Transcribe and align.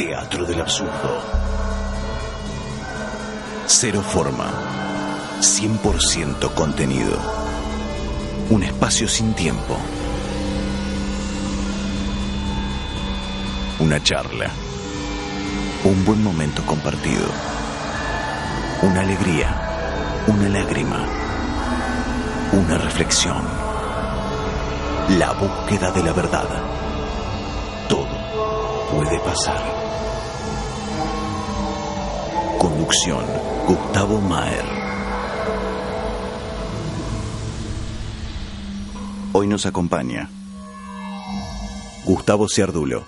Teatro 0.00 0.46
del 0.46 0.58
absurdo. 0.58 1.22
Cero 3.66 4.00
forma. 4.00 4.50
100% 5.40 6.54
contenido. 6.54 7.18
Un 8.48 8.62
espacio 8.62 9.06
sin 9.06 9.34
tiempo. 9.34 9.76
Una 13.80 14.02
charla. 14.02 14.50
Un 15.84 16.02
buen 16.06 16.22
momento 16.22 16.64
compartido. 16.64 17.26
Una 18.80 19.02
alegría. 19.02 20.22
Una 20.28 20.48
lágrima. 20.48 21.04
Una 22.52 22.78
reflexión. 22.78 23.44
La 25.18 25.32
búsqueda 25.32 25.90
de 25.90 26.02
la 26.02 26.14
verdad. 26.14 26.48
Puede 29.02 29.18
pasar. 29.20 29.58
Conducción. 32.58 33.24
Gustavo 33.66 34.20
Maer. 34.20 34.64
Hoy 39.32 39.46
nos 39.46 39.64
acompaña 39.64 40.28
Gustavo 42.04 42.46
Ciardulo, 42.46 43.06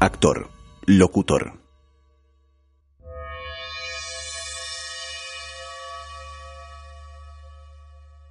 actor, 0.00 0.48
locutor. 0.86 1.52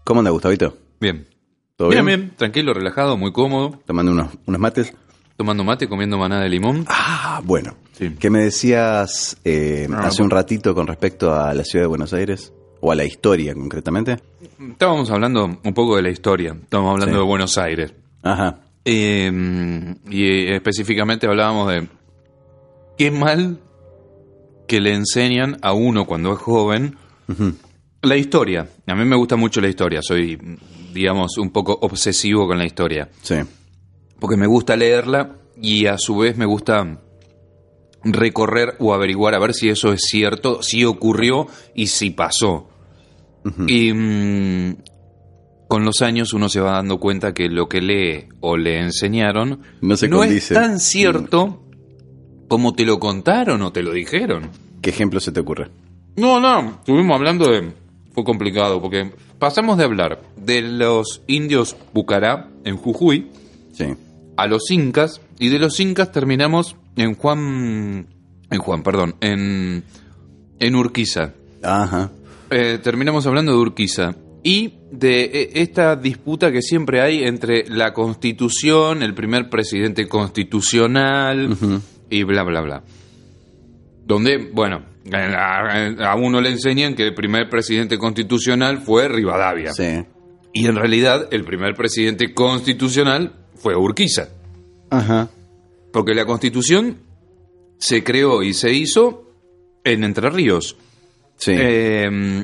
¿Cómo 0.04 0.22
anda, 0.22 0.32
Gustavito? 0.32 0.76
Bien. 1.00 1.28
¿Todo 1.76 1.90
bien, 1.90 2.06
bien? 2.08 2.20
bien, 2.22 2.36
tranquilo, 2.38 2.74
relajado, 2.74 3.18
muy 3.18 3.32
cómodo, 3.32 3.80
Tomando 3.86 4.12
unos, 4.12 4.32
unos 4.48 4.60
mates. 4.60 4.96
Tomando 5.36 5.64
mate, 5.64 5.88
comiendo 5.88 6.18
manada 6.18 6.44
de 6.44 6.50
limón. 6.50 6.86
Ah, 6.88 7.42
bueno. 7.44 7.76
Sí. 7.94 8.16
¿Qué 8.20 8.30
me 8.30 8.40
decías 8.40 9.38
eh, 9.44 9.88
Ah, 9.92 10.08
hace 10.08 10.24
un 10.24 10.30
ratito 10.30 10.74
con 10.74 10.88
respecto 10.88 11.34
a 11.34 11.54
la 11.54 11.64
ciudad 11.64 11.84
de 11.84 11.88
Buenos 11.88 12.14
Aires? 12.14 12.54
O 12.82 12.92
a 12.92 12.96
la 12.96 13.06
historia, 13.06 13.54
concretamente. 13.54 14.18
Estábamos 14.72 15.10
hablando 15.12 15.46
un 15.64 15.74
poco 15.74 15.96
de 15.96 16.02
la 16.02 16.10
historia, 16.10 16.56
estábamos 16.62 16.92
hablando 16.94 17.16
Sí. 17.16 17.20
de 17.20 17.26
Buenos 17.26 17.58
Aires. 17.58 17.94
Ajá. 18.24 18.60
Eh, 18.86 19.32
y 20.10 20.24
eh, 20.26 20.56
específicamente 20.56 21.26
hablábamos 21.28 21.70
de 21.72 21.88
qué 22.98 23.12
mal 23.12 23.60
que 24.68 24.82
le 24.82 24.94
enseñan 24.94 25.58
a 25.62 25.72
uno 25.74 26.06
cuando 26.06 26.34
es 26.34 26.40
joven 26.40 26.98
la 28.02 28.18
historia. 28.18 28.68
A 28.88 28.96
mí 28.96 29.06
me 29.06 29.16
gusta 29.16 29.36
mucho 29.38 29.62
la 29.62 29.70
historia, 29.70 30.02
soy, 30.02 30.38
digamos, 30.94 31.38
un 31.38 31.52
poco 31.52 31.78
obsesivo 31.82 32.48
con 32.48 32.58
la 32.58 32.66
historia. 32.66 33.08
Sí. 33.22 33.36
Porque 34.20 34.38
me 34.38 34.48
gusta 34.48 34.76
leerla 34.76 35.38
y 35.62 35.86
a 35.86 35.98
su 35.98 36.18
vez 36.18 36.38
me 36.38 36.46
gusta 36.46 37.00
recorrer 38.04 38.76
o 38.80 38.94
averiguar 38.94 39.34
a 39.36 39.40
ver 39.40 39.54
si 39.54 39.70
eso 39.70 39.94
es 39.94 40.02
cierto, 40.02 40.62
si 40.62 40.86
ocurrió 40.86 41.48
y 41.74 41.88
si 41.88 42.10
pasó. 42.10 42.70
Y 43.68 43.94
mm, 43.94 44.76
con 45.68 45.84
los 45.84 46.02
años 46.02 46.34
uno 46.34 46.50
se 46.50 46.62
va 46.62 46.74
dando 46.74 47.00
cuenta 47.00 47.34
que 47.34 47.50
lo 47.50 47.68
que 47.68 47.82
lee 47.82 48.30
o 48.40 48.58
le 48.58 48.80
enseñaron 48.80 49.62
No 49.82 49.98
se 49.98 50.08
es 50.08 50.50
tan 50.50 50.80
cierto 50.80 51.64
como 52.48 52.74
te 52.74 52.86
lo 52.86 53.00
contaron 53.00 53.62
o 53.62 53.72
te 53.72 53.84
lo 53.84 53.92
dijeron. 53.92 54.50
¿Qué 54.82 54.92
ejemplo 54.92 55.20
se 55.20 55.32
te 55.32 55.40
ocurre? 55.40 55.70
No, 56.16 56.40
no, 56.40 56.76
estuvimos 56.80 57.16
hablando 57.16 57.50
de... 57.50 57.72
Fue 58.14 58.24
complicado 58.24 58.80
porque 58.80 59.12
pasamos 59.40 59.80
de 59.80 59.86
hablar 59.86 60.22
de 60.38 60.62
los 60.62 61.24
indios 61.26 61.76
Bucará 61.94 62.50
en 62.64 62.78
Jujuy 62.78 63.32
Sí. 63.74 63.86
a 64.38 64.48
los 64.48 64.72
incas 64.72 65.20
y 65.40 65.50
de 65.50 65.60
los 65.60 65.80
incas 65.80 66.12
terminamos 66.12 66.76
en 66.96 67.16
Juan 67.16 68.08
en 68.50 68.60
Juan, 68.60 68.84
perdón, 68.84 69.16
en 69.20 69.84
en 70.60 70.76
Urquiza. 70.76 71.34
Ajá. 71.64 72.12
Eh, 72.52 72.80
terminamos 72.84 73.26
hablando 73.26 73.52
de 73.52 73.58
Urquiza 73.58 74.16
y 74.44 74.76
de 74.92 75.24
eh, 75.24 75.50
esta 75.56 75.96
disputa 75.96 76.52
que 76.52 76.62
siempre 76.62 77.02
hay 77.02 77.24
entre 77.24 77.66
la 77.68 77.94
Constitución, 77.94 79.02
el 79.02 79.14
primer 79.16 79.50
presidente 79.50 80.08
constitucional 80.08 81.58
y 82.10 82.24
bla 82.24 82.44
bla 82.44 82.62
bla. 82.62 82.84
Donde, 84.06 84.50
bueno, 84.52 84.84
a, 85.14 86.12
a 86.12 86.16
uno 86.16 86.42
le 86.42 86.50
enseñan 86.50 86.94
que 86.94 87.04
el 87.08 87.14
primer 87.16 87.50
presidente 87.50 87.98
constitucional 87.98 88.80
fue 88.80 89.08
Rivadavia. 89.08 89.72
Sí. 89.74 90.04
Y 90.54 90.68
en 90.68 90.76
realidad 90.76 91.30
el 91.32 91.46
primer 91.46 91.74
presidente 91.74 92.34
constitucional 92.34 93.43
fue 93.64 93.76
Urquiza. 93.78 94.28
Ajá. 94.90 95.30
Porque 95.94 96.14
la 96.14 96.26
constitución 96.26 96.98
se 97.80 98.04
creó 98.04 98.44
y 98.44 98.54
se 98.54 98.74
hizo 98.74 99.24
en 99.86 100.04
Entre 100.04 100.30
Ríos. 100.30 100.76
Sí. 101.38 101.54
Eh, 101.56 102.44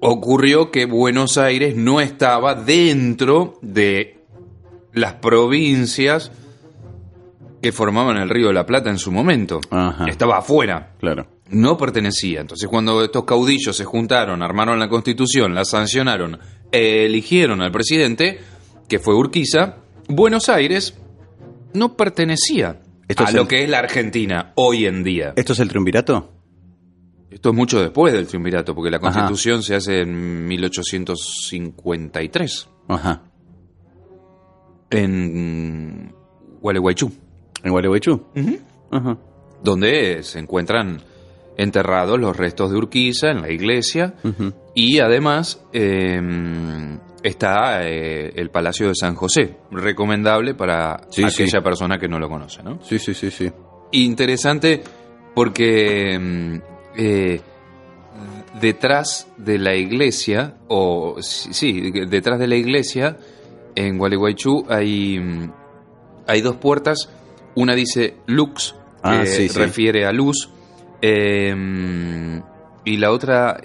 ocurrió 0.00 0.70
que 0.72 0.84
Buenos 0.86 1.38
Aires 1.38 1.76
no 1.76 2.00
estaba 2.00 2.54
dentro 2.56 3.58
de 3.62 4.18
las 4.92 5.14
provincias 5.14 6.32
que 7.62 7.70
formaban 7.72 8.16
el 8.16 8.28
Río 8.28 8.48
de 8.48 8.54
la 8.54 8.66
Plata 8.66 8.90
en 8.90 8.98
su 8.98 9.12
momento. 9.12 9.60
Ajá. 9.70 10.06
Estaba 10.06 10.38
afuera, 10.38 10.94
Claro. 10.98 11.26
no 11.50 11.76
pertenecía. 11.76 12.40
Entonces 12.40 12.68
cuando 12.68 13.02
estos 13.04 13.24
caudillos 13.24 13.76
se 13.76 13.84
juntaron, 13.84 14.42
armaron 14.42 14.78
la 14.78 14.88
constitución, 14.88 15.54
la 15.54 15.64
sancionaron, 15.64 16.38
eligieron 16.72 17.60
al 17.60 17.70
presidente, 17.72 18.40
que 18.88 18.98
fue 18.98 19.14
Urquiza, 19.14 19.76
Buenos 20.08 20.48
Aires 20.48 20.94
no 21.74 21.96
pertenecía 21.96 22.80
Esto 23.08 23.24
a 23.24 23.26
es 23.28 23.34
lo 23.34 23.42
el- 23.42 23.48
que 23.48 23.62
es 23.64 23.68
la 23.70 23.78
Argentina 23.80 24.52
hoy 24.56 24.86
en 24.86 25.04
día. 25.04 25.32
¿Esto 25.36 25.52
es 25.52 25.60
el 25.60 25.68
triunvirato? 25.68 26.32
Esto 27.30 27.50
es 27.50 27.54
mucho 27.54 27.78
después 27.80 28.12
del 28.14 28.26
triunvirato, 28.26 28.74
porque 28.74 28.90
la 28.90 28.96
Ajá. 28.96 29.04
constitución 29.10 29.62
se 29.62 29.74
hace 29.74 30.00
en 30.00 30.46
1853, 30.48 32.68
Ajá. 32.88 33.22
en 34.90 36.14
Gualeguaychú, 36.60 37.12
¿En 37.62 37.70
Gualeguaychú? 37.72 38.24
Ajá. 38.90 39.18
donde 39.62 40.22
se 40.22 40.38
encuentran 40.38 41.02
enterrados 41.58 42.18
los 42.18 42.34
restos 42.36 42.70
de 42.70 42.78
Urquiza 42.78 43.30
en 43.30 43.42
la 43.42 43.50
iglesia 43.50 44.14
Ujú. 44.24 44.52
y 44.74 45.00
además 45.00 45.62
eh, 45.72 46.18
está 47.22 47.82
eh, 47.86 48.32
el 48.36 48.50
Palacio 48.50 48.88
de 48.88 48.94
San 48.94 49.14
José, 49.14 49.56
recomendable 49.70 50.54
para 50.54 51.00
Sí, 51.10 51.24
aquella 51.24 51.58
sí. 51.58 51.60
persona 51.60 51.98
que 51.98 52.08
no 52.08 52.18
lo 52.18 52.28
conoce. 52.28 52.62
¿no? 52.62 52.78
Sí, 52.82 52.98
sí, 52.98 53.14
sí, 53.14 53.30
sí. 53.30 53.50
Interesante 53.92 54.82
porque 55.34 56.18
mm, 56.18 56.56
eh, 56.96 57.40
detrás 58.60 59.28
de 59.36 59.58
la 59.58 59.74
iglesia, 59.74 60.56
o 60.68 61.16
sí, 61.20 61.52
sí, 61.52 61.90
detrás 62.08 62.38
de 62.38 62.46
la 62.48 62.56
iglesia, 62.56 63.16
en 63.74 63.98
Gualeguaychú 63.98 64.64
hay, 64.68 65.18
mm, 65.18 65.52
hay 66.26 66.40
dos 66.40 66.56
puertas. 66.56 67.08
Una 67.54 67.74
dice 67.74 68.16
Lux, 68.26 68.74
Ah, 69.02 69.22
que 69.24 69.48
refiere 69.54 70.04
a 70.06 70.12
luz, 70.12 70.50
eh, 71.00 71.54
y 72.84 72.96
la 72.96 73.12
otra 73.12 73.60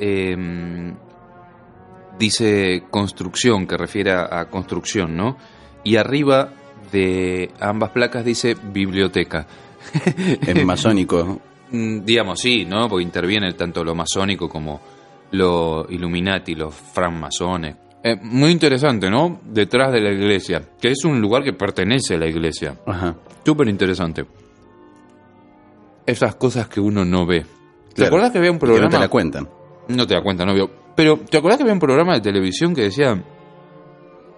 dice 2.19 2.83
construcción, 2.91 3.65
que 3.67 3.77
refiere 3.77 4.11
a, 4.13 4.45
construcción, 4.49 5.15
¿no? 5.15 5.37
Y 5.83 5.95
arriba 5.97 6.49
de 6.91 7.51
ambas 7.59 7.89
placas 7.91 8.23
dice 8.25 8.55
biblioteca. 8.71 9.45
Es 10.47 10.65
masónico. 10.65 11.39
Mm, 11.71 12.05
Digamos, 12.05 12.39
sí, 12.39 12.65
¿no? 12.65 12.87
Porque 12.87 13.01
interviene 13.03 13.51
tanto 13.53 13.83
lo 13.83 13.95
masónico 13.95 14.47
como 14.47 14.79
lo 15.31 15.87
Illuminati, 15.89 16.53
los 16.53 16.75
francmasones. 16.75 17.75
Eh, 18.03 18.15
muy 18.21 18.51
interesante, 18.51 19.09
¿no? 19.09 19.39
Detrás 19.43 19.91
de 19.91 19.99
la 20.01 20.11
iglesia, 20.11 20.61
que 20.79 20.89
es 20.91 21.03
un 21.03 21.19
lugar 21.19 21.43
que 21.43 21.53
pertenece 21.53 22.13
a 22.13 22.17
la 22.19 22.27
iglesia. 22.27 22.77
Ajá. 22.85 23.15
Súper 23.43 23.69
interesante. 23.69 24.23
Esas 26.05 26.35
cosas 26.35 26.67
que 26.67 26.79
uno 26.79 27.03
no 27.05 27.25
ve. 27.25 27.41
¿Te 27.41 27.95
Claro. 27.95 28.07
acordás 28.09 28.31
que 28.31 28.37
había 28.37 28.51
un 28.51 28.57
Y 28.57 28.59
que 28.59 28.65
programa? 28.65 28.89
no 28.89 28.91
te 28.91 28.99
la 28.99 29.07
cuentan. 29.07 29.49
No 29.87 30.05
te 30.05 30.13
da 30.13 30.21
cuenta, 30.21 30.45
novio. 30.45 30.69
Pero, 30.95 31.17
¿te 31.17 31.37
acordás 31.37 31.57
que 31.57 31.63
había 31.63 31.73
un 31.73 31.79
programa 31.79 32.13
de 32.13 32.21
televisión 32.21 32.75
que 32.75 32.83
decía... 32.83 33.21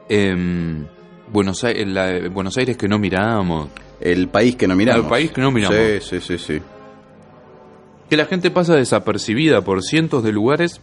em, 0.09 0.85
Buenos, 1.31 1.63
Aires, 1.63 1.87
la- 1.87 2.29
Buenos 2.29 2.55
Aires 2.57 2.77
que 2.77 2.87
no 2.87 2.99
miramos. 2.99 3.69
El 3.99 4.27
país 4.29 4.55
que 4.55 4.67
no 4.67 4.75
miramos. 4.75 5.03
El 5.05 5.09
país 5.09 5.31
que 5.31 5.41
no 5.41 5.51
miramos. 5.51 5.75
Sí, 5.77 6.19
sí, 6.19 6.21
sí, 6.21 6.37
sí. 6.37 6.61
que 8.09 8.15
la 8.17 8.25
gente 8.25 8.51
pasa 8.51 8.75
desapercibida 8.75 9.61
por 9.61 9.81
cientos 9.81 10.23
de 10.23 10.31
lugares 10.31 10.79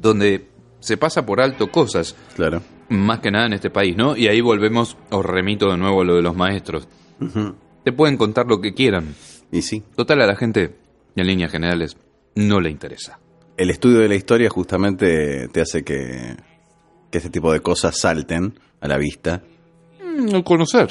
donde 0.00 0.46
se 0.80 0.96
pasa 0.96 1.26
por 1.26 1.40
alto 1.42 1.70
cosas, 1.70 2.16
Claro. 2.34 2.62
más 2.88 3.20
que 3.20 3.30
nada 3.30 3.46
en 3.46 3.52
este 3.52 3.68
país, 3.70 3.94
¿no? 3.96 4.16
Y 4.16 4.28
ahí 4.28 4.40
volvemos, 4.40 4.96
os 5.10 5.24
remito 5.24 5.70
de 5.70 5.76
nuevo 5.76 6.00
a 6.00 6.04
lo 6.04 6.14
de 6.16 6.22
los 6.22 6.34
maestros. 6.36 6.88
Te 7.84 7.92
pueden 7.92 8.16
contar 8.16 8.46
lo 8.46 8.60
que 8.60 8.72
quieran. 8.72 9.14
Y 9.52 9.60
sí. 9.62 9.82
Total, 9.94 10.20
a 10.22 10.26
la 10.26 10.36
gente, 10.36 10.74
en 11.14 11.26
líneas 11.26 11.50
generales, 11.52 11.96
no 12.34 12.60
le 12.60 12.70
interesa. 12.70 13.18
El 13.56 13.70
estudio 13.70 14.00
de 14.00 14.08
la 14.08 14.14
historia 14.14 14.50
justamente 14.50 15.48
te 15.48 15.60
hace 15.60 15.82
que, 15.82 16.36
que 17.10 17.18
este 17.18 17.30
tipo 17.30 17.52
de 17.52 17.60
cosas 17.60 17.98
salten 17.98 18.58
a 18.80 18.88
la 18.88 18.98
vista. 18.98 19.42
Mm, 20.02 20.40
conocer. 20.40 20.88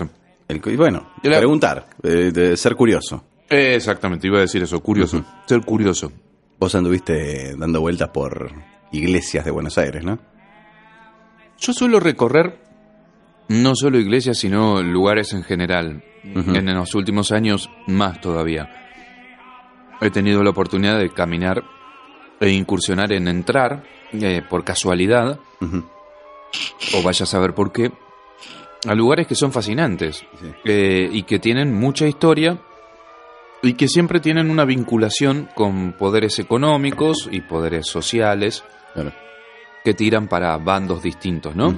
El, 0.47 0.61
y 0.65 0.75
bueno, 0.75 1.11
Y 1.23 1.29
la- 1.29 1.37
preguntar, 1.37 1.87
eh, 2.03 2.31
de 2.33 2.57
ser 2.57 2.75
curioso. 2.75 3.23
Exactamente, 3.49 4.25
iba 4.27 4.37
a 4.37 4.41
decir 4.41 4.63
eso, 4.63 4.79
curioso. 4.81 5.23
Ser 5.45 5.61
curioso. 5.61 6.11
Vos 6.59 6.73
anduviste 6.73 7.55
dando 7.55 7.81
vueltas 7.81 8.09
por 8.09 8.51
iglesias 8.91 9.45
de 9.45 9.51
Buenos 9.51 9.77
Aires, 9.77 10.03
¿no? 10.03 10.17
Yo 11.59 11.73
suelo 11.73 11.99
recorrer 11.99 12.59
no 13.49 13.75
solo 13.75 13.99
iglesias, 13.99 14.37
sino 14.39 14.81
lugares 14.81 15.33
en 15.33 15.43
general. 15.43 16.03
En 16.23 16.73
los 16.73 16.95
últimos 16.95 17.31
años, 17.31 17.69
más 17.85 18.19
todavía. 18.19 18.67
He 20.01 20.09
tenido 20.09 20.43
la 20.43 20.49
oportunidad 20.49 20.97
de 20.97 21.11
caminar 21.11 21.63
e 22.39 22.49
incursionar 22.49 23.11
en 23.13 23.27
entrar, 23.27 23.83
eh, 24.13 24.41
por 24.49 24.63
casualidad, 24.63 25.39
o 26.93 27.03
vaya 27.03 27.23
a 27.23 27.27
saber 27.27 27.53
por 27.53 27.71
qué, 27.71 27.91
a 28.87 28.93
lugares 28.93 29.27
que 29.27 29.35
son 29.35 29.51
fascinantes 29.51 30.25
eh, 30.63 31.09
y 31.11 31.23
que 31.23 31.39
tienen 31.39 31.73
mucha 31.73 32.07
historia 32.07 32.59
y 33.61 33.73
que 33.73 33.87
siempre 33.87 34.19
tienen 34.19 34.49
una 34.51 34.65
vinculación 34.65 35.49
con 35.55 35.93
poderes 35.93 36.37
económicos 36.39 37.27
y 37.31 37.41
poderes 37.41 37.87
sociales 37.87 38.63
que 39.83 39.93
tiran 39.93 40.27
para 40.27 40.57
bandos 40.57 41.01
distintos, 41.01 41.55
¿no? 41.55 41.73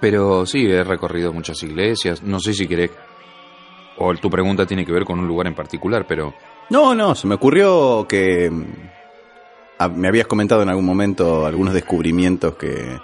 Pero 0.00 0.44
sí, 0.46 0.66
he 0.66 0.84
recorrido 0.84 1.32
muchas 1.32 1.62
iglesias. 1.62 2.22
No 2.22 2.38
sé 2.38 2.52
si 2.52 2.66
querés. 2.66 2.90
O 3.96 4.14
tu 4.14 4.28
pregunta 4.28 4.66
tiene 4.66 4.84
que 4.84 4.92
ver 4.92 5.04
con 5.04 5.18
un 5.18 5.26
lugar 5.26 5.46
en 5.46 5.54
particular, 5.54 6.04
pero. 6.06 6.34
No, 6.70 6.94
no, 6.94 7.14
se 7.14 7.26
me 7.26 7.36
ocurrió 7.36 8.06
que. 8.08 8.50
Mm, 9.78 9.98
me 9.98 10.08
habías 10.08 10.26
comentado 10.26 10.62
en 10.62 10.68
algún 10.68 10.84
momento 10.84 11.46
algunos 11.46 11.74
descubrimientos 11.74 12.56
que. 12.56 12.98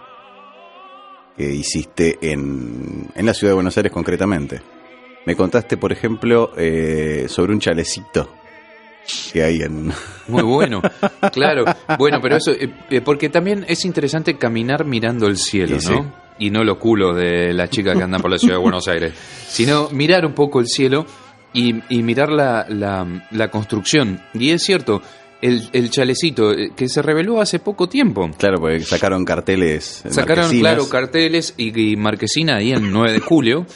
que 1.37 1.53
hiciste 1.53 2.19
en, 2.21 3.09
en 3.15 3.27
la 3.27 3.35
ciudad 3.35 3.53
de 3.53 3.55
Buenos 3.55 3.77
Aires 3.77 3.93
concretamente. 3.93 4.61
Me 5.27 5.37
contaste, 5.37 5.77
por 5.77 5.93
ejemplo, 5.93 6.53
eh, 6.57 7.27
sobre 7.29 7.53
un 7.53 7.61
chalecito 7.61 8.29
que 9.33 9.43
hay 9.43 9.63
en... 9.63 9.93
Muy 10.29 10.43
bueno, 10.43 10.83
claro. 11.33 11.65
Bueno, 11.99 12.21
pero 12.23 12.37
eso, 12.37 12.53
eh, 12.53 12.73
eh, 12.91 13.01
porque 13.01 13.29
también 13.29 13.65
es 13.69 13.85
interesante 13.85 14.37
caminar 14.37 14.85
mirando 14.85 15.27
el 15.27 15.37
cielo, 15.37 15.79
¿no? 15.89 16.13
Y 16.39 16.51
no 16.51 16.65
lo 16.65 16.79
culo 16.79 17.13
de 17.13 17.53
la 17.53 17.69
chica 17.69 17.95
que 17.95 18.03
andan 18.03 18.23
por 18.23 18.31
la 18.31 18.39
ciudad 18.39 18.55
de 18.55 18.63
Buenos 18.63 18.89
Aires, 18.89 19.13
sino 19.47 19.91
mirar 19.91 20.25
un 20.25 20.33
poco 20.33 20.61
el 20.61 20.69
cielo 20.69 21.05
y, 21.53 21.75
mirar 22.03 22.31
la, 22.31 22.67
la, 22.71 23.51
construcción. 23.51 24.23
Y 24.33 24.51
es 24.51 24.63
cierto, 24.63 25.03
el, 25.43 25.69
el, 25.73 25.91
chalecito 25.91 26.53
que 26.77 26.89
se 26.89 27.03
reveló 27.03 27.41
hace 27.41 27.59
poco 27.59 27.89
tiempo. 27.89 28.31
Claro, 28.39 28.61
porque 28.61 28.81
sacaron 28.81 29.25
carteles. 29.25 30.05
Sacaron, 30.09 30.51
claro, 30.51 30.89
carteles 30.89 31.55
y, 31.57 31.93
y 31.93 31.97
marquesina 31.97 32.57
ahí 32.57 32.73
el 32.73 32.91
9 32.91 33.13
de 33.13 33.21
julio. 33.21 33.67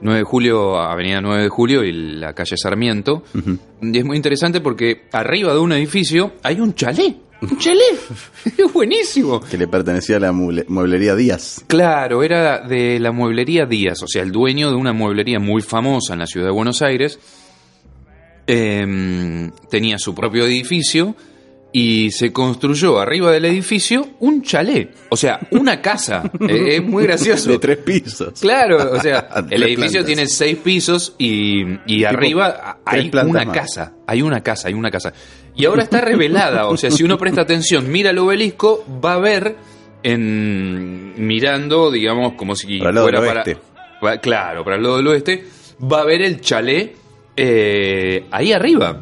9 0.00 0.18
de 0.18 0.24
julio, 0.24 0.78
Avenida 0.78 1.20
9 1.20 1.44
de 1.44 1.48
Julio 1.48 1.84
y 1.84 1.92
la 1.92 2.34
calle 2.34 2.56
Sarmiento. 2.56 3.22
Y 3.80 3.98
es 3.98 4.04
muy 4.04 4.16
interesante 4.16 4.60
porque 4.60 5.04
arriba 5.12 5.52
de 5.52 5.60
un 5.60 5.72
edificio 5.72 6.32
hay 6.42 6.60
un 6.60 6.74
chalet. 6.74 7.16
Un 7.40 7.58
chalet. 7.58 8.00
es 8.58 8.72
buenísimo. 8.72 9.40
Que 9.40 9.56
le 9.56 9.68
pertenecía 9.68 10.16
a 10.16 10.20
la 10.20 10.32
mueblería 10.32 11.14
Díaz. 11.14 11.64
Claro, 11.66 12.22
era 12.22 12.66
de 12.66 12.98
la 12.98 13.12
mueblería 13.12 13.66
Díaz, 13.66 14.02
o 14.02 14.06
sea, 14.06 14.22
el 14.22 14.32
dueño 14.32 14.70
de 14.70 14.76
una 14.76 14.92
mueblería 14.92 15.38
muy 15.38 15.62
famosa 15.62 16.14
en 16.14 16.20
la 16.20 16.26
ciudad 16.26 16.46
de 16.46 16.52
Buenos 16.52 16.82
Aires. 16.82 17.18
Em, 18.46 19.50
tenía 19.70 19.98
su 19.98 20.14
propio 20.14 20.44
edificio 20.44 21.16
y 21.72 22.10
se 22.10 22.30
construyó 22.30 23.00
arriba 23.00 23.32
del 23.32 23.46
edificio 23.46 24.06
un 24.20 24.42
chalet, 24.42 24.94
o 25.08 25.16
sea, 25.16 25.40
una 25.50 25.80
casa. 25.80 26.30
Eh, 26.46 26.76
es 26.76 26.84
muy 26.84 27.04
gracioso. 27.04 27.50
De 27.50 27.58
tres 27.58 27.78
pisos. 27.78 28.38
Claro, 28.38 28.92
o 28.92 29.00
sea, 29.00 29.28
el 29.50 29.62
edificio 29.62 30.04
tiene 30.04 30.26
seis 30.26 30.58
pisos 30.58 31.14
y, 31.16 32.04
arriba 32.04 32.80
hay 32.84 33.10
una 33.24 33.50
casa. 33.50 33.94
Hay 34.06 34.20
una 34.20 34.42
casa, 34.42 34.68
hay 34.68 34.74
una 34.74 34.90
casa. 34.90 35.12
Y 35.56 35.64
ahora 35.64 35.84
está 35.84 36.02
revelada, 36.02 36.66
o 36.66 36.76
sea, 36.76 36.90
si 36.90 37.02
uno 37.02 37.16
presta 37.16 37.40
atención, 37.40 37.90
mira 37.90 38.10
el 38.10 38.18
obelisco, 38.18 38.84
va 39.02 39.14
a 39.14 39.18
ver 39.18 39.56
en 40.02 41.14
mirando, 41.26 41.90
digamos, 41.90 42.34
como 42.34 42.54
si 42.54 42.78
para 42.78 43.00
fuera 43.00 43.44
para 44.00 44.18
claro, 44.20 44.64
para 44.64 44.76
el 44.76 44.82
lado 44.82 44.98
del 44.98 45.06
oeste, 45.08 45.44
va 45.80 46.02
a 46.02 46.04
ver 46.04 46.20
el 46.20 46.40
chalet 46.42 47.03
eh, 47.36 48.26
ahí 48.30 48.52
arriba. 48.52 49.00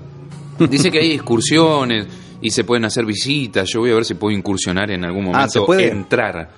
Dice 0.59 0.91
que 0.91 1.01
hay 1.01 1.13
excursiones 1.13 2.07
y 2.41 2.51
se 2.51 2.65
pueden 2.65 2.85
hacer 2.85 3.05
visitas. 3.05 3.69
Yo 3.71 3.81
voy 3.81 3.91
a 3.91 3.95
ver 3.95 4.05
si 4.05 4.15
puedo 4.15 4.37
incursionar 4.37 4.91
en 4.91 5.05
algún 5.05 5.27
ah, 5.27 5.33
momento. 5.33 5.51
¿se 5.51 5.61
puede? 5.61 5.89
Entrar. 5.89 6.51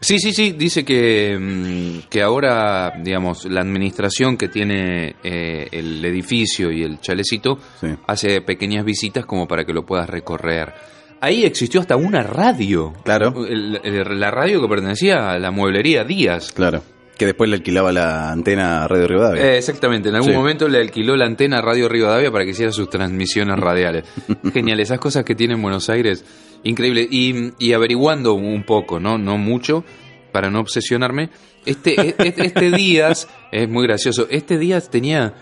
Sí, 0.00 0.18
sí, 0.18 0.32
sí. 0.32 0.52
Dice 0.52 0.84
que, 0.84 1.36
mm, 1.38 2.08
que 2.08 2.22
ahora, 2.22 2.92
digamos, 3.02 3.44
la 3.46 3.60
administración 3.60 4.36
que 4.36 4.48
tiene 4.48 5.16
eh, 5.22 5.68
el 5.72 6.04
edificio 6.04 6.70
y 6.70 6.82
el 6.82 7.00
chalecito 7.00 7.58
hace 8.06 8.40
pequeñas 8.42 8.84
visitas 8.84 9.26
como 9.26 9.48
para 9.48 9.64
que 9.64 9.72
lo 9.72 9.84
puedas 9.84 10.08
recorrer. 10.08 10.72
Ahí 11.20 11.44
existió 11.44 11.80
hasta 11.80 11.96
una 11.96 12.22
radio. 12.22 12.92
Claro. 13.02 13.34
la 13.48 14.30
radio 14.30 14.60
que 14.60 14.68
pertenecía 14.68 15.30
a 15.30 15.38
la 15.38 15.50
mueblería 15.50 16.04
Díaz. 16.04 16.52
Claro. 16.52 16.82
Que 17.18 17.26
después 17.26 17.50
le 17.50 17.56
alquilaba 17.56 17.92
la 17.92 18.30
antena 18.30 18.84
a 18.84 18.88
Radio 18.88 19.08
Rivadavia. 19.08 19.44
Eh, 19.44 19.58
exactamente, 19.58 20.08
en 20.08 20.14
algún 20.14 20.34
momento 20.34 20.68
le 20.68 20.78
alquiló 20.78 21.16
la 21.16 21.26
antena 21.26 21.58
a 21.58 21.62
Radio 21.62 21.88
Rivadavia 21.88 22.30
para 22.30 22.44
que 22.44 22.52
hiciera 22.52 22.70
sus 22.70 22.88
transmisiones 22.88 23.58
radiales. 23.58 24.04
Genial, 24.52 24.78
esas 24.78 25.00
cosas 25.00 25.24
que 25.24 25.34
tiene 25.34 25.54
en 25.54 25.62
Buenos 25.62 25.90
Aires, 25.90 26.24
increíble. 26.62 27.08
Y, 27.10 27.72
averiguando 27.72 28.34
un 28.34 28.62
poco, 28.62 29.00
¿no? 29.00 29.18
No 29.18 29.36
mucho, 29.36 29.84
para 30.30 30.48
no 30.48 30.60
obsesionarme, 30.60 31.30
este, 31.66 32.00
e, 32.00 32.14
e, 32.18 32.34
este, 32.36 32.70
Díaz, 32.70 33.28
es 33.50 33.68
muy 33.68 33.84
gracioso, 33.86 34.28
este 34.30 34.56
Díaz 34.56 34.88
tenía 34.88 35.34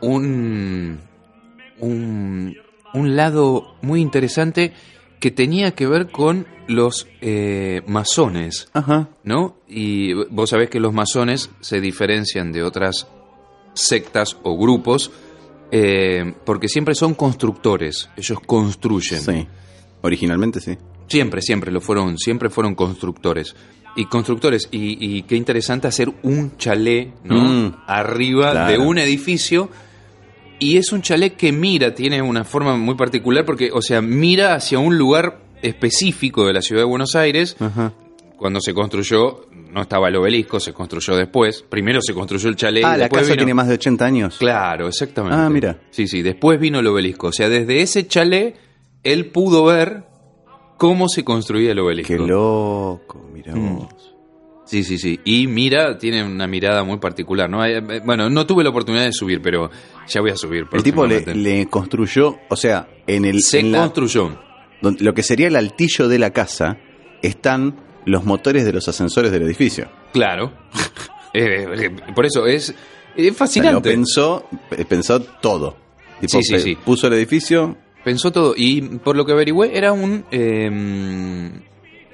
un, 0.00 0.98
un, 1.78 2.56
un 2.92 3.16
lado 3.16 3.76
muy 3.82 4.00
interesante 4.00 4.72
que 5.20 5.30
tenía 5.30 5.72
que 5.72 5.86
ver 5.86 6.10
con 6.10 6.46
los 6.66 7.06
eh, 7.20 7.82
masones, 7.86 8.68
Ajá. 8.72 9.10
¿no? 9.22 9.56
Y 9.68 10.14
vos 10.14 10.50
sabés 10.50 10.70
que 10.70 10.80
los 10.80 10.92
masones 10.92 11.50
se 11.60 11.80
diferencian 11.80 12.52
de 12.52 12.62
otras 12.62 13.06
sectas 13.74 14.36
o 14.42 14.56
grupos 14.56 15.12
eh, 15.72 16.34
porque 16.44 16.68
siempre 16.68 16.94
son 16.94 17.14
constructores, 17.14 18.08
ellos 18.16 18.40
construyen. 18.40 19.20
Sí, 19.20 19.46
originalmente 20.02 20.60
sí. 20.60 20.76
Siempre, 21.06 21.42
siempre 21.42 21.70
lo 21.70 21.80
fueron, 21.80 22.18
siempre 22.18 22.50
fueron 22.50 22.74
constructores. 22.74 23.54
Y 23.96 24.06
constructores, 24.06 24.68
y, 24.70 25.22
qué 25.22 25.34
interesante 25.34 25.88
hacer 25.88 26.12
un 26.22 26.56
chalet, 26.56 27.12
¿no? 27.24 27.34
Mm. 27.34 27.76
Arriba 27.88 28.68
de 28.68 28.78
un 28.78 28.98
edificio 28.98 29.68
y 30.60 30.76
es 30.76 30.92
un 30.92 31.02
chalet 31.02 31.34
que 31.34 31.50
mira, 31.52 31.94
tiene 31.94 32.22
una 32.22 32.44
forma 32.44 32.76
muy 32.76 32.94
particular 32.94 33.44
porque, 33.44 33.70
o 33.72 33.82
sea, 33.82 34.00
mira 34.00 34.54
hacia 34.54 34.78
un 34.78 34.96
lugar 34.96 35.40
específico 35.62 36.46
de 36.46 36.52
la 36.52 36.62
ciudad 36.62 36.82
de 36.82 36.86
Buenos 36.86 37.16
Aires. 37.16 37.56
Cuando 38.36 38.60
se 38.60 38.72
construyó, 38.72 39.46
no 39.72 39.82
estaba 39.82 40.08
el 40.08 40.16
obelisco, 40.16 40.60
se 40.60 40.72
construyó 40.72 41.16
después. 41.16 41.62
Primero 41.68 42.00
se 42.00 42.14
construyó 42.14 42.48
el 42.48 42.56
chalet. 42.56 42.84
Ah, 42.84 42.96
la 42.96 43.08
casa 43.08 43.34
tiene 43.34 43.54
más 43.54 43.68
de 43.68 43.74
80 43.74 44.04
años. 44.04 44.36
Claro, 44.38 44.88
exactamente. 44.88 45.36
Ah, 45.36 45.50
mira. 45.50 45.80
Sí, 45.90 46.06
sí, 46.06 46.22
después 46.22 46.60
vino 46.60 46.78
el 46.80 46.86
obelisco. 46.86 47.28
O 47.28 47.32
sea, 47.32 47.48
desde 47.48 47.82
ese 47.82 48.06
chalet, 48.06 48.56
él 49.02 49.26
pudo 49.26 49.64
ver 49.64 50.04
cómo 50.76 51.08
se 51.08 51.24
construía 51.24 51.72
el 51.72 51.78
obelisco. 51.80 52.14
Qué 52.14 52.18
loco, 52.18 53.28
mira 53.32 53.54
mm. 53.54 53.88
Sí, 54.70 54.84
sí, 54.84 54.98
sí. 54.98 55.18
Y 55.24 55.48
mira, 55.48 55.98
tiene 55.98 56.22
una 56.22 56.46
mirada 56.46 56.84
muy 56.84 56.98
particular, 56.98 57.50
¿no? 57.50 57.66
Eh, 57.66 57.80
bueno, 58.04 58.30
no 58.30 58.46
tuve 58.46 58.62
la 58.62 58.70
oportunidad 58.70 59.02
de 59.02 59.12
subir, 59.12 59.42
pero 59.42 59.68
ya 60.06 60.20
voy 60.20 60.30
a 60.30 60.36
subir. 60.36 60.64
El 60.70 60.84
tipo 60.84 61.04
le, 61.08 61.66
construyó, 61.66 62.38
o 62.48 62.54
sea, 62.54 62.88
en 63.04 63.24
el... 63.24 63.40
Se 63.40 63.68
construyó. 63.68 64.38
lo 64.80 65.12
que 65.12 65.24
sería 65.24 65.48
el 65.48 65.56
altillo 65.56 66.06
de 66.06 66.20
la 66.20 66.30
casa, 66.30 66.78
están 67.20 67.80
los 68.06 68.24
motores 68.24 68.64
de 68.64 68.72
los 68.72 68.86
ascensores 68.86 69.32
del 69.32 69.42
edificio. 69.42 69.90
Claro. 70.12 70.52
Eh, 71.32 71.64
eh, 71.84 71.90
por 72.12 72.26
eso 72.26 72.44
es, 72.44 72.74
fascinante. 73.36 73.88
pensó, 73.88 74.48
pensó 74.88 75.20
todo. 75.20 75.76
sí, 76.26 76.42
sí, 76.42 76.58
sí. 76.58 76.74
Puso 76.74 77.06
el 77.06 77.12
edificio. 77.12 77.76
Pensó 78.02 78.32
todo. 78.32 78.54
Y 78.56 78.80
por 78.98 79.14
lo 79.14 79.24
que 79.24 79.30
averigüé, 79.30 79.78
era 79.78 79.92
un 79.92 80.24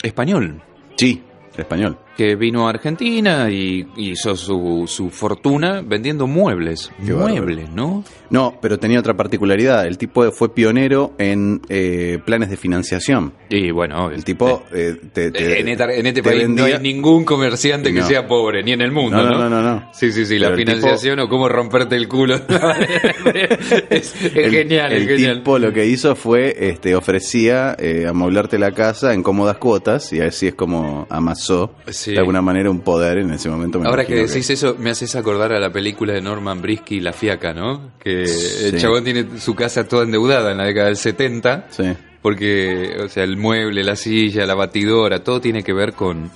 español. 0.03 0.61
Sí, 0.97 1.23
español. 1.57 1.99
Que 2.16 2.35
vino 2.35 2.66
a 2.66 2.70
Argentina 2.70 3.50
y 3.50 3.87
hizo 3.96 4.37
su, 4.37 4.85
su 4.87 5.11
fortuna 5.11 5.82
vendiendo 5.87 6.26
muebles. 6.26 6.90
muebles, 6.99 7.70
¿no? 7.70 8.04
No, 8.30 8.58
pero 8.61 8.78
tenía 8.78 8.99
otra 8.99 9.14
particularidad. 9.14 9.87
El 9.87 9.99
tipo 9.99 10.30
fue 10.32 10.52
pionero 10.52 11.12
en 11.18 11.61
eh, 11.68 12.18
planes 12.25 12.50
de 12.50 12.56
financiación. 12.56 13.32
Y 13.49 13.70
bueno, 13.70 14.11
el 14.11 14.25
tipo. 14.25 14.64
Eh, 14.73 14.96
en, 15.14 16.06
este 16.06 16.23
país 16.23 16.49
no 16.49 16.64
hay 16.64 16.78
ningún 16.80 17.25
comerciante 17.25 17.92
que 17.92 18.02
sea 18.02 18.26
pobre, 18.26 18.62
ni 18.62 18.73
en 18.73 18.80
el 18.80 18.92
mundo, 18.92 19.16
¿no? 19.16 19.38
No, 19.38 19.49
no, 19.49 19.62
no. 19.62 19.90
Sí, 19.92 20.11
sí, 20.11 20.26
sí. 20.26 20.38
la 20.38 20.54
financiación 20.56 21.20
o 21.20 21.28
cómo 21.28 21.49
romperte 21.49 21.96
el 21.96 22.08
culo. 22.08 22.37
es, 23.90 24.14
genial, 24.32 24.92
el 24.92 25.02
es 25.02 25.08
genial. 25.08 25.38
tipo 25.38 25.58
lo 25.58 25.73
que 25.73 25.87
hizo 25.87 26.16
fue 26.16 26.54
este, 26.58 26.96
ofrecía 26.96 27.76
eh, 27.78 28.06
amoblarte 28.08 28.58
la 28.58 28.73
casa 28.73 29.14
en 29.14 29.23
cómodas 29.23 29.58
cuotas 29.58 30.12
y 30.12 30.20
así 30.20 30.49
es 30.49 30.54
como 30.54 31.06
amasó 31.11 31.37
alcanzó 31.37 31.75
Sí. 32.07 32.13
de 32.13 32.19
alguna 32.19 32.41
manera 32.43 32.71
un 32.71 32.81
poder 32.81 33.19
en 33.19 33.31
ese 33.33 33.49
momento. 33.51 33.79
me 33.79 33.89
Ahora 33.89 34.05
que 34.07 34.15
decís 34.15 34.49
eso, 34.51 34.77
me 34.79 34.91
haces 34.91 35.15
acordar 35.17 35.53
a 35.53 35.61
la 35.61 35.71
película 35.71 36.13
de 36.15 36.21
Norman 36.23 36.63
Brisky, 36.63 37.01
La 37.01 37.13
Fiaca, 37.13 37.53
¿no? 37.53 37.93
Que 37.99 38.23
el 38.25 38.79
chabón 38.79 39.05
tiene 39.05 39.39
su 39.39 39.55
casa 39.55 39.87
toda 39.87 40.05
endeudada 40.05 40.53
en 40.53 40.59
la 40.59 40.65
década 40.65 40.87
del 40.87 40.97
70, 40.97 41.67
Sí, 41.71 41.85
porque, 42.23 42.97
o 43.05 43.09
sea, 43.09 43.25
el 43.25 43.37
mueble, 43.37 43.85
la 43.85 43.95
silla, 43.97 44.47
la 44.47 44.55
batidora, 44.55 45.23
todo 45.23 45.41
tiene 45.41 45.63
que 45.63 45.73
ver 45.73 45.93
con, 45.93 46.31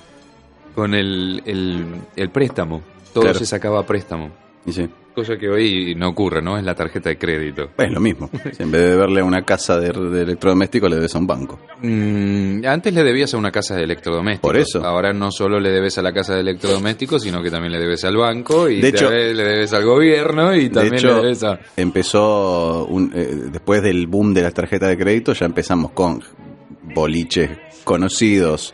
con 0.75 0.93
el, 0.93 1.41
el, 1.45 1.85
el 2.15 2.29
préstamo. 2.29 2.81
Todo 3.13 3.23
Claro. 3.23 3.39
se 3.39 3.45
sacaba 3.45 3.79
a 3.81 3.85
préstamo. 3.85 4.31
Sí. 4.69 4.89
Cosa 5.13 5.35
que 5.37 5.49
hoy 5.49 5.93
no 5.93 6.07
ocurre, 6.07 6.41
¿no? 6.41 6.57
Es 6.57 6.63
la 6.63 6.73
tarjeta 6.73 7.09
de 7.09 7.17
crédito. 7.17 7.71
Es 7.77 7.91
lo 7.91 7.99
mismo. 7.99 8.29
Si 8.55 8.63
en 8.63 8.71
vez 8.71 8.81
de 8.81 8.95
verle 8.95 9.19
a 9.19 9.25
una 9.25 9.41
casa 9.43 9.77
de, 9.77 9.91
de 9.91 10.21
electrodomésticos, 10.21 10.89
le 10.89 10.95
debes 10.95 11.13
a 11.13 11.17
un 11.17 11.27
banco. 11.27 11.59
Mm, 11.81 12.65
antes 12.65 12.93
le 12.93 13.03
debías 13.03 13.33
a 13.33 13.37
una 13.37 13.51
casa 13.51 13.75
de 13.75 13.83
electrodomésticos. 13.83 14.47
Por 14.49 14.55
eso. 14.57 14.81
Ahora 14.85 15.11
no 15.11 15.29
solo 15.29 15.59
le 15.59 15.69
debes 15.69 15.97
a 15.97 16.01
la 16.01 16.13
casa 16.13 16.35
de 16.35 16.39
electrodomésticos, 16.39 17.23
sino 17.23 17.43
que 17.43 17.51
también 17.51 17.73
le 17.73 17.79
debes 17.79 18.05
al 18.05 18.15
banco 18.15 18.69
y 18.69 18.79
De 18.79 18.87
hecho- 18.87 19.11
le 19.11 19.33
debes 19.33 19.73
al 19.73 19.83
gobierno 19.83 20.55
y 20.55 20.69
también 20.69 20.91
de 20.93 20.97
hecho, 20.99 21.15
le 21.17 21.21
debes 21.23 21.43
a... 21.43 21.59
empezó, 21.75 22.85
un- 22.85 23.11
eh, 23.13 23.35
después 23.51 23.83
del 23.83 24.07
boom 24.07 24.33
de 24.33 24.43
las 24.43 24.53
tarjetas 24.53 24.87
de 24.91 24.97
crédito, 24.97 25.33
ya 25.33 25.45
empezamos 25.45 25.91
con 25.91 26.23
boliches 26.95 27.49
conocidos, 27.83 28.73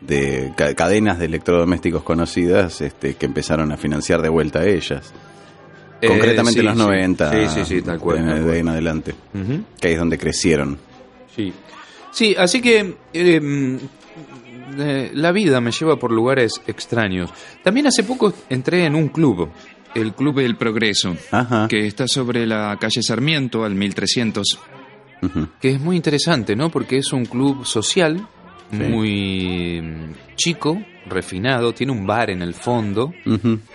de 0.00 0.52
ca- 0.56 0.74
cadenas 0.74 1.18
de 1.18 1.26
electrodomésticos 1.26 2.02
conocidas, 2.02 2.80
este, 2.80 3.14
que 3.14 3.26
empezaron 3.26 3.72
a 3.72 3.76
financiar 3.76 4.22
de 4.22 4.28
vuelta 4.28 4.60
a 4.60 4.66
ellas. 4.66 5.12
Concretamente 6.06 6.60
Eh, 6.60 6.62
en 6.62 6.62
sí, 6.62 6.62
los 6.62 6.72
sí. 6.74 6.78
90. 6.78 7.30
Sí, 7.32 7.54
sí, 7.54 7.64
sí, 7.76 7.82
tal 7.82 7.98
cual. 7.98 8.18
de- 8.18 8.24
tal 8.24 8.34
de 8.36 8.40
cual. 8.42 8.54
ahí 8.54 8.60
en 8.60 8.68
adelante. 8.68 9.14
Que 9.80 9.88
ahí 9.88 9.94
es 9.94 9.98
donde 9.98 10.18
crecieron. 10.18 10.78
Sí. 11.34 11.52
Sí, 12.12 12.34
así 12.38 12.60
que 12.60 12.96
eh, 13.12 13.40
mm, 13.40 13.76
eh, 14.78 15.10
la 15.14 15.32
vida 15.32 15.60
me 15.60 15.72
lleva 15.72 15.96
por 15.98 16.12
lugares 16.12 16.60
extraños. 16.66 17.30
También 17.62 17.86
hace 17.88 18.04
poco 18.04 18.32
entré 18.48 18.84
en 18.86 18.94
un 18.94 19.08
club. 19.08 19.48
El 19.94 20.12
Club 20.12 20.36
del 20.36 20.56
Progreso, 20.56 21.16
Ajá. 21.30 21.66
que 21.66 21.86
está 21.86 22.06
sobre 22.06 22.46
la 22.46 22.76
calle 22.78 23.02
Sarmiento 23.02 23.64
al 23.64 23.74
1300. 23.74 24.58
Ujú. 25.20 25.48
que 25.60 25.70
es 25.72 25.80
muy 25.80 25.96
interesante, 25.96 26.54
¿no? 26.54 26.70
Porque 26.70 26.98
es 26.98 27.12
un 27.12 27.24
club 27.24 27.66
social 27.66 28.28
Sí. 28.70 28.76
muy 28.76 29.82
chico, 30.36 30.82
refinado, 31.06 31.72
tiene 31.72 31.92
un 31.92 32.06
bar 32.06 32.30
en 32.30 32.42
el 32.42 32.54
fondo. 32.54 33.12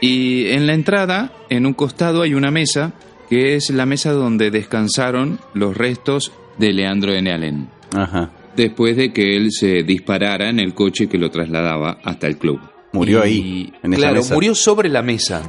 Y 0.02 0.48
en 0.52 0.68
la 0.68 0.74
entrada, 0.74 1.32
en 1.50 1.66
un 1.66 1.74
costado, 1.74 2.22
hay 2.22 2.34
una 2.36 2.52
mesa, 2.52 2.94
que 3.30 3.56
es 3.56 3.70
la 3.72 3.86
mesa 3.86 4.12
donde 4.12 4.52
descansaron 4.52 5.40
los 5.54 5.76
restos 5.76 6.32
de 6.58 6.74
Leandro 6.74 7.14
N. 7.14 7.32
Allen, 7.32 7.68
Ajá. 7.96 8.30
después 8.56 8.96
de 8.96 9.12
que 9.12 9.36
él 9.36 9.52
se 9.52 9.82
disparara 9.84 10.50
en 10.50 10.60
el 10.60 10.74
coche 10.76 11.08
que 11.08 11.18
lo 11.18 11.32
trasladaba 11.32 11.98
hasta 12.04 12.28
el 12.28 12.38
club. 12.38 12.60
Murió 12.92 13.20
Y- 13.20 13.28
ahí, 13.28 13.74
en 13.82 13.94
esa 13.94 14.00
claro, 14.02 14.16
mesa. 14.18 14.34
murió 14.36 14.54
sobre 14.54 14.90
la 14.90 15.02
mesa. 15.02 15.42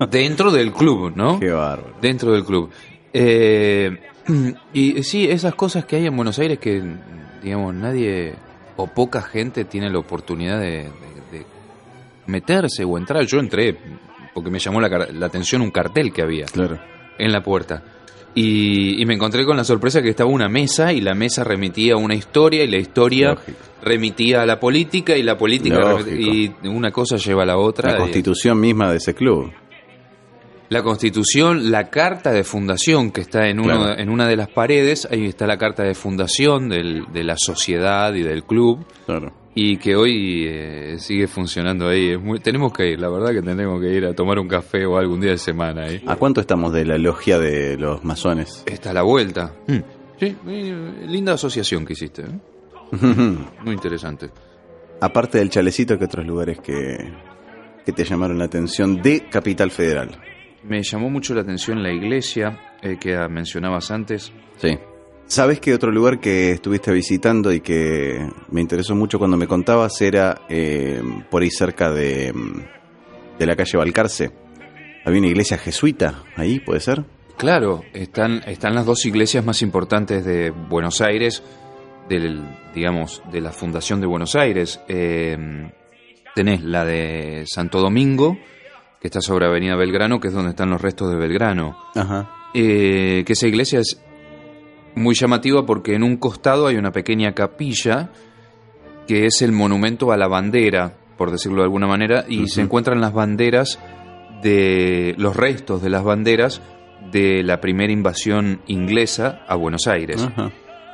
Dentro 0.10 0.50
del 0.50 0.72
club, 0.72 1.12
¿no? 1.14 1.38
Qué 1.40 1.50
bárbaro. 1.50 1.94
Dentro 2.00 2.32
del 2.32 2.44
club. 2.44 2.70
Eh, 3.12 3.98
y 4.72 5.02
sí, 5.02 5.28
esas 5.28 5.54
cosas 5.54 5.84
que 5.84 5.96
hay 5.96 6.06
en 6.06 6.16
Buenos 6.16 6.38
Aires 6.38 6.58
que, 6.58 6.82
digamos, 7.46 7.74
nadie 7.74 8.34
o 8.76 8.86
poca 8.86 9.22
gente 9.22 9.64
tiene 9.64 9.88
la 9.90 9.98
oportunidad 9.98 10.60
de, 10.60 10.84
de- 11.30 11.38
de 11.38 11.46
meterse 12.26 12.84
o 12.84 12.98
entrar. 12.98 13.24
Yo 13.24 13.38
entré 13.38 13.76
porque 14.34 14.50
me 14.50 14.58
llamó 14.58 14.80
la, 14.80 14.88
la 15.12 15.26
atención 15.26 15.62
un 15.62 15.70
cartel 15.70 16.12
que 16.12 16.22
había 16.22 16.44
Claro. 16.46 16.78
en 17.18 17.32
la 17.32 17.42
puerta. 17.42 17.82
Y, 18.34 19.00
y 19.00 19.06
me 19.06 19.14
encontré 19.14 19.46
con 19.46 19.56
la 19.56 19.64
sorpresa 19.64 20.02
que 20.02 20.10
estaba 20.10 20.28
una 20.28 20.46
mesa 20.48 20.92
y 20.92 21.00
la 21.00 21.14
mesa 21.14 21.42
remitía 21.42 21.94
a 21.94 21.96
una 21.96 22.14
historia 22.14 22.64
y 22.64 22.68
la 22.68 22.76
historia 22.76 23.30
Lógico. 23.30 23.58
remitía 23.82 24.42
a 24.42 24.46
la 24.46 24.60
política 24.60 25.16
y 25.16 25.22
la 25.22 25.38
política 25.38 25.78
y 26.06 26.52
una 26.64 26.90
cosa 26.90 27.16
lleva 27.16 27.44
a 27.44 27.46
la 27.46 27.56
otra. 27.56 27.92
La 27.92 27.98
constitución 27.98 28.60
misma 28.60 28.90
de 28.90 28.98
ese 28.98 29.14
club. 29.14 29.50
La 30.68 30.82
constitución, 30.82 31.70
la 31.70 31.90
carta 31.90 32.32
de 32.32 32.42
fundación 32.44 33.10
que 33.12 33.20
está 33.20 33.48
en, 33.48 33.60
uno, 33.60 33.76
Claro. 33.78 33.98
en 34.00 34.08
una 34.10 34.26
de 34.26 34.36
las 34.36 34.48
paredes, 34.48 35.06
ahí 35.10 35.26
está 35.26 35.46
la 35.46 35.58
carta 35.58 35.82
de 35.84 35.94
fundación 35.94 36.68
del- 36.68 37.06
de 37.12 37.24
la 37.24 37.36
sociedad 37.36 38.12
y 38.14 38.22
del 38.22 38.42
club 38.44 38.84
Claro. 39.06 39.32
y 39.54 39.76
que 39.76 39.94
hoy 39.94 40.44
eh, 40.48 40.96
sigue 40.98 41.28
funcionando 41.28 41.88
ahí. 41.88 42.10
Es 42.10 42.20
muy- 42.20 42.40
tenemos 42.40 42.72
que 42.72 42.88
ir, 42.90 43.00
la 43.00 43.08
verdad 43.08 43.32
que 43.32 43.42
tenemos 43.42 43.80
que 43.80 43.92
ir 43.92 44.04
a 44.06 44.12
tomar 44.14 44.38
un 44.38 44.48
café 44.48 44.84
o 44.86 44.96
algún 44.98 45.20
día 45.20 45.30
de 45.30 45.38
semana 45.38 45.84
ahí. 45.84 46.02
¿A 46.06 46.16
cuánto 46.16 46.40
estamos 46.40 46.72
de 46.72 46.84
la 46.84 46.98
logia 46.98 47.38
de 47.38 47.76
los 47.76 48.04
masones? 48.04 48.62
Está 48.66 48.90
a 48.90 48.94
la 48.94 49.02
vuelta. 49.02 49.52
Sí, 50.18 50.34
eh, 50.48 50.92
linda 51.06 51.34
asociación 51.34 51.84
que 51.86 51.92
hiciste. 51.92 52.22
¿eh? 52.22 52.40
Muy 53.64 53.74
interesante. 53.74 54.30
Aparte 55.00 55.38
del 55.38 55.50
chalecito, 55.50 55.98
¿qué 55.98 56.06
otros 56.06 56.26
lugares 56.26 56.58
que, 56.60 56.96
que 57.84 57.92
te 57.92 58.02
llamaron 58.04 58.38
la 58.38 58.46
atención 58.46 59.00
de 59.02 59.28
Capital 59.28 59.70
Federal? 59.70 60.18
Me 60.64 60.82
llamó 60.82 61.10
mucho 61.10 61.34
la 61.34 61.42
atención 61.42 61.82
la 61.82 61.92
iglesia 61.92 62.58
eh, 62.82 62.96
que 62.98 63.16
mencionabas 63.28 63.90
antes. 63.90 64.32
Sí. 64.56 64.78
¿Sabes 65.26 65.58
qué 65.60 65.74
otro 65.74 65.90
lugar 65.90 66.20
que 66.20 66.52
estuviste 66.52 66.92
visitando 66.92 67.52
y 67.52 67.60
que 67.60 68.28
me 68.50 68.60
interesó 68.60 68.94
mucho 68.94 69.18
cuando 69.18 69.36
me 69.36 69.48
contabas 69.48 70.00
era 70.00 70.42
eh, 70.48 71.02
por 71.30 71.42
ahí 71.42 71.50
cerca 71.50 71.90
de, 71.90 72.32
de 73.38 73.46
la 73.46 73.56
calle 73.56 73.78
Balcarce? 73.78 74.30
Había 75.04 75.18
una 75.18 75.28
iglesia 75.28 75.58
jesuita 75.58 76.22
ahí, 76.36 76.60
¿puede 76.60 76.80
ser? 76.80 77.04
Claro, 77.36 77.82
están, 77.92 78.42
están 78.46 78.74
las 78.74 78.86
dos 78.86 79.04
iglesias 79.04 79.44
más 79.44 79.62
importantes 79.62 80.24
de 80.24 80.50
Buenos 80.50 81.00
Aires, 81.00 81.42
del, 82.08 82.42
digamos, 82.74 83.22
de 83.30 83.40
la 83.40 83.52
Fundación 83.52 84.00
de 84.00 84.06
Buenos 84.06 84.36
Aires. 84.36 84.80
Eh, 84.88 85.36
tenés 86.34 86.62
la 86.62 86.84
de 86.84 87.44
Santo 87.46 87.80
Domingo, 87.80 88.38
que 89.06 89.08
está 89.08 89.20
sobre 89.20 89.46
Avenida 89.46 89.76
Belgrano, 89.76 90.18
que 90.18 90.26
es 90.26 90.34
donde 90.34 90.50
están 90.50 90.68
los 90.68 90.80
restos 90.80 91.08
de 91.08 91.16
Belgrano. 91.16 91.78
Ajá. 91.94 92.28
Eh, 92.52 93.22
que 93.24 93.34
esa 93.34 93.46
iglesia 93.46 93.78
es 93.78 94.02
muy 94.96 95.14
llamativa 95.14 95.64
porque 95.64 95.94
en 95.94 96.02
un 96.02 96.16
costado 96.16 96.66
hay 96.66 96.74
una 96.74 96.90
pequeña 96.90 97.32
capilla 97.32 98.10
que 99.06 99.26
es 99.26 99.42
el 99.42 99.52
monumento 99.52 100.10
a 100.10 100.16
la 100.16 100.26
bandera, 100.26 100.96
por 101.16 101.30
decirlo 101.30 101.58
de 101.58 101.66
alguna 101.66 101.86
manera, 101.86 102.24
y 102.28 102.48
se 102.48 102.62
encuentran 102.62 103.00
las 103.00 103.12
banderas 103.12 103.78
de 104.42 105.14
los 105.18 105.36
restos 105.36 105.82
de 105.82 105.90
las 105.90 106.02
banderas 106.02 106.60
de 107.12 107.44
la 107.44 107.60
primera 107.60 107.92
invasión 107.92 108.60
inglesa 108.66 109.44
a 109.46 109.54
Buenos 109.54 109.86
Aires. 109.86 110.28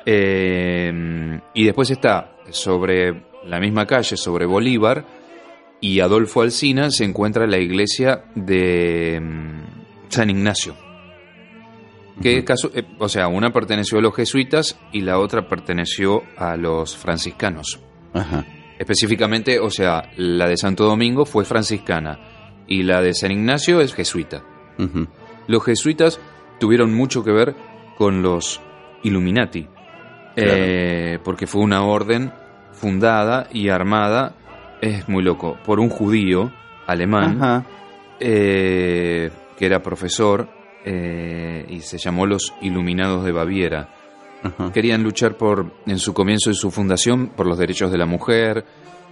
Eh, 0.04 1.40
y 1.54 1.64
después 1.64 1.90
está 1.90 2.37
sobre 2.50 3.23
la 3.47 3.59
misma 3.59 3.87
calle, 3.87 4.19
sobre 4.19 4.45
Bolívar 4.45 5.22
y 5.83 6.01
Adolfo 6.01 6.41
Alsina, 6.41 6.91
se 6.91 7.05
encuentra 7.05 7.47
la 7.47 7.59
iglesia 7.59 8.25
de 8.35 9.21
mm, 9.21 10.09
San 10.09 10.31
Ignacio. 10.31 10.75
Que 12.23 12.45
caso, 12.45 12.71
eh, 12.73 12.85
o 12.99 13.09
sea, 13.09 13.27
una 13.27 13.53
perteneció 13.53 13.99
a 13.99 14.03
los 14.03 14.15
jesuitas 14.15 14.79
y 14.93 15.01
la 15.01 15.19
otra 15.19 15.49
perteneció 15.49 16.23
a 16.37 16.57
los 16.57 16.97
franciscanos. 16.97 17.81
Ajá. 18.15 18.47
Específicamente, 18.79 19.59
o 19.59 19.71
sea, 19.71 20.11
la 20.17 20.47
de 20.49 20.57
Santo 20.57 20.85
Domingo 20.85 21.25
fue 21.25 21.45
franciscana 21.45 22.19
y 22.67 22.85
la 22.85 23.03
de 23.03 23.15
San 23.15 23.33
Ignacio 23.33 23.81
es 23.81 23.95
jesuita. 23.95 24.45
Los 25.47 25.65
jesuitas 25.65 26.21
tuvieron 26.59 26.95
mucho 26.95 27.23
que 27.23 27.33
ver 27.33 27.55
con 27.97 28.23
los 28.23 28.61
Illuminati, 29.03 29.69
eh, 30.37 31.19
porque 31.23 31.47
fue 31.47 31.62
una 31.62 31.85
orden 31.85 32.33
fundada 32.73 33.49
y 33.53 33.69
armada, 33.69 34.35
es 34.83 35.09
muy 35.09 35.23
loco, 35.23 35.57
por 35.65 35.81
un 35.81 35.89
judío 35.89 36.53
alemán 36.87 37.39
Ajá. 37.41 37.65
eh, 38.21 39.31
que 39.57 39.65
era 39.65 39.81
profesor 39.83 40.49
eh, 40.85 41.65
y 41.69 41.81
se 41.81 41.97
llamó 41.99 42.27
los 42.27 42.53
Iluminados 42.61 43.25
de 43.25 43.33
Baviera. 43.33 43.89
Ajá. 44.43 44.73
Querían 44.73 45.05
luchar 45.05 45.37
por, 45.37 45.73
en 45.87 45.99
su 45.99 46.12
comienzo 46.12 46.51
de 46.51 46.57
su 46.57 46.73
fundación, 46.73 47.29
por 47.29 47.47
los 47.47 47.57
derechos 47.57 47.93
de 47.93 47.99
la 47.99 48.07
mujer, 48.07 48.65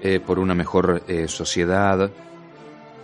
eh, 0.02 0.18
por 0.18 0.40
una 0.40 0.54
mejor 0.54 1.04
sociedad, 1.28 2.10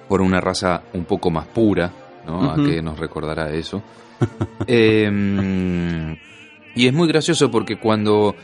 por 0.09 0.21
una 0.21 0.41
raza 0.41 0.83
un 0.93 1.05
poco 1.05 1.31
más 1.31 1.47
pura, 1.47 1.93
¿no? 2.27 2.51
A 2.51 2.57
que 2.57 2.83
nos 2.83 2.99
recordará 2.99 3.51
eso. 3.51 3.83
Eh, 4.69 6.17
y 6.75 6.87
es 6.87 6.93
muy 6.93 7.07
gracioso 7.07 7.51
porque 7.51 7.79
cuando 7.79 8.35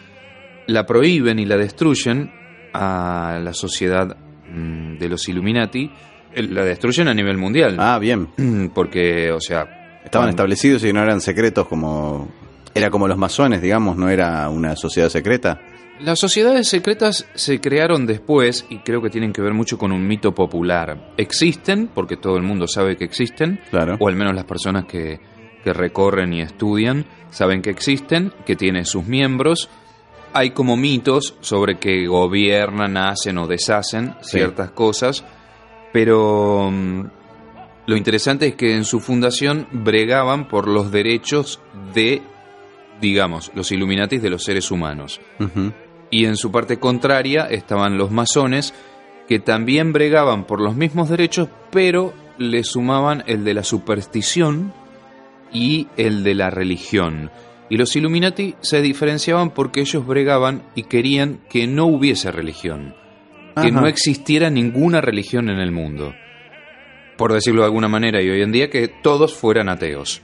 la 0.66 0.86
prohíben 0.86 1.38
y 1.38 1.46
la 1.46 1.56
destruyen 1.56 2.30
a 2.72 3.38
la 3.42 3.52
sociedad 3.54 4.16
mm, 4.50 4.98
de 4.98 5.08
los 5.08 5.28
Illuminati, 5.28 5.90
eh, 6.34 6.42
la 6.42 6.64
destruyen 6.64 7.08
a 7.08 7.14
nivel 7.14 7.36
mundial. 7.38 7.76
Ah, 7.78 7.98
bien. 7.98 8.28
Porque, 8.74 9.30
o 9.32 9.40
sea, 9.40 9.62
Estaban 10.04 10.10
cuando- 10.26 10.30
establecidos 10.30 10.84
y 10.84 10.92
no 10.92 11.02
eran 11.02 11.20
secretos 11.20 11.66
como... 11.68 12.28
Era 12.74 12.88
como 12.90 13.06
los 13.06 13.18
masones, 13.18 13.60
digamos, 13.60 13.96
no 13.98 14.08
era 14.08 14.48
una 14.48 14.74
sociedad 14.76 15.10
secreta. 15.10 15.60
Las 16.00 16.18
sociedades 16.18 16.68
secretas 16.68 17.26
se 17.34 17.60
crearon 17.60 18.06
después 18.06 18.64
y 18.70 18.78
creo 18.78 19.02
que 19.02 19.10
tienen 19.10 19.32
que 19.34 19.42
ver 19.42 19.52
mucho 19.52 19.76
con 19.76 19.92
un 19.92 20.06
mito 20.08 20.34
popular. 20.34 21.12
Existen, 21.18 21.90
porque 21.94 22.16
todo 22.16 22.36
el 22.38 22.42
mundo 22.42 22.66
sabe 22.66 22.96
que 22.96 23.04
existen, 23.04 23.60
Claro. 23.70 23.96
o 24.00 24.08
al 24.08 24.16
menos 24.16 24.34
las 24.34 24.46
personas 24.46 24.86
que, 24.86 25.20
que 25.62 25.72
recorren 25.74 26.32
y 26.32 26.40
estudian 26.40 27.04
saben 27.30 27.60
que 27.60 27.68
existen, 27.70 28.32
que 28.46 28.56
tienen 28.56 28.86
sus 28.86 29.06
miembros 29.06 29.68
hay 30.34 30.50
como 30.50 30.76
mitos 30.76 31.34
sobre 31.40 31.78
que 31.78 32.06
gobiernan, 32.06 32.96
hacen 32.96 33.38
o 33.38 33.46
deshacen 33.46 34.14
Sí. 34.22 34.38
ciertas 34.38 34.70
cosas, 34.70 35.24
pero 35.92 36.70
mm, 36.70 37.04
lo 37.86 37.96
interesante 37.96 38.46
es 38.48 38.54
que 38.54 38.74
en 38.74 38.84
su 38.84 39.00
fundación 39.00 39.66
bregaban 39.72 40.48
por 40.48 40.68
los 40.68 40.90
derechos 40.90 41.60
de, 41.94 42.22
digamos, 43.00 43.50
los 43.54 43.72
Illuminatis 43.72 44.22
de 44.22 44.30
los 44.30 44.44
seres 44.44 44.70
humanos. 44.70 45.20
Y 46.10 46.26
en 46.26 46.36
su 46.36 46.52
parte 46.52 46.78
contraria 46.78 47.46
estaban 47.46 47.98
los 47.98 48.10
masones, 48.10 48.74
que 49.28 49.38
también 49.38 49.92
bregaban 49.92 50.44
por 50.44 50.60
los 50.60 50.76
mismos 50.76 51.08
derechos, 51.08 51.48
pero 51.70 52.12
le 52.38 52.64
sumaban 52.64 53.24
el 53.26 53.44
de 53.44 53.54
la 53.54 53.62
superstición 53.64 54.72
y 55.52 55.88
el 55.96 56.22
de 56.24 56.34
la 56.34 56.50
religión. 56.50 57.30
Y 57.72 57.78
los 57.78 57.96
Illuminati 57.96 58.54
se 58.60 58.82
diferenciaban 58.82 59.48
porque 59.48 59.80
ellos 59.80 60.06
bregaban 60.06 60.62
y 60.74 60.82
querían 60.82 61.40
que 61.48 61.66
no 61.66 61.86
hubiese 61.86 62.30
religión, 62.30 62.94
que 63.54 63.68
Ajá. 63.68 63.80
no 63.80 63.86
existiera 63.86 64.50
ninguna 64.50 65.00
religión 65.00 65.48
en 65.48 65.58
el 65.58 65.72
mundo. 65.72 66.12
Por 67.16 67.32
decirlo 67.32 67.62
de 67.62 67.68
alguna 67.68 67.88
manera, 67.88 68.20
y 68.20 68.28
hoy 68.28 68.42
en 68.42 68.52
día 68.52 68.68
que 68.68 68.88
todos 68.88 69.34
fueran 69.34 69.70
ateos. 69.70 70.20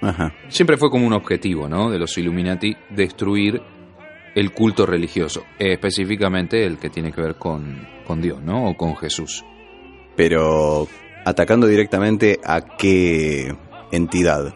Ajá. 0.00 0.34
Siempre 0.48 0.76
fue 0.76 0.90
como 0.90 1.06
un 1.06 1.12
objetivo, 1.12 1.68
¿no? 1.68 1.88
De 1.88 2.00
los 2.00 2.18
Illuminati 2.18 2.76
destruir 2.90 3.62
el 4.34 4.50
culto 4.50 4.84
religioso, 4.84 5.44
específicamente 5.60 6.66
el 6.66 6.78
que 6.78 6.90
tiene 6.90 7.12
que 7.12 7.20
ver 7.20 7.36
con, 7.36 7.86
con 8.04 8.20
Dios, 8.20 8.42
¿no? 8.42 8.70
O 8.70 8.76
con 8.76 8.96
Jesús. 8.96 9.44
Pero 10.16 10.88
atacando 11.24 11.68
directamente 11.68 12.40
a 12.42 12.60
qué 12.76 13.54
entidad, 13.92 14.52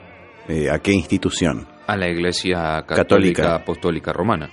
eh, 0.48 0.70
a 0.70 0.80
qué 0.80 0.90
institución. 0.90 1.75
A 1.86 1.96
la 1.96 2.08
Iglesia 2.08 2.84
Católica, 2.86 2.96
Católica. 2.96 3.54
Apostólica 3.56 4.12
Romana. 4.12 4.50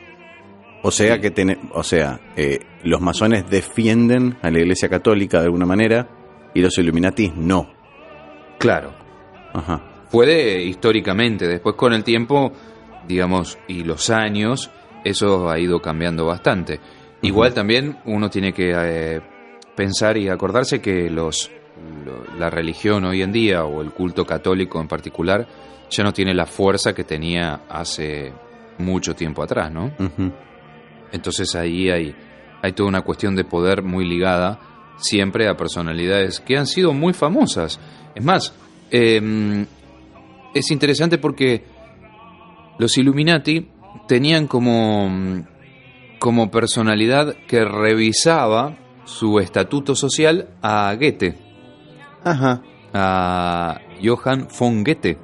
O 0.83 0.91
sea 0.91 1.15
Sí. 1.15 1.21
que 1.21 1.31
tiene, 1.31 1.57
o 1.73 1.83
sea, 1.83 2.19
eh, 2.35 2.59
los 2.83 2.99
masones 3.01 3.49
defienden 3.49 4.37
a 4.41 4.51
la 4.51 4.59
Iglesia 4.59 4.89
Católica 4.89 5.39
de 5.39 5.45
alguna 5.45 5.65
manera 5.65 6.07
y 6.53 6.61
los 6.61 6.77
Illuminati 6.77 7.31
no. 7.35 7.71
Claro. 8.59 8.93
Ajá. 9.53 9.81
Puede 10.11 10.61
históricamente, 10.63 11.47
después 11.47 11.75
con 11.75 11.93
el 11.93 12.03
tiempo, 12.03 12.51
digamos, 13.07 13.57
y 13.67 13.83
los 13.83 14.09
años, 14.09 14.69
eso 15.03 15.49
ha 15.49 15.57
ido 15.59 15.81
cambiando 15.81 16.25
bastante. 16.25 16.79
Igual 17.21 17.53
también 17.53 17.97
uno 18.05 18.29
tiene 18.29 18.51
que 18.53 18.73
eh, 18.75 19.21
pensar 19.75 20.17
y 20.17 20.27
acordarse 20.29 20.81
que 20.81 21.09
los 21.09 21.49
lo- 22.05 22.37
la 22.37 22.49
religión 22.49 23.03
hoy 23.05 23.21
en 23.21 23.31
día, 23.31 23.63
o 23.65 23.81
el 23.81 23.91
culto 23.91 24.25
católico 24.25 24.79
en 24.79 24.87
particular, 24.87 25.47
ya 25.93 26.03
no 26.03 26.11
tiene 26.11 26.33
la 26.33 26.45
fuerza 26.45 26.93
que 26.93 27.03
tenía 27.03 27.61
hace 27.69 28.33
mucho 28.79 29.15
tiempo 29.15 29.43
atrás, 29.43 29.71
¿no? 29.71 29.91
Entonces 31.11 31.55
ahí 31.55 31.89
hay, 31.89 32.15
hay 32.61 32.73
toda 32.73 32.89
una 32.89 33.01
cuestión 33.01 33.35
de 33.35 33.43
poder 33.43 33.83
muy 33.83 34.05
ligada 34.05 34.59
siempre 34.97 35.47
a 35.47 35.55
personalidades 35.55 36.39
que 36.39 36.57
han 36.57 36.65
sido 36.67 36.93
muy 36.93 37.13
famosas. 37.13 37.79
Es 38.15 38.23
más, 38.23 38.53
eh, 38.91 39.65
es 40.53 40.71
interesante 40.71 41.17
porque 41.17 41.63
los 42.79 42.97
Illuminati 42.97 43.67
tenían 44.07 44.47
como, 44.47 45.45
como 46.19 46.51
personalidad 46.51 47.35
que 47.47 47.63
revisaba 47.65 48.77
su 49.05 49.39
estatuto 49.39 49.95
social 49.95 50.49
a 50.61 50.95
Goethe, 50.95 51.37
Ajá. 52.23 52.61
a 52.93 53.79
Johann 54.03 54.47
von 54.59 54.83
Goethe. 54.83 55.17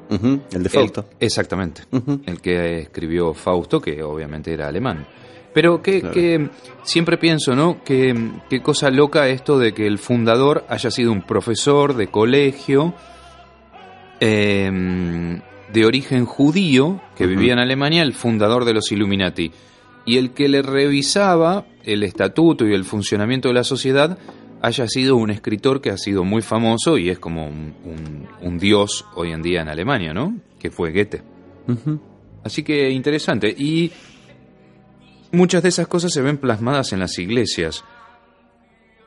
El 0.54 0.64
de 0.64 0.70
Fausto. 0.70 1.06
El- 1.20 1.26
exactamente. 1.26 1.82
El 2.26 2.40
que 2.42 2.80
escribió 2.80 3.34
Fausto, 3.34 3.80
que 3.82 4.02
obviamente 4.04 4.54
era 4.54 4.68
alemán. 4.68 5.06
Pero 5.54 5.82
que, 5.82 6.00
Claro. 6.00 6.14
que 6.14 6.50
siempre 6.84 7.18
pienso, 7.18 7.56
¿no? 7.56 7.84
Que 7.84 8.16
qué 8.50 8.62
cosa 8.62 8.90
loca 8.92 9.28
esto 9.28 9.58
de 9.58 9.74
que 9.74 9.88
el 9.88 9.98
fundador 9.98 10.64
haya 10.70 10.92
sido 10.92 11.12
un 11.12 11.24
profesor 11.24 11.96
de 11.96 12.08
colegio 12.08 12.94
eh, 14.20 15.40
de 15.74 15.86
origen 15.86 16.26
judío 16.26 17.02
que 17.16 17.26
vivía 17.28 17.54
en 17.54 17.60
Alemania, 17.60 18.04
el 18.04 18.14
fundador 18.14 18.66
de 18.66 18.74
los 18.74 18.92
Illuminati. 18.92 19.52
Y 20.06 20.18
el 20.18 20.32
que 20.32 20.50
le 20.50 20.62
revisaba 20.62 21.66
el 21.84 22.04
estatuto 22.04 22.66
y 22.68 22.74
el 22.74 22.84
funcionamiento 22.86 23.48
de 23.50 23.54
la 23.54 23.64
sociedad 23.64 24.18
haya 24.62 24.88
sido 24.88 25.16
un 25.16 25.30
escritor 25.32 25.82
que 25.82 25.90
ha 25.90 25.98
sido 25.98 26.24
muy 26.24 26.42
famoso 26.42 26.98
y 26.98 27.10
es 27.10 27.20
como 27.20 27.48
un, 27.48 27.74
un- 27.86 28.28
un 28.42 28.58
dios 28.58 29.06
hoy 29.16 29.32
en 29.32 29.42
día 29.42 29.62
en 29.62 29.70
Alemania, 29.70 30.14
¿no? 30.14 30.36
Que 30.60 30.70
fue 30.70 30.92
Goethe. 30.92 31.22
Así 32.44 32.64
que 32.64 32.90
interesante. 32.90 33.54
Y 33.58 33.92
muchas 35.32 35.64
de 35.64 35.70
esas 35.70 35.88
cosas 35.88 36.12
se 36.12 36.22
ven 36.22 36.38
plasmadas 36.38 36.94
en 36.94 37.00
las 37.00 37.18
iglesias. 37.20 37.84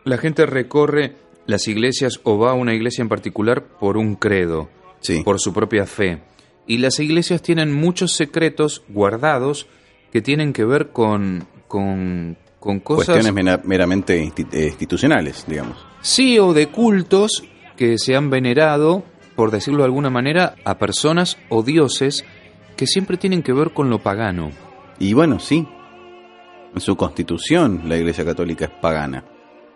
La 0.05 0.19
gente 0.19 0.47
recorre 0.47 1.17
las 1.47 1.67
iglesias 1.69 2.21
o 2.25 2.38
va 2.38 2.53
a 2.53 2.55
una 2.55 2.75
iglesia 2.75 3.03
en 3.03 3.09
particular 3.09 3.65
por 3.79 3.97
un 3.97 4.15
credo, 4.15 4.69
Sí. 5.01 5.23
por 5.25 5.41
su 5.41 5.53
propia 5.53 5.87
fe. 5.87 6.21
Y 6.67 6.79
las 6.79 7.01
iglesias 7.01 7.43
tienen 7.43 7.73
muchos 7.73 8.12
secretos 8.12 8.85
guardados 8.88 9.67
que 10.12 10.23
tienen 10.23 10.53
que 10.53 10.65
ver 10.65 10.91
con, 10.91 11.47
con, 11.67 12.37
con 12.62 12.81
cosas... 12.81 13.07
Cuestiones 13.07 13.33
mera- 13.35 13.61
meramente 13.64 14.22
eh, 14.53 14.66
institucionales, 14.68 15.44
digamos. 15.46 15.77
Sí, 16.01 16.38
o 16.38 16.55
de 16.55 16.68
cultos 16.68 17.42
que 17.77 17.98
se 17.98 18.14
han 18.16 18.31
venerado, 18.31 19.03
por 19.37 19.51
decirlo 19.51 19.81
de 19.81 19.87
alguna 19.87 20.09
manera, 20.11 20.55
a 20.64 20.79
personas 20.79 21.37
o 21.51 21.62
dioses 21.62 22.25
que 22.77 22.87
siempre 22.87 23.16
tienen 23.18 23.42
que 23.42 23.53
ver 23.53 23.72
con 23.72 23.90
lo 23.90 23.98
pagano. 23.98 24.51
Y 24.98 25.12
bueno, 25.12 25.38
sí. 25.40 25.66
En 26.75 26.81
su 26.81 26.96
constitución 26.96 27.83
la 27.87 27.96
Iglesia 27.96 28.25
Católica 28.25 28.64
es 28.66 28.70
pagana. 28.81 29.25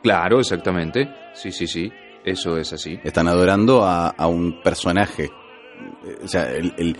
Claro, 0.03 0.39
exactamente. 0.41 1.09
Sí, 1.35 1.51
sí, 1.53 1.67
sí. 1.67 1.91
Eso 2.25 2.57
es 2.57 2.73
así. 2.73 2.99
Están 3.05 3.29
adorando 3.29 3.85
a, 3.85 4.09
a 4.09 4.27
un 4.29 4.61
personaje. 4.63 5.25
Eh, 5.25 6.19
O 6.25 6.29
sea, 6.29 6.51
el- 6.53 6.73
el- 6.79 6.97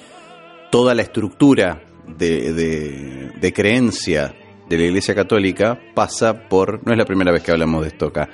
toda 0.71 0.95
la 0.95 1.03
estructura 1.03 1.83
de, 2.07 2.53
de- 2.53 3.31
de 3.41 3.53
creencia 3.53 4.35
de 4.69 4.79
la 4.79 4.85
Iglesia 4.85 5.15
Católica 5.15 5.79
pasa 5.95 6.49
por. 6.49 6.85
No 6.87 6.93
es 6.93 6.99
la 6.99 7.05
primera 7.05 7.33
vez 7.33 7.43
que 7.43 7.53
hablamos 7.53 7.83
de 7.83 7.89
esto 7.89 8.07
acá. 8.07 8.29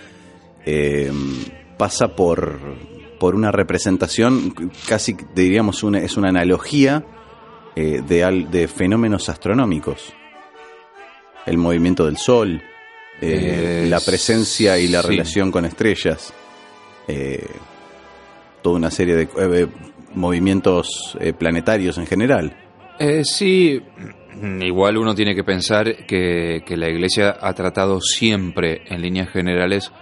eh, 0.65 1.11
pasa 1.79 2.09
por, 2.15 2.61
por 3.19 3.35
una 3.35 3.51
representación, 3.51 4.55
casi 4.89 5.17
diríamos, 5.35 5.83
una, 5.83 5.99
es 5.99 6.17
una 6.17 6.29
analogía 6.29 7.05
eh, 7.75 8.03
de, 8.07 8.23
al- 8.23 8.51
de 8.51 8.69
fenómenos 8.69 9.29
astronómicos. 9.29 10.13
El 11.45 11.59
movimiento 11.59 12.07
del 12.07 12.19
Sol, 12.19 12.63
eh, 13.21 13.87
la 13.89 13.99
presencia 13.99 14.79
y 14.79 14.87
la 14.87 15.03
sí. 15.03 15.09
relación 15.09 15.51
con 15.51 15.65
estrellas, 15.65 16.33
eh, 17.09 17.45
toda 18.63 18.77
una 18.77 18.91
serie 18.93 19.17
de 19.17 19.69
movimientos 20.15 21.19
planetarios 21.39 21.99
en 21.99 22.07
general. 22.07 22.57
Sí, 23.25 23.83
igual 24.61 24.97
uno 24.99 25.15
tiene 25.15 25.35
que 25.35 25.45
pensar 25.45 26.07
que, 26.07 26.63
que 26.67 26.77
la 26.77 26.89
Iglesia 26.89 27.37
ha 27.41 27.53
tratado 27.55 28.01
siempre, 28.01 28.83
en 28.87 29.03
líneas 29.03 29.29
generales, 29.31 29.93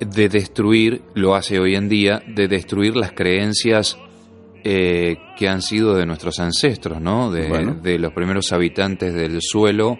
de 0.00 0.28
destruir, 0.28 1.02
lo 1.14 1.34
hace 1.34 1.58
hoy 1.58 1.74
en 1.74 1.88
día, 1.88 2.22
de 2.26 2.46
destruir 2.48 2.94
las 2.96 3.12
creencias 3.12 3.98
eh, 4.64 5.16
que 5.36 5.48
han 5.48 5.62
sido 5.62 5.94
de 5.94 6.06
nuestros 6.06 6.38
ancestros, 6.40 7.00
¿no? 7.00 7.30
De, 7.30 7.48
Bueno. 7.48 7.74
de 7.74 7.98
los 7.98 8.12
primeros 8.12 8.52
habitantes 8.52 9.14
del 9.14 9.38
suelo, 9.40 9.98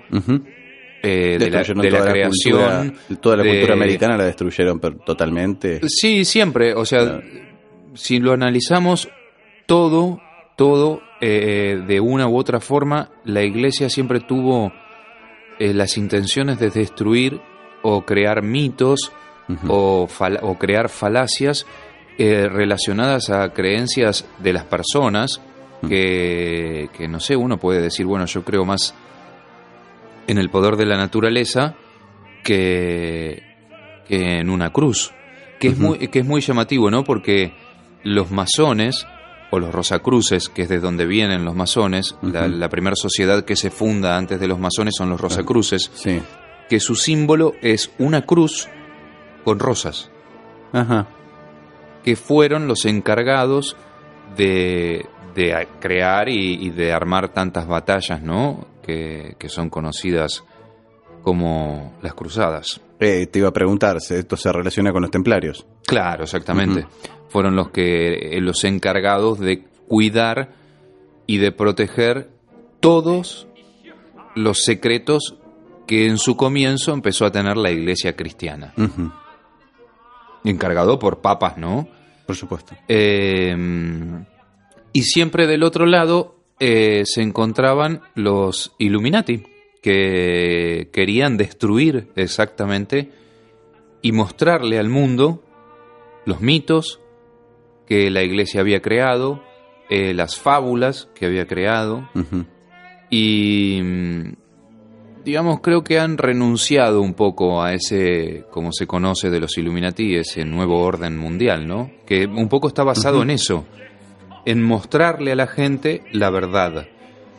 eh, 1.03 1.37
de 1.39 1.51
la, 1.51 1.63
de 1.63 1.91
la 1.91 2.11
creación. 2.11 2.33
cultura- 2.53 2.93
toda 3.21 3.37
la 3.39 3.43
de- 3.45 3.51
cultura 3.51 3.75
americana 3.75 4.17
la 4.17 4.25
destruyeron 4.27 4.81
totalmente. 4.81 5.81
Sí, 5.89 6.25
siempre. 6.25 6.75
O 6.75 6.85
sea, 6.85 7.21
si 7.95 8.19
lo 8.19 8.33
analizamos, 8.33 9.09
todo, 9.67 10.21
todo, 10.59 11.01
eh, 11.23 11.81
de 11.87 12.01
una 12.01 12.29
u 12.29 12.37
otra 12.37 12.59
forma, 12.61 13.09
la 13.25 13.43
iglesia 13.45 13.89
siempre 13.89 14.21
tuvo 14.21 14.73
eh, 15.59 15.73
las 15.73 15.97
intenciones 15.97 16.59
de 16.59 16.69
destruir 16.71 17.41
o 17.83 18.03
crear 18.03 18.43
mitos 18.43 19.13
o, 19.69 20.07
fal- 20.09 20.41
o 20.43 20.59
crear 20.59 20.89
falacias 20.91 21.65
eh, 22.19 22.49
relacionadas 22.51 23.31
a 23.31 23.55
creencias 23.55 24.27
de 24.41 24.53
las 24.53 24.65
personas 24.65 25.41
que, 25.89 26.91
que, 26.93 27.07
no 27.09 27.21
sé, 27.21 27.37
uno 27.37 27.57
puede 27.57 27.81
decir, 27.81 28.05
bueno, 28.05 28.27
yo 28.27 28.43
creo 28.45 28.65
más 28.65 28.95
en 30.27 30.39
el 30.39 30.51
poder 30.51 30.75
de 30.77 30.87
la 30.87 30.97
naturaleza 30.97 31.77
que, 32.43 33.43
que 34.09 34.39
en 34.41 34.51
una 34.51 34.71
cruz. 34.73 35.13
Que, 35.61 35.69
es 35.69 35.79
muy, 35.79 35.99
que 36.09 36.19
es 36.21 36.25
muy 36.27 36.41
llamativo, 36.41 36.91
¿no? 36.91 37.03
Porque 37.05 37.53
los 38.05 38.31
masones, 38.31 39.07
o 39.51 39.59
los 39.59 39.73
rosacruces, 39.73 40.49
que 40.49 40.63
es 40.63 40.69
de 40.69 40.79
donde 40.81 41.07
vienen 41.07 41.45
los 41.45 41.55
masones, 41.55 42.17
la, 42.23 42.49
la 42.49 42.69
primera 42.69 42.97
sociedad 42.97 43.45
que 43.45 43.57
se 43.57 43.71
funda 43.71 44.17
antes 44.17 44.39
de 44.41 44.47
los 44.49 44.59
masones 44.59 44.95
son 44.97 45.09
los 45.11 45.21
rosacruces, 45.21 45.91
Sí. 45.95 46.21
que 46.69 46.81
su 46.81 46.95
símbolo 46.95 47.55
es 47.63 47.91
una 47.99 48.23
cruz 48.27 48.69
con 49.45 49.59
rosas, 49.59 50.11
Ajá. 50.73 51.07
que 52.05 52.15
fueron 52.17 52.69
los 52.69 52.85
encargados 52.85 53.77
de, 54.37 55.07
de 55.35 55.67
crear 55.81 56.29
y, 56.29 56.67
y 56.67 56.71
de 56.71 56.93
armar 56.93 57.31
tantas 57.31 57.67
batallas, 57.67 58.21
¿no? 58.23 58.67
Que, 58.83 59.35
que 59.39 59.49
son 59.49 59.71
conocidas 59.71 60.45
como 61.23 61.95
las 62.03 62.15
cruzadas. 62.15 62.81
Eh, 63.01 63.27
te 63.27 63.39
iba 63.39 63.49
a 63.49 63.53
preguntar, 63.53 64.01
¿se- 64.01 64.19
¿esto 64.19 64.37
se 64.37 64.53
relaciona 64.53 64.93
con 64.93 65.03
los 65.03 65.11
templarios? 65.11 65.67
Claro, 65.87 66.25
exactamente. 66.25 66.87
Fueron 67.29 67.55
los 67.57 67.71
que 67.71 68.37
eh, 68.37 68.41
los 68.41 68.65
encargados 68.65 69.39
de 69.39 69.65
cuidar 69.87 70.55
y 71.27 71.39
de 71.39 71.53
proteger 71.53 72.31
todos 72.81 73.47
los 74.35 74.63
secretos 74.65 75.37
que 75.87 76.07
en 76.07 76.19
su 76.19 76.37
comienzo 76.37 76.93
empezó 76.93 77.25
a 77.25 77.31
tener 77.33 77.57
la 77.57 77.71
iglesia 77.71 78.15
cristiana. 78.17 78.73
Encargado 80.45 80.99
por 80.99 81.21
papas, 81.21 81.57
¿no? 81.59 81.89
Por 82.27 82.37
supuesto. 82.37 82.75
Eh, 82.89 83.57
y 84.93 85.03
siempre 85.03 85.47
del 85.47 85.63
otro 85.63 85.87
lado 85.87 86.37
eh, 86.61 87.03
se 87.05 87.23
encontraban 87.23 88.01
los 88.15 88.75
Illuminati, 88.79 89.45
que 89.89 90.91
querían 90.93 91.39
destruir 91.39 92.09
exactamente 92.15 93.11
y 94.03 94.13
mostrarle 94.13 94.79
al 94.79 94.91
mundo 94.91 95.43
los 96.27 96.43
mitos 96.43 97.01
que 97.87 98.11
la 98.11 98.23
iglesia 98.23 98.61
había 98.61 98.83
creado, 98.83 99.43
eh, 99.89 100.13
las 100.13 100.37
fábulas 100.37 101.09
que 101.15 101.25
había 101.25 101.47
creado, 101.47 102.07
y 103.09 103.81
mm, 103.83 104.33
digamos 105.25 105.61
creo 105.63 105.83
que 105.83 105.99
han 105.99 106.19
renunciado 106.19 107.01
un 107.01 107.15
poco 107.15 107.63
a 107.63 107.73
ese 107.73 108.45
como 108.51 108.75
se 108.75 108.87
conoce 108.87 109.31
de 109.31 109.41
los 109.41 109.57
Illuminati 109.57 110.17
ese 110.17 110.45
nuevo 110.45 110.83
orden 110.83 111.17
mundial 111.17 111.67
no 111.67 111.91
que 112.07 112.27
un 112.27 112.51
poco 112.51 112.69
está 112.69 112.85
basado 112.85 113.23
en 113.23 113.31
eso 113.31 113.65
en 114.45 114.63
mostrarle 114.63 115.33
a 115.33 115.37
la 115.37 115.47
gente 115.47 116.03
la 116.13 116.29
verdad 116.29 116.87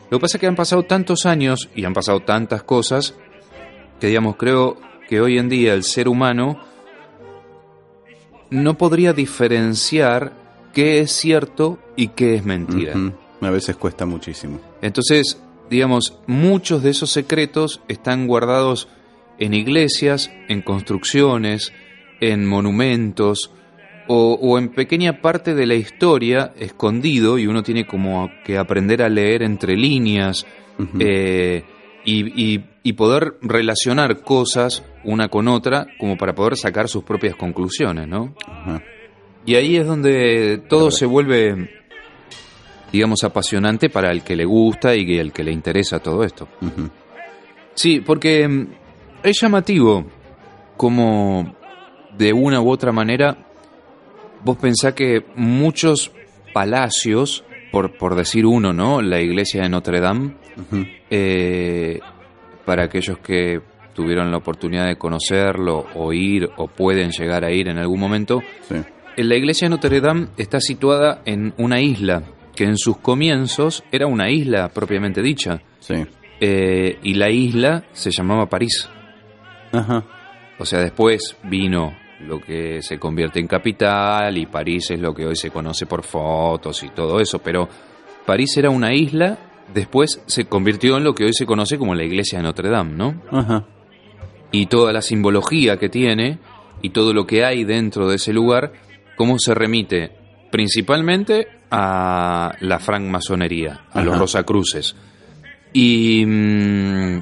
lo 0.09 0.17
que 0.17 0.21
pasa 0.21 0.37
es 0.37 0.41
que 0.41 0.47
han 0.47 0.55
pasado 0.55 0.83
tantos 0.83 1.25
años 1.25 1.69
y 1.75 1.85
han 1.85 1.93
pasado 1.93 2.21
tantas 2.21 2.63
cosas 2.63 3.15
que 3.99 4.07
digamos 4.07 4.35
creo 4.37 4.77
que 5.07 5.21
hoy 5.21 5.37
en 5.37 5.49
día 5.49 5.73
el 5.73 5.83
ser 5.83 6.07
humano 6.07 6.59
no 8.49 8.77
podría 8.77 9.13
diferenciar 9.13 10.33
qué 10.73 10.99
es 10.99 11.11
cierto 11.11 11.79
y 11.95 12.09
qué 12.09 12.35
es 12.35 12.45
mentira. 12.45 12.93
A 13.41 13.49
veces 13.49 13.75
cuesta 13.75 14.05
muchísimo. 14.05 14.59
entonces, 14.81 15.41
digamos, 15.69 16.17
muchos 16.27 16.83
de 16.83 16.89
esos 16.89 17.11
secretos 17.11 17.81
están 17.87 18.27
guardados 18.27 18.87
en 19.37 19.53
iglesias, 19.53 20.31
en 20.47 20.61
construcciones, 20.61 21.71
en 22.19 22.45
monumentos 22.45 23.51
o, 24.11 24.33
o 24.41 24.57
en 24.57 24.69
pequeña 24.69 25.21
parte 25.21 25.53
de 25.53 25.65
la 25.67 25.75
historia 25.75 26.51
escondido 26.57 27.37
y 27.37 27.45
uno 27.47 27.61
tiene 27.63 27.85
como 27.85 28.29
que 28.43 28.57
aprender 28.57 29.03
a 29.03 29.07
leer 29.09 29.43
entre 29.43 29.77
líneas 29.77 30.45
eh, 30.99 31.63
y, 32.05 32.43
y- 32.55 32.65
y 32.81 32.93
poder 32.93 33.35
relacionar 33.41 34.21
cosas 34.21 34.83
una 35.03 35.27
con 35.27 35.47
otra 35.47 35.85
como 35.99 36.17
para 36.17 36.33
poder 36.33 36.55
sacar 36.57 36.87
sus 36.87 37.03
propias 37.03 37.35
conclusiones, 37.35 38.07
¿no? 38.07 38.33
Y 39.45 39.55
ahí 39.55 39.75
es 39.77 39.85
donde 39.85 40.61
todo 40.69 40.89
se 40.89 41.05
vuelve, 41.05 41.69
digamos, 42.91 43.23
apasionante 43.23 43.89
para 43.89 44.11
el 44.11 44.23
que 44.23 44.35
le 44.35 44.45
gusta 44.45 44.95
y 44.95 45.17
el 45.19 45.31
que 45.31 45.43
le 45.43 45.51
interesa 45.51 45.99
todo 45.99 46.23
esto. 46.23 46.47
Sí, 47.75 47.99
porque 47.99 48.47
mm, 48.47 48.67
es 49.23 49.39
llamativo 49.41 50.05
como 50.77 51.55
de 52.17 52.33
una 52.33 52.61
u 52.61 52.69
otra 52.69 52.91
manera 52.91 53.37
vos 54.43 54.57
pensás 54.57 54.93
que 54.93 55.23
muchos 55.35 56.11
palacios, 56.53 57.43
por, 57.71 57.97
por 57.97 58.15
decir 58.15 58.45
uno, 58.45 58.73
¿no? 58.73 59.01
La 59.01 59.19
iglesia 59.21 59.61
de 59.63 59.69
Notre 59.69 59.99
Dame, 59.99 60.35
eh, 61.09 61.99
para 62.65 62.83
aquellos 62.85 63.17
que 63.19 63.61
tuvieron 63.93 64.31
la 64.31 64.37
oportunidad 64.37 64.87
de 64.87 64.95
conocerlo 64.97 65.85
o 65.95 66.13
ir 66.13 66.49
o 66.57 66.67
pueden 66.67 67.11
llegar 67.11 67.43
a 67.43 67.51
ir 67.51 67.67
en 67.67 67.77
algún 67.77 67.99
momento, 67.99 68.41
Sí. 68.67 68.75
la 69.17 69.35
iglesia 69.35 69.65
de 69.65 69.71
Notre 69.71 69.99
Dame 70.01 70.27
está 70.37 70.59
situada 70.59 71.21
en 71.25 71.53
una 71.57 71.81
isla 71.81 72.23
que 72.55 72.63
en 72.65 72.77
sus 72.77 72.97
comienzos 72.97 73.83
era 73.91 74.07
una 74.07 74.29
isla 74.29 74.69
propiamente 74.69 75.21
dicha 75.21 75.61
Sí. 75.79 75.95
eh, 76.41 76.97
y 77.03 77.13
la 77.15 77.29
isla 77.29 77.83
se 77.93 78.11
llamaba 78.11 78.47
París. 78.47 78.89
Ajá. 79.71 80.03
O 80.57 80.65
sea, 80.65 80.79
después 80.79 81.35
vino 81.43 81.93
lo 82.21 82.39
que 82.39 82.81
se 82.81 82.99
convierte 82.99 83.39
en 83.39 83.47
capital 83.47 84.37
y 84.37 84.45
París 84.45 84.91
es 84.91 84.99
lo 84.99 85.13
que 85.13 85.25
hoy 85.25 85.35
se 85.35 85.51
conoce 85.51 85.85
por 85.85 86.03
fotos 86.03 86.83
y 86.83 86.89
todo 86.89 87.19
eso, 87.19 87.39
pero 87.39 87.67
París 88.25 88.55
era 88.57 88.69
una 88.69 88.93
isla, 88.93 89.37
después 89.73 90.21
se 90.25 90.45
convirtió 90.45 90.97
en 90.97 91.03
lo 91.03 91.15
que 91.15 91.25
hoy 91.25 91.33
se 91.33 91.45
conoce 91.45 91.77
como 91.77 91.95
la 91.95 92.03
iglesia 92.03 92.39
de 92.39 92.43
Notre 92.43 92.69
Dame, 92.69 92.93
¿no? 92.95 93.21
Ajá. 93.31 93.65
y 94.51 94.65
toda 94.65 94.91
la 94.91 95.01
simbología 95.01 95.77
que 95.77 95.89
tiene 95.89 96.39
y 96.81 96.89
todo 96.89 97.13
lo 97.13 97.27
que 97.27 97.45
hay 97.45 97.63
dentro 97.63 98.09
de 98.09 98.15
ese 98.15 98.33
lugar, 98.33 98.73
cómo 99.15 99.37
se 99.37 99.53
remite 99.53 100.11
principalmente 100.51 101.47
a 101.71 102.53
la 102.61 102.79
francmasonería, 102.79 103.85
a 103.91 104.01
los 104.01 104.17
rosacruces. 104.17 104.95
Y 105.71 106.25
mm, 106.25 107.21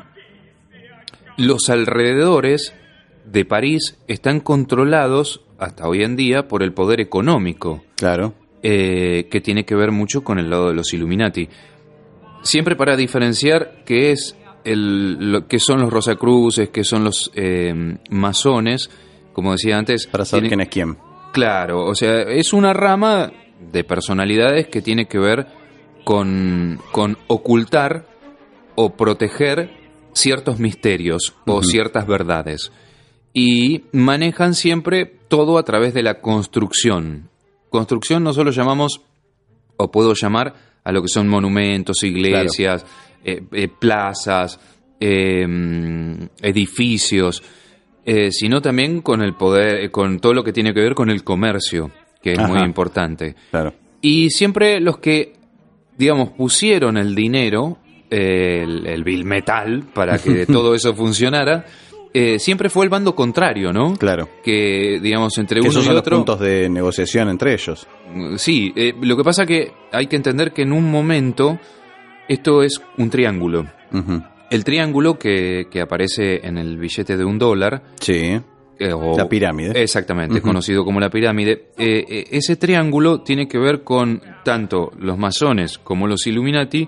los 1.38 1.70
alrededores 1.70 2.74
de 3.32 3.46
París 3.46 3.98
están 4.08 4.40
controlados 4.40 5.42
hasta 5.60 5.88
hoy 5.88 6.04
en 6.04 6.16
día 6.16 6.48
por 6.48 6.64
el 6.64 6.74
poder 6.74 7.02
económico 7.02 7.84
Claro. 7.96 8.34
eh, 8.64 9.28
que 9.30 9.42
tiene 9.42 9.66
que 9.66 9.76
ver 9.76 9.92
mucho 9.92 10.24
con 10.24 10.40
el 10.40 10.50
lado 10.50 10.70
de 10.70 10.76
los 10.76 10.94
Illuminati. 10.94 11.48
Siempre 12.42 12.76
para 12.76 12.96
diferenciar 12.96 13.84
qué 13.86 14.12
es 14.12 14.36
el, 14.64 15.32
lo, 15.32 15.48
qué 15.48 15.60
son 15.60 15.82
los 15.82 15.92
Rosacruces, 15.92 16.70
qué 16.70 16.84
son 16.84 17.04
los 17.04 17.32
eh, 17.36 17.98
masones, 18.10 18.90
como 19.34 19.52
decía 19.54 19.78
antes. 19.78 20.08
Para 20.08 20.26
saber 20.26 20.50
tiene- 20.50 20.68
quién 20.70 20.88
es 20.92 20.96
quién. 20.96 21.08
Claro, 21.34 21.86
o 21.86 21.96
sea, 21.96 22.22
es 22.22 22.54
una 22.54 22.74
rama 22.74 23.32
de 23.72 23.84
personalidades 23.84 24.68
que 24.68 24.82
tiene 24.82 25.08
que 25.08 25.20
ver 25.20 25.48
con, 26.04 26.80
con 26.92 27.18
ocultar 27.28 28.06
o 28.76 28.92
proteger 28.96 29.70
ciertos 30.14 30.60
misterios 30.60 31.34
o 31.46 31.62
ciertas 31.64 32.08
verdades. 32.08 32.72
Y 33.34 33.84
manejan 33.92 34.56
siempre 34.56 35.06
todo 35.06 35.58
a 35.58 35.64
través 35.64 35.94
de 35.94 36.04
la 36.04 36.22
construcción. 36.22 37.30
Construcción 37.70 38.24
no 38.24 38.34
solo 38.34 38.52
llamamos, 38.52 39.02
o 39.78 39.92
puedo 39.92 40.14
llamar, 40.14 40.56
a 40.84 40.92
lo 40.92 41.02
que 41.02 41.10
son 41.10 41.28
monumentos, 41.28 42.02
iglesias, 42.04 42.86
eh, 43.24 43.42
eh, 43.52 43.68
plazas, 43.68 44.60
eh, 45.00 45.46
mm, 45.46 46.30
edificios, 46.42 47.44
eh, 48.06 48.32
sino 48.32 48.62
también 48.62 49.02
con 49.02 49.22
el 49.22 49.34
poder, 49.36 49.92
con 49.92 50.20
todo 50.20 50.34
lo 50.34 50.44
que 50.44 50.54
tiene 50.54 50.74
que 50.74 50.80
ver 50.80 50.96
con 50.96 51.10
el 51.10 51.24
comercio, 51.24 51.92
que 52.22 52.32
es 52.32 52.40
Ajá. 52.40 52.48
muy 52.48 52.62
importante. 52.62 53.36
Claro. 53.52 53.74
Y 54.02 54.30
siempre 54.30 54.80
los 54.80 54.98
que, 55.00 55.34
digamos, 55.98 56.30
pusieron 56.30 56.98
el 56.98 57.14
dinero, 57.14 57.80
eh, 58.10 58.62
el, 58.64 58.88
el 58.88 59.04
bill 59.04 59.26
metal, 59.26 59.84
para 59.94 60.18
que 60.18 60.46
todo 60.48 60.74
eso 60.74 60.96
funcionara, 60.96 61.66
eh, 62.14 62.40
siempre 62.40 62.70
fue 62.70 62.86
el 62.86 62.90
bando 62.90 63.16
contrario, 63.16 63.72
¿no? 63.74 63.94
Claro. 63.96 64.30
Que, 64.44 65.00
digamos, 65.02 65.38
entre 65.38 65.62
Que 65.62 65.68
uno 65.68 65.70
esos 65.72 65.84
y 65.84 65.86
son 65.86 65.94
los 65.96 66.02
otro. 66.02 66.18
puntos 66.18 66.40
de 66.40 66.70
negociación 66.70 67.30
entre 67.30 67.54
ellos. 67.54 67.88
Mm, 68.14 68.36
Sí, 68.38 68.74
eh, 68.76 68.94
lo 69.02 69.16
que 69.18 69.24
pasa 69.24 69.46
que 69.46 69.72
hay 69.92 70.08
que 70.08 70.16
entender 70.16 70.52
que 70.54 70.64
en 70.64 70.72
un 70.74 70.90
momento 70.90 71.60
esto 72.28 72.64
es 72.64 72.82
un 72.98 73.10
triángulo. 73.10 73.66
El 74.50 74.64
triángulo 74.64 75.18
que, 75.18 75.68
que 75.72 75.82
aparece 75.82 76.46
en 76.46 76.58
el 76.58 76.78
billete 76.78 77.18
de 77.18 77.24
un 77.26 77.38
dólar. 77.40 77.84
Sí. 78.00 78.40
eh, 78.80 78.94
o- 78.94 79.18
La 79.18 79.28
pirámide. 79.28 79.82
Exactamente, 79.82 80.36
Ujú. 80.36 80.44
conocido 80.50 80.86
como 80.86 81.00
la 81.00 81.10
pirámide. 81.10 81.70
Ese 81.78 82.58
triángulo 82.58 83.22
tiene 83.22 83.48
que 83.48 83.58
ver 83.58 83.84
con 83.84 84.22
tanto 84.44 84.92
los 85.00 85.18
masones 85.18 85.78
como 85.80 86.06
los 86.08 86.28
Illuminati, 86.28 86.88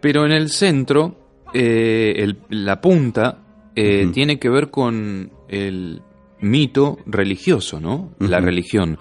pero 0.00 0.24
en 0.24 0.32
el 0.32 0.50
centro, 0.50 1.16
el- 1.52 2.38
la 2.50 2.80
punta, 2.80 3.38
eh, 3.76 4.08
tiene 4.12 4.38
que 4.38 4.48
ver 4.48 4.70
con 4.70 5.30
el 5.48 6.02
mito 6.40 6.98
religioso, 7.06 7.80
¿no? 7.80 8.10
La 8.18 8.40
religión. 8.40 8.98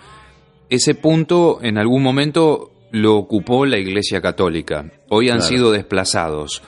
Ese 0.70 0.94
punto 0.96 1.60
en 1.62 1.78
algún 1.78 2.04
momento 2.04 2.72
lo 2.92 3.16
ocupó 3.16 3.66
la 3.66 3.78
Iglesia 3.78 4.22
Católica. 4.22 4.92
Hoy 5.10 5.30
han 5.30 5.38
Claro. 5.38 5.50
sido 5.50 5.72
desplazados 5.72 6.62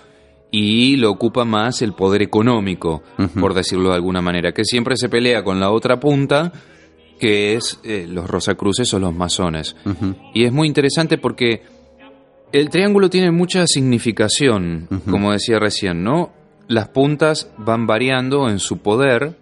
y 0.51 0.97
lo 0.97 1.11
ocupa 1.11 1.45
más 1.45 1.81
el 1.81 1.93
poder 1.93 2.21
económico, 2.21 3.03
por 3.39 3.53
decirlo 3.53 3.89
de 3.89 3.95
alguna 3.95 4.21
manera, 4.21 4.51
que 4.53 4.65
siempre 4.65 4.95
se 4.97 5.07
pelea 5.09 5.43
con 5.43 5.59
la 5.59 5.71
otra 5.71 5.99
punta, 5.99 6.51
que 7.19 7.53
es 7.55 7.79
eh, 7.83 8.05
los 8.09 8.29
Rosacruces 8.29 8.93
o 8.93 8.99
los 8.99 9.13
masones. 9.15 9.75
Y 10.33 10.43
es 10.45 10.51
muy 10.51 10.67
interesante 10.67 11.17
porque 11.17 11.61
el 12.51 12.69
triángulo 12.69 13.09
tiene 13.09 13.31
mucha 13.31 13.65
significación, 13.67 14.87
como 15.09 15.31
decía 15.31 15.57
recién, 15.59 16.03
¿no? 16.03 16.31
Las 16.71 16.87
puntas 16.87 17.51
van 17.57 17.85
variando 17.85 18.49
en 18.49 18.59
su 18.59 18.77
poder 18.77 19.35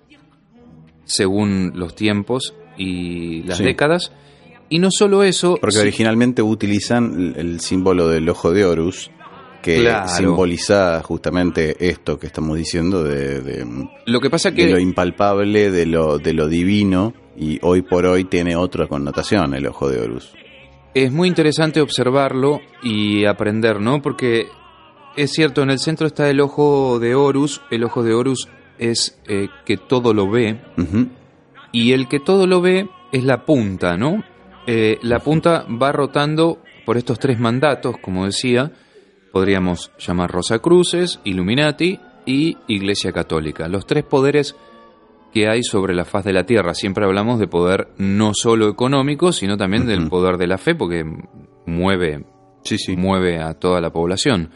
según 1.06 1.74
los 1.76 1.96
tiempos 1.96 2.54
y 2.78 3.44
las 3.44 3.58
Sí. 3.58 3.64
décadas, 3.64 4.12
Y 4.72 4.78
no 4.78 4.90
solo 4.92 5.24
eso. 5.24 5.58
Porque 5.60 5.80
originalmente 5.80 6.44
utilizan 6.44 7.34
el, 7.36 7.60
símbolo 7.60 8.08
del 8.08 8.30
ojo 8.30 8.52
de 8.52 8.66
Horus, 8.66 9.10
que 9.64 9.80
Claro. 9.80 10.08
simboliza 10.10 11.02
justamente 11.02 11.90
esto 11.90 12.20
que 12.20 12.28
estamos 12.28 12.56
diciendo 12.56 13.04
de, 13.04 13.42
de- 13.42 13.88
lo 14.06 14.22
que 14.22 14.30
pasa 14.30 14.52
de 14.52 14.70
lo 14.70 14.78
impalpable, 14.80 15.72
de 15.72 15.88
lo, 15.88 16.20
de 16.20 16.34
lo 16.34 16.48
divino, 16.48 17.16
y 17.36 17.58
hoy 17.64 17.82
por 17.82 18.06
hoy 18.06 18.26
tiene 18.26 18.56
otra 18.56 18.86
connotación 18.86 19.56
el 19.56 19.66
ojo 19.66 19.90
de 19.90 20.02
Horus. 20.02 20.34
es 20.94 21.12
muy 21.12 21.28
interesante 21.28 21.82
observarlo 21.82 22.62
y 22.84 23.26
aprender, 23.26 23.80
¿no? 23.82 24.04
Porque 24.04 24.50
es 25.16 25.32
cierto, 25.32 25.62
en 25.64 25.70
el 25.70 25.80
centro 25.80 26.08
está 26.08 26.30
el 26.30 26.40
ojo 26.42 27.00
de 27.00 27.16
Horus. 27.16 27.62
El 27.72 27.84
ojo 27.84 28.04
de 28.04 28.14
Horus 28.14 28.48
es 28.78 29.20
eh, 29.28 29.48
que 29.66 29.78
todo 29.78 30.14
lo 30.14 30.30
ve. 30.30 30.60
Y 31.72 31.92
el 31.94 32.08
que 32.08 32.20
todo 32.20 32.48
lo 32.48 32.62
ve 32.62 32.90
es 33.12 33.24
la 33.24 33.46
punta, 33.46 33.98
¿no? 33.98 34.24
Eh, 34.68 34.98
la 35.02 35.20
punta 35.20 35.66
va 35.70 35.92
rotando 35.92 36.62
por 36.86 36.98
estos 36.98 37.20
tres 37.20 37.40
mandatos, 37.40 37.98
como 38.02 38.26
decía. 38.26 38.72
Podríamos 39.32 39.92
llamar 40.00 40.32
Rosacruces, 40.32 41.20
Illuminati 41.24 42.00
y 42.26 42.58
Iglesia 42.68 43.12
Católica. 43.12 43.68
Los 43.68 43.86
tres 43.86 44.04
poderes 44.04 44.56
que 45.32 45.48
hay 45.48 45.62
sobre 45.62 45.94
la 45.94 46.06
faz 46.06 46.26
de 46.26 46.34
la 46.34 46.46
Tierra. 46.46 46.74
Siempre 46.74 47.06
hablamos 47.06 47.40
de 47.40 47.48
poder 47.48 47.90
no 47.98 48.32
solo 48.34 48.68
económico, 48.68 49.32
sino 49.32 49.56
también 49.58 49.86
del 49.86 50.10
poder 50.10 50.38
de 50.38 50.48
la 50.48 50.58
fe, 50.58 50.74
porque 50.74 51.06
mueve, 51.68 52.26
Sí, 52.64 52.80
sí. 52.80 52.96
mueve 52.98 53.40
a 53.40 53.54
toda 53.54 53.80
la 53.82 53.92
población. 53.92 54.50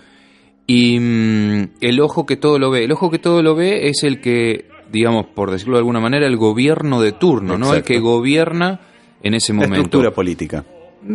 Y 0.65 0.99
mm, 0.99 1.69
el 1.82 1.99
ojo 1.99 2.26
que 2.26 2.38
todo 2.38 2.58
lo 2.60 2.71
ve, 2.71 2.84
el 2.86 2.91
ojo 2.91 3.10
que 3.10 3.19
todo 3.19 3.41
lo 3.41 3.56
ve 3.56 3.89
es 3.89 4.04
el 4.04 4.21
que, 4.21 4.65
digamos, 4.91 5.26
por 5.28 5.52
decirlo 5.52 5.76
de 5.76 5.80
alguna 5.80 5.99
manera, 5.99 6.28
el 6.28 6.38
gobierno 6.38 7.02
de 7.02 7.12
turno, 7.12 7.58
¿no? 7.58 7.73
El 7.73 7.84
que 7.84 7.99
gobierna 7.99 8.80
en 9.21 9.34
ese 9.34 9.54
La 9.54 9.60
momento. 9.60 9.76
estructura 9.76 10.12
política. 10.12 10.63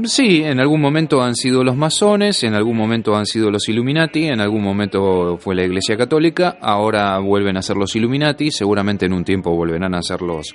Sí, 0.05 0.43
en 0.45 0.61
algún 0.61 0.83
momento 0.83 1.23
han 1.23 1.35
sido 1.35 1.65
los 1.65 1.75
masones, 1.75 2.45
en 2.45 2.53
algún 2.53 2.77
momento 2.77 3.17
han 3.17 3.25
sido 3.25 3.51
los 3.51 3.67
Illuminati, 3.71 4.27
en 4.27 4.41
algún 4.41 4.63
momento 4.63 5.39
fue 5.39 5.55
la 5.55 5.65
Iglesia 5.65 5.97
Católica, 5.97 6.59
ahora 6.61 7.19
vuelven 7.21 7.57
a 7.57 7.63
ser 7.63 7.79
los 7.79 7.97
Illuminati, 7.97 8.51
seguramente 8.51 9.07
en 9.07 9.15
un 9.15 9.25
tiempo 9.25 9.55
volverán 9.55 9.95
a 9.95 10.03
ser 10.03 10.21
los, 10.21 10.55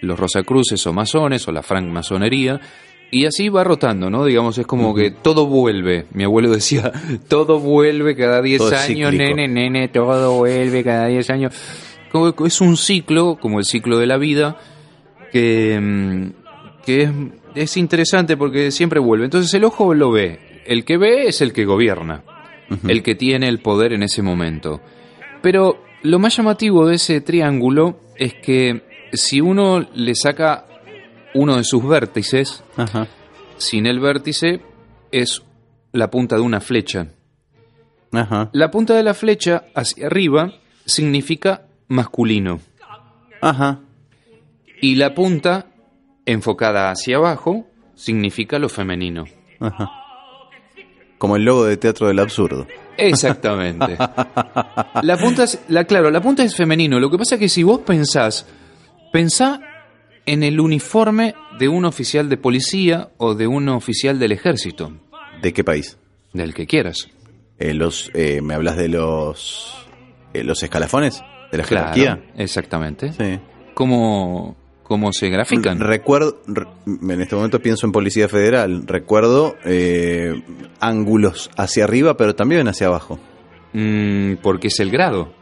los 0.00 0.18
Rosacruces 0.18 0.84
o 0.88 0.92
masones 0.92 1.46
o 1.46 1.52
la 1.52 1.62
francmasonería. 1.62 2.60
Y 3.14 3.26
así 3.26 3.48
va 3.48 3.62
rotando, 3.62 4.10
¿no? 4.10 4.24
Digamos, 4.24 4.58
es 4.58 4.66
como 4.66 4.92
que 4.92 5.12
todo 5.12 5.46
vuelve. 5.46 6.06
Mi 6.12 6.24
abuelo 6.24 6.50
decía, 6.50 6.90
todo 7.28 7.60
vuelve 7.60 8.16
cada 8.16 8.42
10 8.42 8.58
Todo 8.58 8.72
es 8.72 8.74
años, 8.74 9.12
cíclico. 9.12 9.36
nene, 9.36 9.46
nene, 9.46 9.86
todo 9.86 10.36
vuelve 10.38 10.82
cada 10.82 11.06
10 11.06 11.30
años. 11.30 11.54
Como 12.10 12.34
es 12.44 12.60
un 12.60 12.76
ciclo, 12.76 13.38
como 13.40 13.60
el 13.60 13.66
ciclo 13.66 13.98
de 13.98 14.08
la 14.08 14.16
vida, 14.16 14.56
que, 15.30 15.78
mm, 15.80 16.82
que 16.84 17.02
es, 17.02 17.10
es 17.54 17.76
interesante 17.76 18.36
porque 18.36 18.72
siempre 18.72 18.98
vuelve. 18.98 19.26
Entonces 19.26 19.54
el 19.54 19.62
ojo 19.62 19.94
lo 19.94 20.10
ve. 20.10 20.62
El 20.66 20.84
que 20.84 20.96
ve 20.96 21.28
es 21.28 21.40
el 21.40 21.52
que 21.52 21.66
gobierna, 21.66 22.24
el 22.88 23.04
que 23.04 23.14
tiene 23.14 23.46
el 23.46 23.60
poder 23.60 23.92
en 23.92 24.02
ese 24.02 24.22
momento. 24.22 24.80
Pero 25.40 25.84
lo 26.02 26.18
más 26.18 26.36
llamativo 26.36 26.88
de 26.88 26.96
ese 26.96 27.20
triángulo 27.20 28.00
es 28.16 28.34
que 28.34 28.82
si 29.12 29.40
uno 29.40 29.86
le 29.94 30.16
saca 30.16 30.66
uno 31.34 31.56
de 31.56 31.64
sus 31.64 31.86
vértices, 31.86 32.62
Ajá. 32.76 33.06
sin 33.56 33.86
el 33.86 34.00
vértice 34.00 34.60
es 35.12 35.42
la 35.92 36.10
punta 36.10 36.36
de 36.36 36.42
una 36.42 36.60
flecha. 36.60 37.08
Ajá. 38.12 38.48
La 38.52 38.70
punta 38.70 38.94
de 38.94 39.02
la 39.02 39.14
flecha 39.14 39.64
hacia 39.74 40.06
arriba 40.06 40.52
significa 40.86 41.62
masculino. 41.88 42.60
Ajá. 43.40 43.80
Y 44.80 44.94
la 44.96 45.14
punta, 45.14 45.66
enfocada 46.26 46.90
hacia 46.90 47.16
abajo, 47.16 47.66
significa 47.94 48.58
lo 48.58 48.68
femenino. 48.68 49.24
Ajá. 49.60 49.90
Como 51.18 51.36
el 51.36 51.44
logo 51.44 51.64
de 51.64 51.76
Teatro 51.76 52.08
del 52.08 52.18
Absurdo. 52.18 52.66
Exactamente. 52.96 53.96
La 55.02 55.16
punta 55.16 55.44
es, 55.44 55.60
la, 55.68 55.84
claro, 55.84 56.10
la 56.10 56.20
punta 56.20 56.44
es 56.44 56.54
femenino. 56.54 57.00
Lo 57.00 57.10
que 57.10 57.18
pasa 57.18 57.34
es 57.34 57.40
que 57.40 57.48
si 57.48 57.64
vos 57.64 57.80
pensás, 57.80 58.46
pensá 59.12 59.60
en 60.26 60.42
el 60.42 60.60
uniforme 60.60 61.34
de 61.58 61.68
un 61.68 61.84
oficial 61.84 62.28
de 62.28 62.36
policía 62.36 63.10
o 63.18 63.34
de 63.34 63.46
un 63.46 63.68
oficial 63.68 64.18
del 64.18 64.32
ejército, 64.32 64.92
¿De 65.42 65.52
qué 65.52 65.62
país? 65.64 65.98
del 66.32 66.54
que 66.54 66.66
quieras. 66.66 67.08
Eh, 67.58 67.74
los, 67.74 68.10
eh, 68.14 68.40
¿Me 68.42 68.54
hablas 68.54 68.76
de 68.76 68.88
los, 68.88 69.86
eh, 70.32 70.42
los 70.42 70.62
escalafones? 70.62 71.22
¿De 71.52 71.58
la 71.58 71.64
Claro, 71.64 71.94
jerarquía? 71.94 72.32
exactamente. 72.36 73.12
Sí. 73.12 73.38
¿Cómo, 73.74 74.56
cómo 74.82 75.12
se 75.12 75.28
grafican? 75.28 75.78
Recuerdo, 75.78 76.40
re- 76.46 76.66
en 76.86 77.20
este 77.20 77.36
momento 77.36 77.60
pienso 77.60 77.86
en 77.86 77.92
Policía 77.92 78.28
Federal. 78.28 78.86
Recuerdo 78.86 79.54
eh, 79.64 80.42
ángulos 80.80 81.50
hacia 81.56 81.84
arriba, 81.84 82.16
pero 82.16 82.34
también 82.34 82.66
hacia 82.66 82.88
abajo. 82.88 83.18
Mm, 83.72 84.34
porque 84.42 84.68
es 84.68 84.80
el 84.80 84.90
grado. 84.90 85.32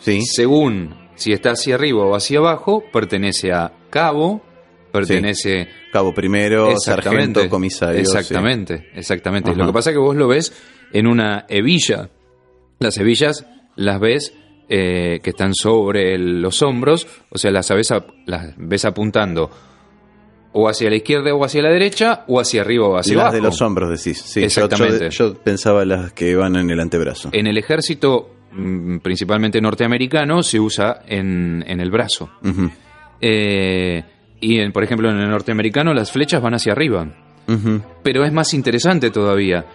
Sí. 0.00 0.22
Según 0.26 0.94
si 1.22 1.32
está 1.32 1.52
hacia 1.52 1.74
arriba 1.76 2.04
o 2.04 2.14
hacia 2.14 2.38
abajo, 2.38 2.82
pertenece 2.92 3.52
a 3.52 3.72
cabo, 3.90 4.42
pertenece 4.92 5.68
Cabo 5.92 6.12
primero, 6.14 6.76
sargento, 6.78 7.48
comisario. 7.48 7.96
sí. 7.96 8.00
Exactamente, 8.16 8.88
exactamente. 8.94 9.50
Ajá. 9.50 9.58
Lo 9.60 9.66
que 9.66 9.72
pasa 9.72 9.90
es 9.90 9.94
que 9.94 10.00
vos 10.00 10.16
lo 10.16 10.28
ves 10.28 10.52
en 10.92 11.06
una 11.06 11.46
hebilla. 11.48 12.10
Las 12.78 12.96
hebillas 12.98 13.46
las 13.76 14.00
ves 14.00 14.34
eh, 14.68 15.20
que 15.22 15.30
están 15.30 15.54
sobre 15.54 16.14
el- 16.14 16.40
los 16.40 16.62
hombros, 16.62 17.06
o 17.30 17.36
sea, 17.38 17.50
las 17.50 17.68
ves, 17.70 17.90
a- 17.92 18.06
las 18.26 18.54
ves 18.56 18.84
apuntando 18.86 19.50
o 20.54 20.68
hacia 20.68 20.88
la 20.90 20.96
izquierda 20.96 21.34
o 21.34 21.44
hacia 21.44 21.62
la 21.62 21.70
derecha, 21.70 22.24
o 22.28 22.38
hacia 22.40 22.60
arriba 22.62 22.86
o 22.88 22.96
hacia 22.96 23.14
Las 23.14 23.22
abajo. 23.24 23.36
de 23.36 23.42
los 23.42 23.60
hombros 23.62 23.90
decís. 23.90 24.20
Sí, 24.22 24.42
Exactamente. 24.44 25.10
Yo, 25.10 25.32
yo 25.34 25.34
pensaba 25.42 25.84
las 25.84 26.12
que 26.12 26.34
van 26.36 26.56
en 26.56 26.70
el 26.70 26.80
antebrazo. 26.80 27.30
En 27.32 27.46
el 27.46 27.56
ejército, 27.58 28.30
principalmente 29.02 29.60
norteamericano, 29.60 30.42
se 30.42 30.60
usa 30.60 31.00
en, 31.06 31.64
en 31.66 31.80
el 31.80 31.90
brazo. 31.90 32.30
Eh, 33.20 34.02
y, 34.40 34.58
en, 34.58 34.72
por 34.72 34.84
ejemplo, 34.84 35.10
en 35.10 35.18
el 35.18 35.30
norteamericano 35.30 35.94
las 35.94 36.10
flechas 36.12 36.42
van 36.42 36.54
hacia 36.54 36.72
arriba. 36.72 37.06
Pero 38.02 38.24
es 38.24 38.32
más 38.32 38.54
interesante 38.54 39.10
todavía, 39.10 39.66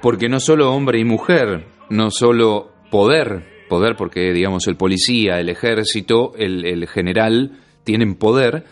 porque 0.00 0.28
no 0.28 0.40
solo 0.40 0.72
hombre 0.72 0.98
y 0.98 1.04
mujer, 1.04 1.66
no 1.90 2.10
solo 2.10 2.70
poder, 2.90 3.66
poder 3.68 3.96
porque 3.96 4.32
digamos 4.32 4.66
el 4.66 4.76
policía, 4.76 5.38
el 5.38 5.48
ejército, 5.50 6.32
el, 6.36 6.64
el 6.64 6.88
general 6.88 7.58
tienen 7.84 8.14
poder, 8.14 8.64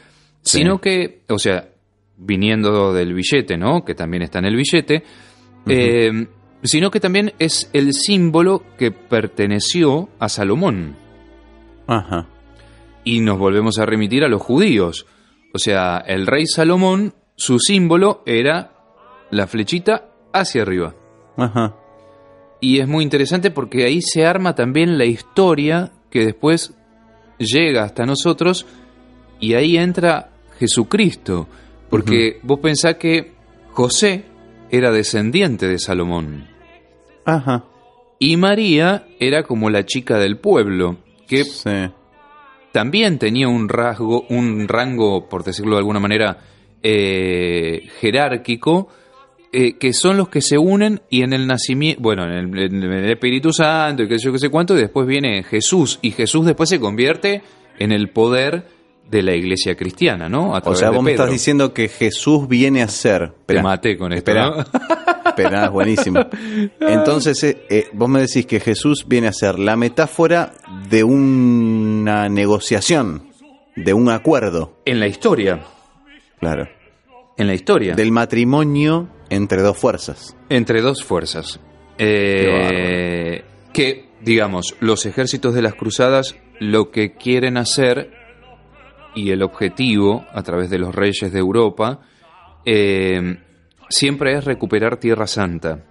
Sí. 0.42 0.58
sino 0.58 0.80
que, 0.80 1.20
o 1.28 1.38
sea, 1.38 1.68
viniendo 2.16 2.94
del 2.94 3.12
billete, 3.12 3.58
¿no? 3.58 3.84
Que 3.84 3.94
también 3.94 4.22
está 4.22 4.38
en 4.38 4.46
el 4.46 4.56
billete, 4.56 5.02
eh, 5.68 6.26
sino 6.62 6.90
que 6.90 7.00
también 7.00 7.32
es 7.38 7.70
el 7.72 7.92
símbolo 7.92 8.62
que 8.76 8.90
perteneció 8.90 10.08
a 10.18 10.28
Salomón. 10.28 10.96
Ajá. 11.86 12.26
Y 13.04 13.20
nos 13.20 13.38
volvemos 13.38 13.78
a 13.78 13.86
remitir 13.86 14.24
a 14.24 14.28
los 14.28 14.42
judíos. 14.42 15.06
O 15.54 15.58
sea, 15.58 15.98
el 15.98 16.26
rey 16.26 16.46
Salomón, 16.46 17.14
su 17.36 17.58
símbolo 17.58 18.22
era 18.26 18.72
la 19.30 19.46
flechita 19.46 20.10
hacia 20.32 20.62
arriba. 20.62 20.94
Ajá. 21.36 21.76
Y 22.60 22.80
es 22.80 22.88
muy 22.88 23.04
interesante 23.04 23.50
porque 23.50 23.84
ahí 23.84 24.02
se 24.02 24.26
arma 24.26 24.54
también 24.54 24.98
la 24.98 25.06
historia 25.06 25.92
que 26.10 26.26
después 26.26 26.74
llega 27.38 27.84
hasta 27.84 28.04
nosotros 28.04 28.66
y 29.40 29.54
ahí 29.54 29.78
entra 29.78 30.30
Jesucristo. 30.58 31.48
Porque 31.88 32.38
vos 32.42 32.60
pensás 32.60 32.96
que 32.96 33.32
José 33.70 34.26
era 34.70 34.92
descendiente 34.92 35.66
de 35.66 35.78
Salomón 35.78 36.49
Ajá. 37.24 37.64
y 38.18 38.36
María 38.36 39.06
era 39.18 39.42
como 39.44 39.70
la 39.70 39.84
chica 39.86 40.18
del 40.18 40.36
pueblo, 40.38 40.96
que 41.26 41.44
Sí. 41.44 41.70
también 42.72 43.18
tenía 43.18 43.48
un 43.48 43.68
rasgo, 43.68 44.26
un 44.28 44.68
rango, 44.68 45.28
por 45.28 45.42
decirlo 45.44 45.72
de 45.72 45.78
alguna 45.78 46.00
manera, 46.00 46.38
eh, 46.82 47.88
jerárquico, 48.00 48.88
eh, 49.52 49.76
que 49.78 49.92
son 49.92 50.16
los 50.16 50.28
que 50.28 50.40
se 50.40 50.58
unen 50.58 51.00
y 51.10 51.22
en 51.22 51.32
el 51.32 51.46
nacimiento, 51.46 52.00
bueno, 52.02 52.24
en 52.24 52.56
el, 52.56 52.58
en 52.74 52.82
el 52.84 53.10
Espíritu 53.10 53.52
Santo 53.52 54.02
y 54.04 54.08
qué 54.08 54.18
sé 54.18 54.26
yo 54.26 54.32
qué 54.32 54.38
sé 54.38 54.48
cuánto, 54.48 54.76
y 54.76 54.80
después 54.80 55.06
viene 55.06 55.42
Jesús, 55.42 55.98
y 56.02 56.12
Jesús 56.12 56.46
después 56.46 56.68
se 56.68 56.78
convierte 56.78 57.42
en 57.78 57.90
el 57.92 58.10
poder 58.10 58.66
de 59.10 59.22
la 59.22 59.34
iglesia 59.34 59.74
cristiana, 59.74 60.28
¿no? 60.28 60.54
A 60.54 60.58
O 60.64 60.74
sea, 60.76 60.90
vos 60.90 61.02
me 61.02 61.10
estás 61.12 61.30
diciendo 61.30 61.74
que 61.74 61.88
Jesús 61.88 62.46
viene 62.46 62.80
a 62.82 62.86
ser. 62.88 63.32
Te 63.46 63.60
maté 63.60 63.98
con 63.98 64.12
esto, 64.12 64.32
¿no? 64.34 64.64
es 65.42 65.70
buenísimo. 65.70 66.20
Entonces, 66.80 67.42
eh, 67.44 67.66
eh, 67.68 67.88
vos 67.92 68.08
me 68.08 68.20
decís 68.20 68.46
que 68.46 68.60
Jesús 68.60 69.06
viene 69.06 69.28
a 69.28 69.32
ser 69.32 69.58
la 69.58 69.76
metáfora 69.76 70.52
de 70.88 71.04
una 71.04 72.28
negociación, 72.28 73.28
de 73.76 73.92
un 73.92 74.10
acuerdo, 74.10 74.78
En 74.84 75.00
la 75.00 75.06
historia, 75.06 75.60
claro, 76.38 76.68
en 77.36 77.46
la 77.46 77.54
historia. 77.54 77.94
del 77.94 78.12
matrimonio 78.12 79.08
entre 79.30 79.62
dos 79.62 79.78
fuerzas. 79.78 80.36
Entre 80.48 80.82
dos 80.82 81.04
fuerzas. 81.04 81.60
Eh, 81.98 83.44
que, 83.72 84.08
digamos, 84.20 84.74
los 84.80 85.06
ejércitos 85.06 85.54
de 85.54 85.62
las 85.62 85.74
cruzadas 85.74 86.36
lo 86.58 86.90
que 86.90 87.14
quieren 87.14 87.56
hacer 87.56 88.10
y 89.14 89.30
el 89.30 89.42
objetivo 89.42 90.24
a 90.32 90.42
través 90.42 90.70
de 90.70 90.78
los 90.78 90.94
reyes 90.94 91.32
de 91.32 91.38
Europa 91.38 92.00
eh, 92.64 93.38
siempre 93.90 94.32
es 94.38 94.44
recuperar 94.44 94.96
Tierra 94.96 95.26
Santa. 95.26 95.84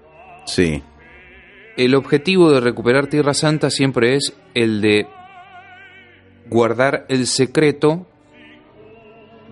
Sí. 0.46 0.82
El 1.78 1.94
objetivo 1.94 2.52
de 2.52 2.62
recuperar 2.62 3.08
Tierra 3.08 3.34
Santa 3.34 3.70
siempre 3.70 4.16
es 4.16 4.34
el 4.56 4.82
de 4.82 5.08
guardar 6.50 7.06
el 7.10 7.28
secreto 7.28 8.08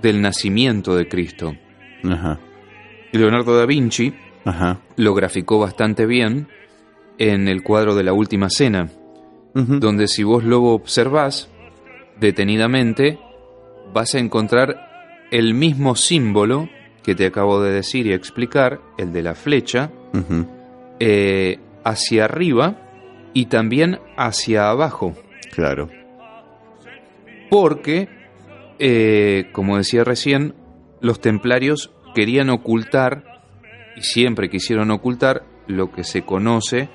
del 0.01 0.21
nacimiento 0.21 0.95
de 0.95 1.07
Cristo. 1.07 1.55
Ajá. 2.03 2.39
Leonardo 3.11 3.57
da 3.57 3.65
Vinci 3.65 4.13
Ajá. 4.45 4.79
lo 4.95 5.13
graficó 5.13 5.59
bastante 5.59 6.05
bien 6.05 6.47
en 7.17 7.47
el 7.47 7.63
cuadro 7.63 7.95
de 7.95 8.03
la 8.03 8.13
Última 8.13 8.49
Cena, 8.49 8.89
donde 9.53 10.07
si 10.07 10.23
vos 10.23 10.43
lo 10.43 10.63
observás 10.65 11.49
detenidamente, 12.19 13.19
vas 13.93 14.13
a 14.13 14.19
encontrar 14.19 15.27
el 15.31 15.55
mismo 15.55 15.95
símbolo 15.95 16.69
que 17.07 17.15
te 17.15 17.25
acabo 17.25 17.61
de 17.61 17.71
decir 17.71 18.05
y 18.05 18.11
explicar, 18.11 18.81
el 18.97 19.13
de 19.13 19.21
la 19.21 19.33
flecha, 19.33 19.91
eh, 20.99 21.57
hacia 21.85 22.25
arriba 22.25 22.81
y 23.33 23.45
también 23.45 23.99
hacia 24.17 24.69
abajo. 24.69 25.13
Claro. 25.55 25.87
Porque, 27.49 28.09
eh, 28.77 29.47
como 29.53 29.77
decía 29.77 30.03
recién, 30.03 30.53
los 30.99 31.21
templarios 31.21 31.93
querían 32.13 32.49
ocultar, 32.49 33.23
y 33.95 34.01
siempre 34.01 34.49
quisieron 34.49 34.91
ocultar, 34.91 35.45
lo 35.65 35.93
que 35.93 36.03
se 36.03 36.23
conoce 36.23 36.89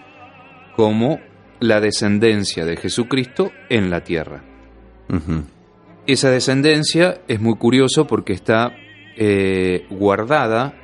como 0.76 1.20
la 1.58 1.80
descendencia 1.80 2.66
de 2.66 2.76
Jesucristo 2.76 3.50
en 3.70 3.88
la 3.88 4.04
tierra. 4.04 4.44
Esa 6.06 6.28
descendencia 6.28 7.22
es 7.28 7.40
muy 7.40 7.56
curioso 7.56 8.06
porque 8.06 8.34
está 8.34 8.76
eh, 9.16 9.86
guardada 9.90 10.74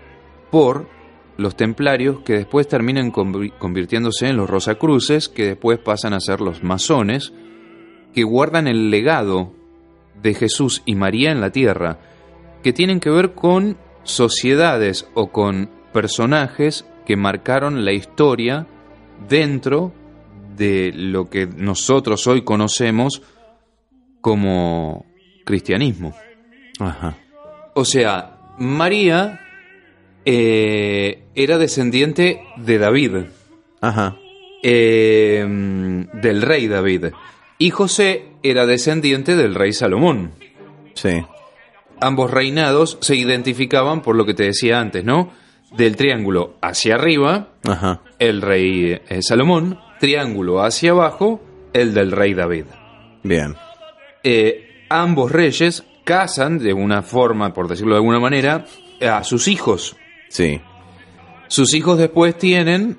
por 0.51 0.89
los 1.37 1.57
templarios 1.57 2.21
que 2.21 2.35
después 2.35 2.67
terminan 2.67 3.13
convi- 3.13 3.53
convirtiéndose 3.59 4.29
en 4.29 4.37
los 4.37 4.51
rosacruces, 4.51 5.29
que 5.29 5.45
después 5.47 5.79
pasan 5.79 6.13
a 6.13 6.21
ser 6.21 6.41
los 6.41 6.63
masones, 6.65 7.33
que 8.13 8.25
guardan 8.25 8.67
el 8.67 8.91
legado 8.91 9.53
de 10.21 10.35
Jesús 10.35 10.83
y 10.85 10.95
María 10.97 11.31
en 11.31 11.41
la 11.41 11.51
tierra, 11.51 11.99
que 12.63 12.73
tienen 12.73 12.99
que 12.99 13.11
ver 13.11 13.35
con 13.35 13.77
sociedades 14.03 15.09
o 15.15 15.31
con 15.31 15.71
personajes 15.93 16.87
que 17.07 17.17
marcaron 17.17 17.85
la 17.85 17.93
historia 17.93 18.67
dentro 19.29 19.93
de 20.57 20.91
lo 20.93 21.31
que 21.31 21.47
nosotros 21.47 22.27
hoy 22.27 22.43
conocemos 22.43 23.23
como 24.21 25.07
cristianismo. 25.45 26.15
Ajá. 26.81 27.17
O 27.81 27.85
sea, 27.85 28.39
María 28.59 29.39
eh, 30.25 31.23
era 31.37 31.59
descendiente 31.59 32.43
de 32.57 32.77
David, 32.79 33.13
Ajá. 33.81 34.17
eh, 34.65 35.47
del 36.13 36.43
rey 36.43 36.67
David, 36.67 37.07
y 37.57 37.71
José 37.71 38.25
era 38.43 38.67
descendiente 38.67 39.37
del 39.37 39.55
rey 39.55 39.73
Salomón. 39.73 40.33
Sí. 40.95 41.25
Ambos 42.01 42.33
reinados 42.33 42.99
se 43.01 43.15
identificaban 43.15 44.03
por 44.03 44.17
lo 44.17 44.27
que 44.27 44.35
te 44.35 44.43
decía 44.43 44.81
antes, 44.81 45.05
¿no? 45.05 45.31
Del 45.77 45.95
triángulo 45.95 46.57
hacia 46.61 46.97
arriba, 46.97 47.51
Ajá. 47.65 48.01
el 48.19 48.43
rey 48.43 49.01
eh, 49.09 49.23
Salomón, 49.23 49.79
triángulo 50.01 50.65
hacia 50.65 50.91
abajo, 50.91 51.41
el 51.73 51.95
del 51.95 52.11
rey 52.11 52.35
David. 52.35 52.65
Bien. 53.23 53.55
eh, 54.25 54.65
ambos 54.89 55.31
reyes 55.31 55.85
casan 56.09 56.59
de 56.59 56.73
una 56.73 57.03
forma, 57.03 57.53
por 57.53 57.69
decirlo 57.69 57.93
de 57.93 57.99
alguna 57.99 58.19
manera, 58.19 58.65
a 59.07 59.23
sus 59.25 59.47
hijos. 59.47 59.95
Sí. 60.31 60.59
Sus 61.49 61.75
hijos 61.75 61.99
después 61.99 62.39
tienen, 62.39 62.97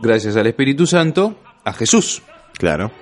gracias 0.00 0.36
al 0.36 0.46
Espíritu 0.46 0.86
Santo, 0.86 1.34
a 1.64 1.72
Jesús. 1.72 2.22
Claro. 2.58 2.92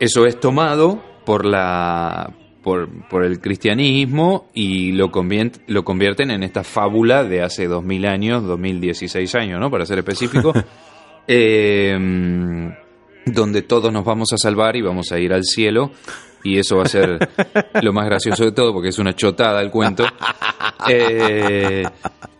Eso 0.00 0.24
es 0.24 0.40
tomado 0.40 1.02
por 1.26 1.44
la 1.44 2.32
por, 2.62 2.88
por 3.10 3.24
el 3.24 3.42
cristianismo 3.42 4.48
y 4.54 4.92
lo, 4.92 5.10
convien- 5.12 5.60
lo 5.66 5.84
convierten 5.84 6.30
en 6.30 6.42
esta 6.42 6.64
fábula 6.64 7.22
de 7.24 7.42
hace 7.42 7.66
2000 7.68 8.06
años, 8.06 8.42
2016 8.46 9.34
años, 9.34 9.60
¿no? 9.60 9.70
Para 9.70 9.84
ser 9.84 9.98
específico. 9.98 10.52
Eh, 11.26 11.96
donde 13.24 13.62
todos 13.62 13.90
nos 13.90 14.04
vamos 14.04 14.30
a 14.34 14.36
salvar 14.36 14.76
y 14.76 14.82
vamos 14.82 15.10
a 15.10 15.18
ir 15.18 15.32
al 15.32 15.42
cielo. 15.42 15.90
Y 16.44 16.58
eso 16.58 16.76
va 16.76 16.84
a 16.84 16.88
ser 16.88 17.18
lo 17.82 17.92
más 17.92 18.06
gracioso 18.06 18.44
de 18.44 18.52
todo, 18.52 18.72
porque 18.72 18.90
es 18.90 18.98
una 18.98 19.14
chotada 19.16 19.60
el 19.60 19.70
cuento. 19.70 20.04
Eh, 20.88 21.84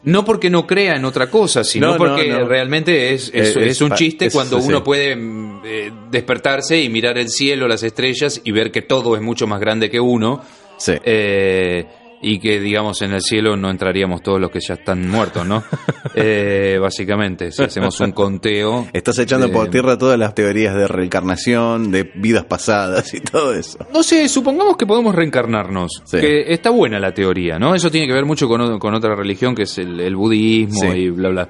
no 0.05 0.25
porque 0.25 0.51
no 0.51 0.67
crea 0.67 0.97
en 0.97 1.05
otra 1.05 1.31
cosa, 1.31 1.65
sino 1.65 1.87
No, 1.87 1.93
no, 1.95 1.99
porque 1.99 2.29
no. 2.29 2.47
realmente 2.47 3.15
es, 3.15 3.31
es- 3.35 3.57
Eh, 3.57 3.69
es 3.69 3.81
un 3.81 3.93
chiste 3.95 4.27
es- 4.27 4.35
cuando 4.35 4.61
sí. 4.61 4.69
uno 4.69 4.85
puede 4.85 5.17
mm, 5.17 5.61
eh, 5.65 5.93
despertarse 6.11 6.81
y 6.83 6.89
mirar 6.91 7.17
el 7.19 7.31
cielo, 7.31 7.67
las 7.67 7.83
estrellas 7.83 8.41
y 8.45 8.53
ver 8.53 8.71
que 8.71 8.83
todo 8.83 9.17
es 9.17 9.23
mucho 9.23 9.47
más 9.47 9.61
grande 9.61 9.91
que 9.91 9.99
uno. 10.01 10.43
Sí. 10.77 10.93
Eh, 11.05 11.87
y 12.25 12.39
que, 12.39 12.59
digamos, 12.61 13.03
en 13.03 13.13
el 13.13 13.21
cielo 13.21 13.57
no 13.57 13.71
entraríamos 13.71 14.23
todos 14.23 14.41
los 14.41 14.51
que 14.51 14.61
ya 14.61 14.75
están 14.75 15.09
muertos, 15.09 15.47
¿no? 15.47 15.63
Eh, 16.17 16.79
básicamente, 16.81 17.51
si 17.51 17.61
hacemos 17.65 17.99
un 17.99 18.13
conteo. 18.13 18.87
Estás 18.93 19.19
echando 19.19 19.51
por 19.51 19.69
tierra 19.69 19.99
todas 19.99 20.17
las 20.17 20.33
teorías 20.33 20.73
de 20.77 20.87
reencarnación, 20.87 21.91
de 21.91 22.05
vidas 22.15 22.45
pasadas 22.45 23.13
y 23.15 23.21
todo 23.21 23.53
eso. 23.53 23.79
No 23.93 24.03
sé, 24.05 24.29
supongamos 24.29 24.77
que 24.77 24.87
podemos 24.87 25.13
reencarnarnos. 25.13 26.03
Sí. 26.05 26.21
Que 26.21 26.53
está 26.53 26.71
buena 26.71 27.01
la 27.01 27.13
teoría, 27.13 27.59
¿no? 27.59 27.75
Eso 27.75 27.91
tiene 27.91 28.07
que 28.07 28.13
ver 28.13 28.25
mucho 28.27 28.47
con, 28.47 28.79
con 28.79 28.95
otra 28.95 29.17
religión 29.17 29.57
que 29.57 29.63
es 29.65 29.77
el, 29.79 29.99
el 29.99 30.15
budismo 30.15 30.93
Sí. 30.93 30.99
y 30.99 31.11
bla, 31.11 31.31
bla. 31.31 31.49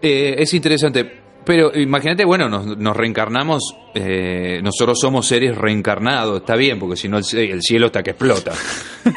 Eh, 0.00 0.36
es 0.38 0.54
interesante. 0.54 1.20
Pero 1.50 1.72
imagínate, 1.74 2.24
bueno, 2.24 2.48
nos, 2.48 2.64
nos 2.78 2.96
reencarnamos, 2.96 3.74
eh, 3.92 4.60
nosotros 4.62 5.00
somos 5.00 5.26
seres 5.26 5.58
reencarnados, 5.58 6.42
está 6.42 6.54
bien, 6.54 6.78
porque 6.78 6.94
si 6.96 7.08
no 7.08 7.18
el, 7.18 7.24
cie- 7.24 7.50
el 7.50 7.60
cielo 7.60 7.86
está 7.86 8.04
que 8.04 8.10
explota. 8.10 8.52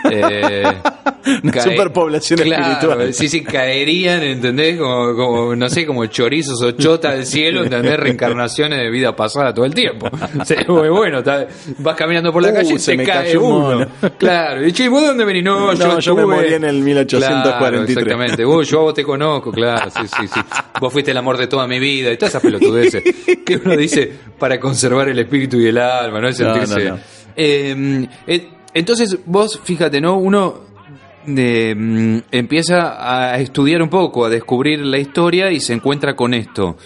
Eh, 0.09 0.63
Una 1.43 1.61
superpoblación 1.61 2.39
Claro, 2.39 2.63
espiritual. 2.71 3.13
Sí, 3.13 3.27
sí, 3.27 3.43
caerían, 3.43 4.23
¿entendés? 4.23 4.77
Como, 4.79 5.13
como, 5.15 5.55
no 5.57 5.69
sé, 5.69 5.85
como 5.85 6.05
chorizos 6.05 6.61
o 6.61 6.71
chota 6.71 7.11
del 7.11 7.25
cielo, 7.25 7.63
¿entendés? 7.63 7.97
Reencarnaciones 7.99 8.79
de 8.79 8.89
vida 8.89 9.13
pasada 9.15 9.53
todo 9.53 9.65
el 9.65 9.73
tiempo. 9.75 10.09
Bueno, 10.67 11.19
está- 11.19 11.47
vas 11.79 11.95
caminando 11.97 12.31
por 12.31 12.41
la 12.41 12.49
Uh, 12.51 12.55
calle 12.55 12.73
y 12.75 12.79
se 12.79 12.97
cae 13.03 13.37
uno. 13.37 13.85
Claro, 14.17 14.65
y 14.65 14.71
che, 14.71 14.87
¿vos 14.87 15.01
de 15.01 15.07
dónde 15.09 15.25
venís? 15.25 15.43
No, 15.43 15.73
No, 15.73 15.73
yo, 15.73 15.99
yo 15.99 16.15
me 16.15 16.25
morí 16.25 16.53
en 16.53 16.63
el 16.63 16.75
1843. 16.81 17.57
Claro, 17.57 17.83
exactamente. 17.83 18.45
Vos, 18.45 18.67
yo 18.69 18.79
a 18.79 18.83
vos 18.83 18.93
te 18.93 19.03
conozco, 19.03 19.51
claro, 19.51 19.89
sí, 19.91 20.07
sí, 20.07 20.27
sí. 20.27 20.39
Vos 20.79 20.91
fuiste 20.93 21.11
el 21.11 21.17
amor 21.17 21.37
de 21.37 21.47
toda 21.47 21.67
mi 21.67 21.79
vida 21.79 22.11
y 22.11 22.17
todas 22.29 22.35
esas 22.35 22.41
pelotudeces 22.41 23.03
que 23.45 23.57
uno 23.57 23.75
dice 23.75 24.11
para 24.39 24.59
conservar 24.59 25.09
el 25.09 25.19
espíritu 25.19 25.57
y 25.57 25.67
el 25.67 25.77
alma, 25.77 26.21
¿no? 26.21 26.31
Sentirse. 26.31 26.83
no, 26.83 26.95
no. 26.95 26.99
Eh, 27.35 28.07
eh, 28.27 28.49
entonces, 28.73 29.17
vos, 29.25 29.59
fíjate, 29.63 30.01
¿no? 30.01 30.17
Uno 30.17 30.61
eh, 31.27 31.73
mm, 31.75 32.17
empieza 32.31 33.31
a 33.31 33.39
estudiar 33.39 33.81
un 33.81 33.89
poco, 33.89 34.25
a 34.25 34.29
descubrir 34.29 34.79
la 34.79 34.97
historia 34.97 35.51
y 35.51 35.59
se 35.59 35.73
encuentra 35.73 36.15
con 36.15 36.33
esto. 36.33 36.77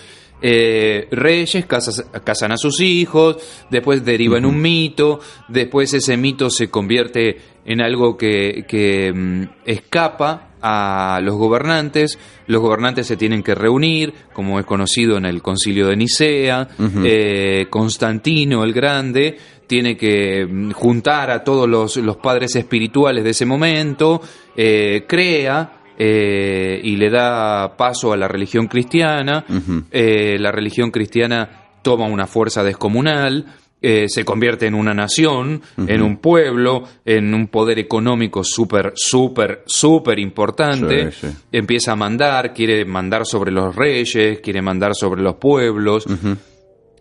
Eh, 0.41 1.08
reyes 1.12 1.65
casas- 1.65 2.06
casan 2.23 2.52
a 2.52 2.58
sus 2.58 2.80
hijos, 2.82 3.38
después 3.71 4.06
deriva 4.06 4.38
en 4.38 4.45
un 4.45 4.62
mito, 4.62 5.19
después 5.47 5.93
ese 5.93 6.15
mito 6.15 6.50
se 6.50 6.69
convierte 6.69 7.38
en 7.65 7.82
algo 7.82 8.15
que, 8.17 8.65
que, 8.67 9.12
mm, 9.13 9.43
escapa 9.65 10.52
a 10.62 11.19
los 11.23 11.36
gobernantes, 11.36 12.17
los 12.47 12.62
gobernantes 12.62 13.08
se 13.08 13.17
tienen 13.17 13.41
que 13.43 13.56
reunir, 13.56 14.13
como 14.34 14.60
es 14.60 14.65
conocido 14.65 15.17
en 15.17 15.26
el 15.26 15.41
concilio 15.41 15.88
de 15.88 15.95
Nicea, 15.95 16.67
eh, 17.04 17.65
Constantino 17.69 18.63
el 18.63 18.73
Grande 18.73 19.38
tiene 19.67 19.97
que 19.97 20.45
mm, 20.45 20.71
juntar 20.71 21.30
a 21.32 21.43
todos 21.43 21.67
los, 21.67 21.97
los 21.97 22.17
padres 22.17 22.56
espirituales 22.56 23.23
de 23.23 23.32
ese 23.32 23.45
momento, 23.45 24.21
eh, 24.56 25.04
crea 25.08 25.73
eh, 25.98 26.80
y 26.84 26.96
le 26.96 27.10
da 27.10 27.76
paso 27.76 28.14
a 28.14 28.18
la 28.18 28.28
religión 28.28 28.68
cristiana, 28.68 29.44
Eh, 29.92 30.38
la 30.40 30.52
religión 30.52 30.92
cristiana 30.92 31.50
toma 31.82 32.06
una 32.06 32.28
fuerza 32.28 32.64
descomunal, 32.64 33.46
eh, 33.80 34.06
se 34.08 34.26
convierte 34.26 34.66
en 34.66 34.74
una 34.74 34.94
nación, 34.94 35.62
en 35.78 36.02
un 36.02 36.18
pueblo, 36.18 36.84
en 37.06 37.34
un 37.34 37.48
poder 37.48 37.78
económico 37.80 38.44
súper, 38.44 38.94
súper, 38.96 39.64
súper 39.68 40.18
importante. 40.20 41.12
Sí, 41.12 41.28
sí. 41.28 41.38
Empieza 41.52 41.91
a 41.91 41.95
mandar, 41.95 42.54
quiere 42.54 42.86
mandar 42.86 43.26
sobre 43.26 43.52
los 43.52 43.76
reyes, 43.76 44.39
quiere 44.41 44.62
mandar 44.62 44.95
sobre 44.95 45.22
los 45.22 45.36
pueblos. 45.36 46.08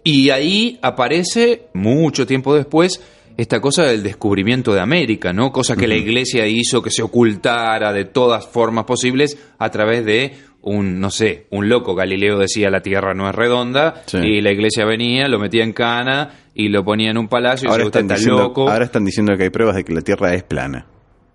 Y 0.04 0.30
ahí 0.30 0.78
aparece, 0.82 1.68
mucho 1.72 2.26
tiempo 2.26 2.54
después, 2.54 3.00
esta 3.36 3.60
cosa 3.60 3.84
del 3.84 4.02
descubrimiento 4.02 4.72
de 4.72 4.80
América, 4.80 5.32
¿no? 5.32 5.52
Cosa 5.52 5.76
que 5.76 5.86
la 5.86 5.94
iglesia 5.96 6.46
hizo 6.46 6.82
que 6.82 6.90
se 6.90 7.02
ocultara 7.02 7.92
de 7.92 8.04
todas 8.04 8.46
formas 8.46 8.84
posibles 8.84 9.38
a 9.58 9.70
través 9.70 10.04
de 10.04 10.32
un, 10.62 10.98
no 11.00 11.10
sé, 11.10 11.46
un 11.50 11.68
loco. 11.68 11.94
Galileo 11.94 12.38
decía 12.38 12.70
la 12.70 12.80
tierra 12.80 13.14
no 13.14 13.28
es 13.28 13.34
redonda 13.34 14.02
Sí. 14.06 14.18
y 14.18 14.40
la 14.40 14.50
iglesia 14.52 14.84
venía, 14.84 15.28
lo 15.28 15.38
metía 15.38 15.62
en 15.64 15.72
cana 15.72 16.30
y 16.54 16.68
lo 16.68 16.84
ponía 16.84 17.10
en 17.10 17.18
un 17.18 17.28
palacio 17.28 17.68
y 17.68 17.70
Ahora 17.72 17.84
usted 17.86 18.00
están, 18.00 18.04
está 18.04 18.14
diciendo, 18.16 18.42
loco. 18.42 18.68
ahora 18.70 18.84
están 18.86 19.04
diciendo 19.04 19.36
que 19.36 19.44
hay 19.44 19.50
pruebas 19.50 19.76
de 19.76 19.84
que 19.84 19.92
la 19.94 20.00
Tierra 20.00 20.34
es 20.34 20.42
plana. 20.42 20.86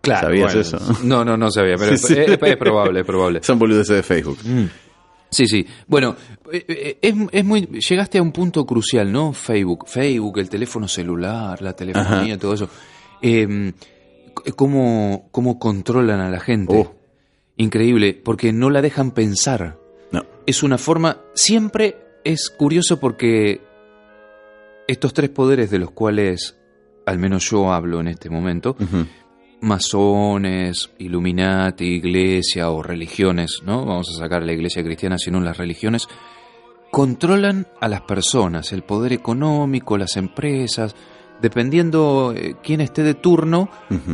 Claro, 0.02 0.28
¿Sabías 0.28 0.46
bueno, 0.56 0.62
eso? 0.62 0.80
No, 1.04 1.24
no, 1.24 1.38
no 1.38 1.52
sabía, 1.52 1.76
pero 1.78 1.96
Sí, 1.98 2.16
sí. 2.16 2.20
Es, 2.20 2.40
es 2.42 2.58
probable, 2.58 3.02
es 3.02 3.06
probable. 3.06 3.40
Son 3.44 3.60
boludeces 3.60 3.96
de 3.98 4.04
Facebook. 4.04 4.40
Sí, 5.32 5.48
sí. 5.48 5.66
Bueno, 5.88 6.16
eh, 6.52 6.66
eh, 6.68 6.98
es, 7.02 7.16
es 7.32 7.46
muy. 7.46 7.62
Llegaste 7.66 8.18
a 8.18 8.22
un 8.22 8.34
punto 8.34 8.66
crucial, 8.66 9.12
¿no? 9.12 9.32
Facebook, 9.32 9.88
Facebook, 9.88 10.40
el 10.40 10.50
teléfono 10.50 10.88
celular, 10.90 11.62
la 11.62 11.74
telefonía, 11.74 12.38
todo 12.38 12.54
eso. 12.54 12.70
Eh, 13.22 13.72
c- 14.46 14.52
¿cómo, 14.54 15.30
¿Cómo 15.32 15.58
controlan 15.58 16.20
a 16.20 16.30
la 16.30 16.40
gente? 16.42 16.76
Oh. 16.78 16.96
Increíble, 17.56 18.14
porque 18.14 18.52
no 18.52 18.70
la 18.70 18.82
dejan 18.82 19.12
pensar. 19.12 19.80
No. 20.12 20.26
Es 20.46 20.64
una 20.64 20.78
forma. 20.78 21.18
Siempre 21.34 21.96
es 22.26 22.50
curioso 22.50 23.00
porque 23.00 23.62
estos 24.88 25.14
tres 25.14 25.30
poderes 25.30 25.70
de 25.72 25.80
los 25.80 25.92
cuales, 25.92 26.58
al 27.06 27.20
menos 27.20 27.50
yo 27.50 27.72
hablo 27.72 28.02
en 28.02 28.08
este 28.10 28.30
momento. 28.30 28.76
Masones, 29.62 30.90
Illuminati, 31.00 31.86
iglesia 31.86 32.70
o 32.72 32.82
religiones, 32.84 33.62
¿no? 33.66 33.86
Vamos 33.86 34.10
a 34.16 34.20
sacar 34.20 34.44
la 34.44 34.54
iglesia 34.54 34.84
cristiana, 34.84 35.18
sino 35.18 35.40
las 35.40 35.58
religiones, 35.58 36.08
controlan 36.92 37.68
a 37.80 37.88
las 37.88 38.02
personas, 38.02 38.74
el 38.74 38.84
poder 38.84 39.14
económico, 39.14 39.98
las 39.98 40.18
empresas, 40.18 40.96
dependiendo 41.42 42.34
eh, 42.36 42.56
quién 42.62 42.82
esté 42.82 43.04
de 43.04 43.14
turno, 43.14 43.70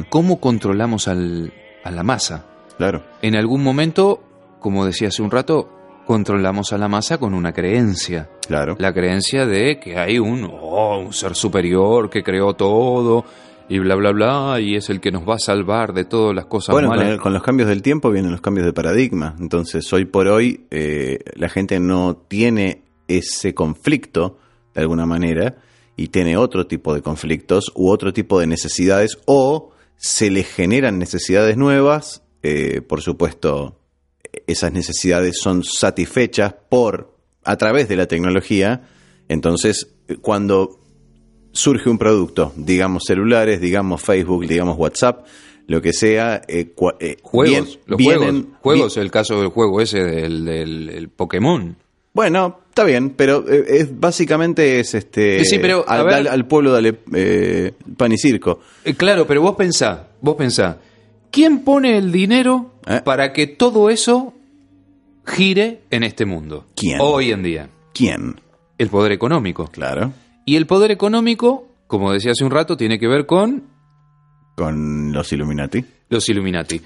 cómo 0.09 0.39
controlamos 0.39 1.07
al- 1.07 1.53
a 1.83 1.91
la 1.91 2.03
masa. 2.03 2.45
Claro. 2.77 3.03
En 3.21 3.35
algún 3.35 3.63
momento, 3.63 4.21
como 4.59 4.85
decía 4.85 5.07
hace 5.07 5.21
un 5.23 5.31
rato, 5.31 5.69
controlamos 6.05 6.71
a 6.71 6.77
la 6.77 6.87
masa 6.87 7.17
con 7.17 7.33
una 7.33 7.51
creencia. 7.51 8.29
Claro. 8.47 8.75
La 8.79 8.93
creencia 8.93 9.45
de 9.45 9.79
que 9.79 9.97
hay 9.97 10.19
un, 10.19 10.49
oh, 10.49 10.99
un 10.99 11.11
ser 11.13 11.35
superior 11.35 12.09
que 12.09 12.23
creó 12.23 12.53
todo 12.53 13.25
y 13.69 13.79
bla, 13.79 13.95
bla, 13.95 14.11
bla, 14.11 14.59
y 14.61 14.75
es 14.75 14.89
el 14.89 14.99
que 15.01 15.11
nos 15.11 15.27
va 15.27 15.35
a 15.35 15.39
salvar 15.39 15.93
de 15.93 16.05
todas 16.05 16.35
las 16.35 16.45
cosas 16.45 16.73
Bueno, 16.73 16.87
con, 16.89 16.97
malas. 16.97 17.13
el- 17.13 17.19
con 17.19 17.33
los 17.33 17.43
cambios 17.43 17.67
del 17.69 17.81
tiempo 17.81 18.09
vienen 18.11 18.31
los 18.31 18.41
cambios 18.41 18.65
de 18.65 18.73
paradigma. 18.73 19.35
Entonces, 19.39 19.91
hoy 19.91 20.05
por 20.05 20.27
hoy, 20.27 20.65
eh, 20.71 21.19
la 21.35 21.49
gente 21.49 21.79
no 21.79 22.15
tiene 22.27 22.83
ese 23.07 23.53
conflicto, 23.53 24.37
de 24.73 24.81
alguna 24.81 25.05
manera, 25.05 25.55
y 25.95 26.07
tiene 26.09 26.37
otro 26.37 26.67
tipo 26.67 26.93
de 26.93 27.01
conflictos 27.01 27.71
u 27.75 27.89
otro 27.91 28.13
tipo 28.13 28.39
de 28.39 28.47
necesidades, 28.47 29.17
o 29.25 29.71
se 29.95 30.29
le 30.29 30.43
generan 30.43 30.97
necesidades 30.99 31.57
nuevas. 31.57 32.23
eh, 32.43 32.81
por 32.81 33.01
supuesto, 33.01 33.79
esas 34.45 34.71
necesidades 34.71 35.39
son 35.41 35.63
satisfechas 35.63 36.53
por 36.69 37.13
a 37.43 37.57
través 37.57 37.89
de 37.89 37.95
la 37.97 38.05
tecnología. 38.05 38.87
Entonces, 39.27 39.95
cuando 40.21 40.79
surge 41.57 41.89
un 41.89 41.97
producto, 41.97 42.53
digamos 42.55 43.03
celulares, 43.07 43.59
digamos 43.59 44.01
Facebook, 44.01 44.45
digamos 44.47 44.77
WhatsApp, 44.77 45.25
lo 45.67 45.81
que 45.81 45.91
sea, 45.91 46.41
eh, 46.47 46.73
eh, 46.99 47.17
Juegos, 47.21 47.49
bien- 47.67 47.79
los 47.87 47.97
vienen- 47.97 48.19
juegos, 48.21 48.59
juegos, 48.61 48.97
el 48.97 49.11
caso 49.11 49.39
del 49.39 49.49
juego 49.49 49.81
ese 49.81 49.99
del, 50.03 50.45
del 50.45 50.89
el 50.89 51.09
Pokémon. 51.09 51.75
Bueno, 52.13 52.59
está 52.69 52.83
bien, 52.83 53.11
pero 53.11 53.43
eh, 53.47 53.65
es 53.67 53.99
básicamente 53.99 54.79
es 54.79 54.93
este 54.95 55.43
Sí, 55.45 55.59
pero, 55.59 55.83
ver- 56.05 56.27
al 56.29 56.47
pueblo 56.47 56.71
dale 56.71 56.99
eh, 57.13 57.73
pan 57.97 58.11
y 58.11 58.17
circo. 58.17 58.59
Eh, 58.85 58.93
claro, 58.93 59.27
pero 59.27 59.41
vos 59.41 59.55
pensá, 59.55 60.07
vos 60.21 60.35
pensá, 60.35 60.77
¿quién 61.31 61.59
pone 61.63 61.97
el 61.97 62.11
dinero 62.11 62.71
¿Eh? 62.87 63.01
para 63.03 63.33
que 63.33 63.47
todo 63.47 63.89
eso 63.89 64.33
gire 65.25 65.81
en 65.89 66.03
este 66.03 66.25
mundo? 66.25 66.65
¿Quién? 66.75 66.99
Hoy 67.01 67.31
en 67.31 67.43
día. 67.43 67.69
¿Quién? 67.93 68.39
El 68.77 68.89
poder 68.89 69.11
económico. 69.11 69.67
Claro, 69.67 70.13
Y 70.47 70.55
el 70.55 70.65
poder 70.65 70.91
económico, 70.91 71.67
como 71.87 72.11
decía 72.13 72.31
hace 72.31 72.43
un 72.45 72.51
rato, 72.51 72.75
tiene 72.77 72.97
que 72.97 73.07
ver 73.07 73.25
con 73.27 73.63
con 74.55 75.11
los 75.11 75.31
Illuminati. 75.33 75.85
los 76.09 76.27
Illuminati. 76.29 76.81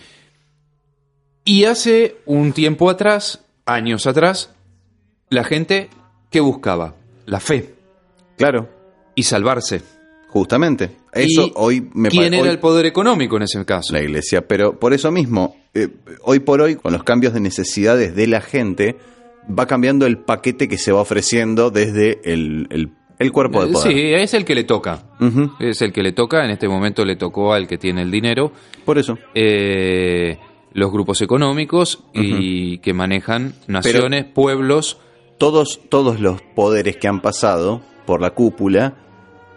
Y 1.45 1.63
hace 1.65 2.17
un 2.25 2.53
tiempo 2.53 2.89
atrás, 2.89 3.45
años 3.65 4.07
atrás, 4.07 4.53
la 5.29 5.43
gente 5.43 5.89
que 6.29 6.39
buscaba 6.41 6.95
la 7.25 7.39
fe 7.39 7.73
Claro, 8.37 8.67
y 9.15 9.23
salvarse. 9.23 9.81
justamente. 10.27 10.97
Eso 11.13 11.47
¿Y 11.47 11.51
hoy 11.55 11.89
me 11.93 12.09
¿Quién 12.09 12.33
era 12.33 12.43
hoy- 12.43 12.49
el 12.49 12.59
poder 12.59 12.85
económico 12.85 13.37
en 13.37 13.43
ese 13.43 13.63
caso? 13.65 13.93
la 13.93 14.01
iglesia, 14.01 14.47
pero 14.47 14.79
por 14.79 14.93
eso 14.93 15.11
mismo, 15.11 15.55
eh, 15.73 15.89
hoy 16.23 16.39
por 16.39 16.61
hoy, 16.61 16.75
con 16.77 16.93
los 16.93 17.03
cambios 17.03 17.33
de 17.33 17.41
necesidades 17.41 18.15
de 18.15 18.27
la 18.27 18.41
gente, 18.41 18.95
va 19.47 19.65
cambiando 19.67 20.05
el 20.05 20.17
paquete 20.19 20.67
que 20.67 20.77
se 20.77 20.91
va 20.91 21.01
ofreciendo 21.01 21.69
desde 21.69 22.21
el, 22.23 22.67
el- 22.71 22.91
el 23.21 23.31
cuerpo 23.31 23.65
de 23.65 23.71
poder. 23.71 23.91
Sí, 23.93 24.13
es 24.13 24.33
el 24.33 24.43
que 24.45 24.55
le 24.55 24.63
toca. 24.63 25.03
Es 25.59 25.81
el 25.81 25.93
que 25.93 26.01
le 26.03 26.11
toca. 26.11 26.43
En 26.43 26.51
este 26.51 26.67
momento 26.67 27.05
le 27.05 27.15
tocó 27.15 27.53
al 27.53 27.67
que 27.67 27.77
tiene 27.77 28.01
el 28.01 28.11
dinero. 28.11 28.51
Por 28.85 28.97
eso. 28.97 29.17
eh, 29.35 30.37
los 30.73 30.91
grupos 30.91 31.21
económicos 31.21 32.03
y 32.13 32.77
que 32.79 32.93
manejan 32.93 33.53
naciones, 33.67 34.25
pueblos. 34.25 34.99
Todos, 35.37 35.81
todos 35.89 36.19
los 36.19 36.41
poderes 36.41 36.97
que 36.97 37.07
han 37.07 37.19
pasado 37.21 37.81
por 38.05 38.21
la 38.21 38.29
cúpula 38.31 38.95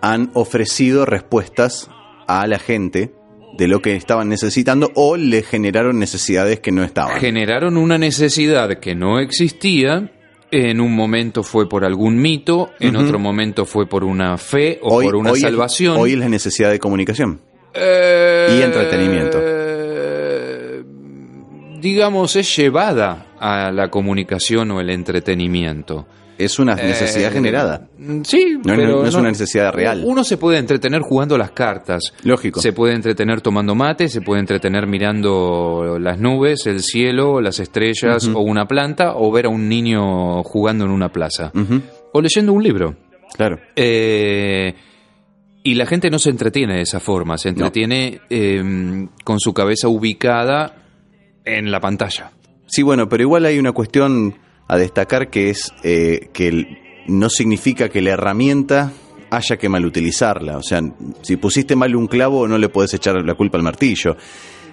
han 0.00 0.30
ofrecido 0.34 1.04
respuestas 1.06 1.88
a 2.26 2.46
la 2.46 2.58
gente 2.58 3.14
de 3.56 3.68
lo 3.68 3.80
que 3.80 3.94
estaban 3.94 4.28
necesitando 4.28 4.90
o 4.96 5.16
le 5.16 5.42
generaron 5.42 5.98
necesidades 5.98 6.58
que 6.60 6.72
no 6.72 6.82
estaban. 6.82 7.20
generaron 7.20 7.76
una 7.76 7.96
necesidad 7.98 8.78
que 8.80 8.94
no 8.96 9.20
existía. 9.20 10.10
En 10.56 10.80
un 10.80 10.94
momento 10.94 11.42
fue 11.42 11.68
por 11.68 11.84
algún 11.84 12.22
mito, 12.22 12.70
en 12.78 12.94
otro 12.94 13.18
momento 13.18 13.64
fue 13.64 13.88
por 13.88 14.04
una 14.04 14.38
fe 14.38 14.78
o 14.82 15.00
por 15.00 15.16
una 15.16 15.34
salvación. 15.34 15.96
hoy 15.96 16.12
es 16.12 16.18
la 16.18 16.28
necesidad 16.28 16.70
de 16.70 16.78
comunicación. 16.78 17.40
Eh, 17.74 18.56
y 18.56 18.62
entretenimiento. 18.62 19.40
digamos, 21.80 22.36
es 22.36 22.56
llevada 22.56 23.34
a 23.40 23.72
la 23.72 23.90
comunicación 23.90 24.70
o 24.70 24.80
el 24.80 24.90
entretenimiento. 24.90 26.06
Es 26.38 26.58
una 26.58 26.74
necesidad 26.74 27.30
Eh, 27.30 27.34
generada. 27.34 27.88
Sí, 28.24 28.54
No 28.56 28.62
pero 28.64 29.02
no 29.02 29.06
es 29.06 29.14
una 29.14 29.28
necesidad 29.30 29.72
real. 29.72 30.02
Uno 30.04 30.24
se 30.24 30.36
puede 30.36 30.58
entretener 30.58 31.00
jugando 31.02 31.38
las 31.38 31.52
cartas. 31.52 32.02
Lógico. 32.24 32.60
Se 32.60 32.72
puede 32.72 32.94
entretener 32.94 33.40
tomando 33.40 33.74
mate, 33.74 34.08
se 34.08 34.20
puede 34.20 34.40
entretener 34.40 34.86
mirando 34.86 35.98
las 36.00 36.18
nubes, 36.18 36.66
el 36.66 36.80
cielo, 36.80 37.40
las 37.40 37.60
estrellas 37.60 38.26
o 38.28 38.40
una 38.40 38.66
planta, 38.66 39.14
o 39.16 39.30
ver 39.30 39.46
a 39.46 39.48
un 39.48 39.68
niño 39.68 40.42
jugando 40.42 40.84
en 40.84 40.90
una 40.90 41.10
plaza. 41.10 41.52
O 42.12 42.20
leyendo 42.20 42.52
un 42.52 42.62
libro. 42.62 42.96
Claro. 43.36 43.58
Eh, 43.76 44.74
y 45.62 45.74
la 45.74 45.86
gente 45.86 46.10
no 46.10 46.18
se 46.18 46.30
entretiene 46.30 46.74
de 46.76 46.82
esa 46.82 47.00
forma, 47.00 47.38
se 47.38 47.48
entretiene 47.48 48.20
eh, 48.28 49.06
con 49.24 49.40
su 49.40 49.52
cabeza 49.54 49.88
ubicada 49.88 50.76
en 51.44 51.70
la 51.70 51.80
pantalla. 51.80 52.32
Sí, 52.66 52.82
bueno, 52.82 53.08
pero 53.08 53.22
igual 53.22 53.44
hay 53.46 53.58
una 53.58 53.72
cuestión 53.72 54.34
a 54.68 54.76
destacar 54.78 55.30
que 55.30 55.50
es 55.50 55.72
eh, 55.82 56.28
que 56.32 57.02
no 57.06 57.28
significa 57.28 57.88
que 57.88 58.00
la 58.00 58.10
herramienta 58.10 58.92
haya 59.30 59.56
que 59.56 59.68
mal 59.68 59.84
utilizarla. 59.84 60.56
O 60.58 60.62
sea, 60.62 60.80
si 61.22 61.36
pusiste 61.36 61.76
mal 61.76 61.94
un 61.96 62.06
clavo 62.06 62.46
no 62.48 62.56
le 62.58 62.68
puedes 62.68 62.94
echar 62.94 63.16
la 63.24 63.34
culpa 63.34 63.58
al 63.58 63.64
martillo. 63.64 64.16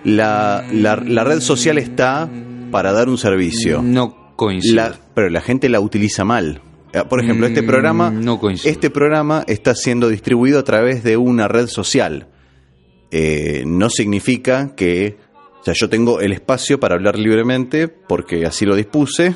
La, 0.04 0.66
la- 0.72 0.96
la 0.96 1.24
red 1.24 1.42
social 1.42 1.78
está 1.78 2.30
para 2.72 2.92
dar 2.94 3.10
un 3.10 3.18
servicio. 3.18 3.82
No 3.82 4.34
coincide. 4.36 4.76
La- 4.76 4.96
pero 5.14 5.30
la 5.30 5.42
gente 5.42 5.68
la 5.70 5.80
utiliza 5.80 6.24
mal. 6.24 6.62
Eh, 6.94 7.04
Por 7.08 7.22
ejemplo, 7.24 7.48
este 7.48 7.62
Mm, 7.62 7.68
programa, 7.68 8.10
no 8.12 8.40
este 8.64 8.90
programa 8.90 9.44
está 9.48 9.76
siendo 9.76 10.10
distribuido 10.10 10.60
a 10.60 10.64
través 10.64 11.04
de 11.04 11.18
una 11.18 11.48
red 11.48 11.68
social. 11.68 12.28
Eh, 13.12 13.64
no 13.66 13.90
significa 13.90 14.74
que, 14.76 15.18
o 15.62 15.64
sea, 15.64 15.74
yo 15.74 15.90
tengo 15.90 16.22
el 16.22 16.32
espacio 16.34 16.80
para 16.80 16.96
hablar 16.96 17.18
libremente 17.20 17.88
porque 17.90 18.46
así 18.46 18.66
lo 18.66 18.76
dispuse 18.76 19.36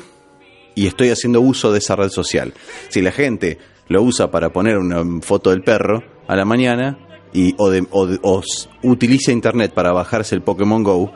y 0.76 0.86
estoy 0.86 1.08
haciendo 1.10 1.40
uso 1.40 1.72
de 1.72 1.78
esa 1.78 1.96
red 1.96 2.10
social. 2.10 2.54
Si 2.90 3.02
la 3.02 3.10
gente 3.10 3.58
lo 3.88 4.02
usa 4.02 4.30
para 4.30 4.50
poner 4.52 4.78
una 4.78 5.02
foto 5.22 5.50
del 5.50 5.62
perro 5.62 6.04
a 6.28 6.36
la 6.36 6.44
mañana 6.44 6.98
y 7.32 7.54
o, 7.58 7.70
de- 7.70 7.86
o 7.90 8.06
de- 8.06 8.20
o 8.22 8.40
utiliza 8.84 9.32
internet 9.32 9.72
para 9.74 9.90
bajarse 9.92 10.34
el 10.36 10.42
Pokémon 10.42 10.82
Go, 10.84 11.12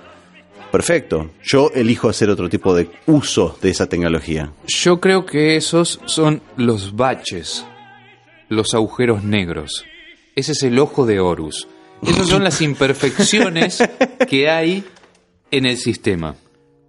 perfecto. 0.73 1.31
Yo 1.43 1.71
elijo 1.75 2.09
hacer 2.09 2.31
otro 2.31 2.49
tipo 2.49 2.75
de 2.75 2.91
uso 3.07 3.57
de 3.63 3.71
esa 3.71 3.87
tecnología. 3.89 4.53
Yo 4.67 5.01
creo 5.01 5.27
que 5.27 5.57
esos 5.57 6.01
son 6.07 6.43
los 6.57 6.95
baches, 6.97 7.65
los 8.49 8.75
agujeros 8.75 9.25
negros. 9.25 9.85
Ese 10.37 10.53
es 10.53 10.63
el 10.63 10.79
ojo 10.79 11.07
de 11.07 11.21
Horus. 11.21 11.67
Esas 12.07 12.29
son 12.29 12.45
las 12.45 12.61
imperfecciones 12.63 13.83
que 14.29 14.49
hay 14.49 14.85
en 15.51 15.67
el 15.67 15.77
sistema. 15.77 16.37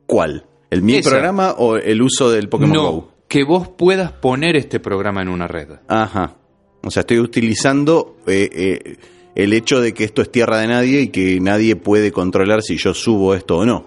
¿Cuál? 0.05 0.45
¿El 0.71 0.81
mi 0.81 0.95
Esa. 0.95 1.09
programa 1.11 1.51
o 1.57 1.75
el 1.77 2.01
uso 2.01 2.31
del 2.31 2.49
Pokémon 2.49 2.73
no, 2.73 2.91
Go? 2.91 3.11
que 3.27 3.43
vos 3.43 3.67
puedas 3.67 4.11
poner 4.13 4.55
este 4.55 4.79
programa 4.79 5.21
en 5.21 5.27
una 5.29 5.47
red. 5.47 5.67
Ajá. 5.87 6.37
O 6.83 6.89
sea, 6.89 7.01
estoy 7.01 7.19
utilizando 7.19 8.17
eh, 8.25 8.49
eh, 8.51 8.97
el 9.35 9.53
hecho 9.53 9.79
de 9.81 9.93
que 9.93 10.03
esto 10.03 10.21
es 10.23 10.31
tierra 10.31 10.57
de 10.59 10.67
nadie 10.67 11.01
y 11.01 11.07
que 11.09 11.39
nadie 11.39 11.75
puede 11.75 12.11
controlar 12.11 12.63
si 12.63 12.77
yo 12.77 12.93
subo 12.95 13.35
esto 13.35 13.57
o 13.57 13.65
no. 13.65 13.85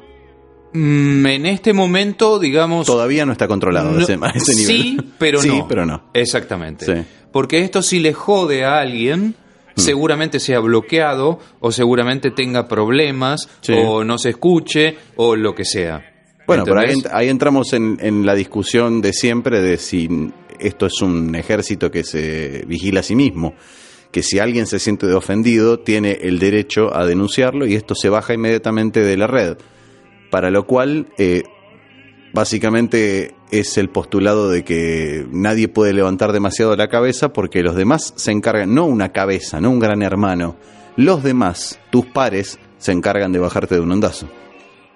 Mm, 0.74 1.26
en 1.26 1.46
este 1.46 1.72
momento, 1.72 2.38
digamos... 2.38 2.86
Todavía 2.86 3.24
no 3.26 3.32
está 3.32 3.48
controlado 3.48 3.90
no- 3.92 4.00
ese, 4.00 4.14
a 4.22 4.30
ese 4.30 4.54
nivel. 4.54 4.66
Sí, 4.76 4.96
pero 5.18 5.40
sí, 5.40 5.48
no. 5.48 5.66
pero 5.68 5.84
no. 5.86 6.04
Exactamente. 6.14 6.84
Sí. 6.86 7.08
Porque 7.32 7.60
esto 7.64 7.82
sí 7.82 7.98
le 7.98 8.12
jode 8.12 8.64
a 8.64 8.78
alguien 8.78 9.34
seguramente 9.76 10.38
sea 10.38 10.60
bloqueado 10.60 11.40
o 11.58 11.72
seguramente 11.72 12.30
tenga 12.30 12.68
problemas 12.68 13.48
Sí. 13.60 13.72
o 13.76 14.04
no 14.04 14.18
se 14.18 14.30
escuche 14.30 14.96
o 15.16 15.34
lo 15.34 15.54
que 15.56 15.64
sea. 15.64 16.12
Bueno, 16.46 16.64
pero 16.64 16.80
ahí, 16.80 16.94
ahí 17.12 17.28
entramos 17.28 17.72
en, 17.72 17.98
en 18.00 18.26
la 18.26 18.34
discusión 18.34 19.00
de 19.00 19.12
siempre 19.12 19.62
de 19.62 19.78
si 19.78 20.08
esto 20.58 20.86
es 20.86 21.00
un 21.02 21.34
ejército 21.34 21.90
que 21.90 22.04
se 22.04 22.64
vigila 22.66 23.00
a 23.00 23.02
sí 23.02 23.14
mismo. 23.14 23.54
Que 24.10 24.22
si 24.22 24.38
alguien 24.38 24.66
se 24.66 24.78
siente 24.78 25.12
ofendido, 25.12 25.80
tiene 25.80 26.18
el 26.22 26.38
derecho 26.38 26.94
a 26.96 27.04
denunciarlo 27.06 27.66
y 27.66 27.74
esto 27.74 27.94
se 27.94 28.08
baja 28.08 28.34
inmediatamente 28.34 29.00
de 29.00 29.16
la 29.16 29.26
red. 29.26 29.56
Para 30.30 30.50
lo 30.50 30.66
cual, 30.66 31.08
eh, 31.18 31.42
básicamente 32.32 33.34
es 33.50 33.78
el 33.78 33.88
postulado 33.88 34.50
de 34.50 34.64
que 34.64 35.26
nadie 35.30 35.68
puede 35.68 35.92
levantar 35.92 36.32
demasiado 36.32 36.76
la 36.76 36.88
cabeza 36.88 37.32
porque 37.32 37.62
los 37.62 37.76
demás 37.76 38.12
se 38.16 38.32
encargan, 38.32 38.74
no 38.74 38.84
una 38.84 39.10
cabeza, 39.10 39.60
no 39.60 39.70
un 39.70 39.78
gran 39.78 40.02
hermano, 40.02 40.56
los 40.96 41.22
demás, 41.22 41.80
tus 41.90 42.06
pares, 42.06 42.58
se 42.78 42.92
encargan 42.92 43.32
de 43.32 43.38
bajarte 43.38 43.76
de 43.76 43.80
un 43.80 43.92
ondazo. 43.92 44.28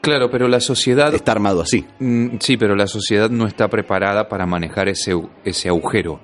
Claro, 0.08 0.30
pero 0.30 0.48
la 0.48 0.60
sociedad... 0.60 1.12
Está 1.14 1.32
armado 1.32 1.60
así. 1.60 1.84
Mm, 1.98 2.38
Sí, 2.40 2.56
pero 2.56 2.74
la 2.74 2.86
sociedad 2.86 3.28
no 3.28 3.46
está 3.46 3.68
preparada 3.68 4.26
para 4.28 4.46
manejar 4.46 4.88
ese, 4.88 5.12
ese 5.44 5.68
agujero. 5.68 6.18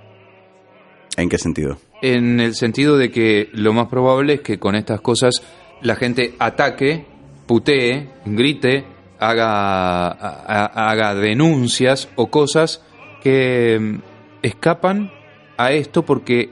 ¿En 1.18 1.28
qué 1.28 1.36
sentido? 1.36 1.76
En 2.00 2.40
el 2.40 2.54
sentido 2.54 2.96
de 2.96 3.10
que 3.10 3.50
lo 3.52 3.74
más 3.74 3.88
probable 3.88 4.34
es 4.34 4.40
que 4.40 4.58
con 4.58 4.74
estas 4.74 5.02
cosas 5.02 5.34
la 5.82 5.96
gente 5.96 6.34
ataque, 6.38 7.04
putee, 7.46 8.08
grite, 8.24 8.86
haga, 9.18 10.06
a- 10.08 10.90
haga 10.90 11.14
denuncias 11.14 12.08
o 12.16 12.28
cosas 12.30 12.82
que 13.22 13.78
mm, 13.78 13.98
escapan 14.42 15.12
a 15.58 15.72
esto 15.72 16.04
porque 16.06 16.50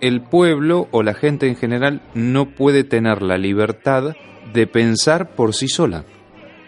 el 0.00 0.22
pueblo 0.22 0.88
o 0.92 1.02
la 1.02 1.12
gente 1.12 1.46
en 1.46 1.56
general 1.56 2.00
no 2.14 2.46
puede 2.54 2.84
tener 2.84 3.20
la 3.20 3.36
libertad 3.36 4.16
de 4.54 4.66
pensar 4.66 5.34
por 5.36 5.54
sí 5.54 5.68
sola. 5.68 6.04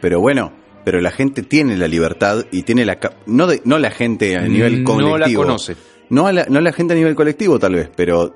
Pero 0.03 0.21
bueno, 0.21 0.53
pero 0.85 1.01
la 1.01 1.11
gente 1.13 1.43
tiene 1.43 1.79
la 1.79 1.89
libertad 1.89 2.45
y 2.53 2.65
tiene 2.65 2.85
la... 2.85 2.99
No, 3.25 3.47
de- 3.47 3.63
no 3.65 3.79
la 3.79 3.91
gente 3.91 4.37
a 4.37 4.43
nivel 4.43 4.83
No 4.83 4.91
colectivo. 4.93 5.19
la 5.43 5.47
conoce. 5.49 5.77
No, 6.11 6.27
a 6.27 6.33
la, 6.33 6.45
no 6.51 6.61
la 6.61 6.73
gente 6.75 6.93
a 6.93 6.97
nivel 6.97 7.15
colectivo 7.15 7.59
tal 7.59 7.77
vez, 7.77 7.89
pero 7.97 8.35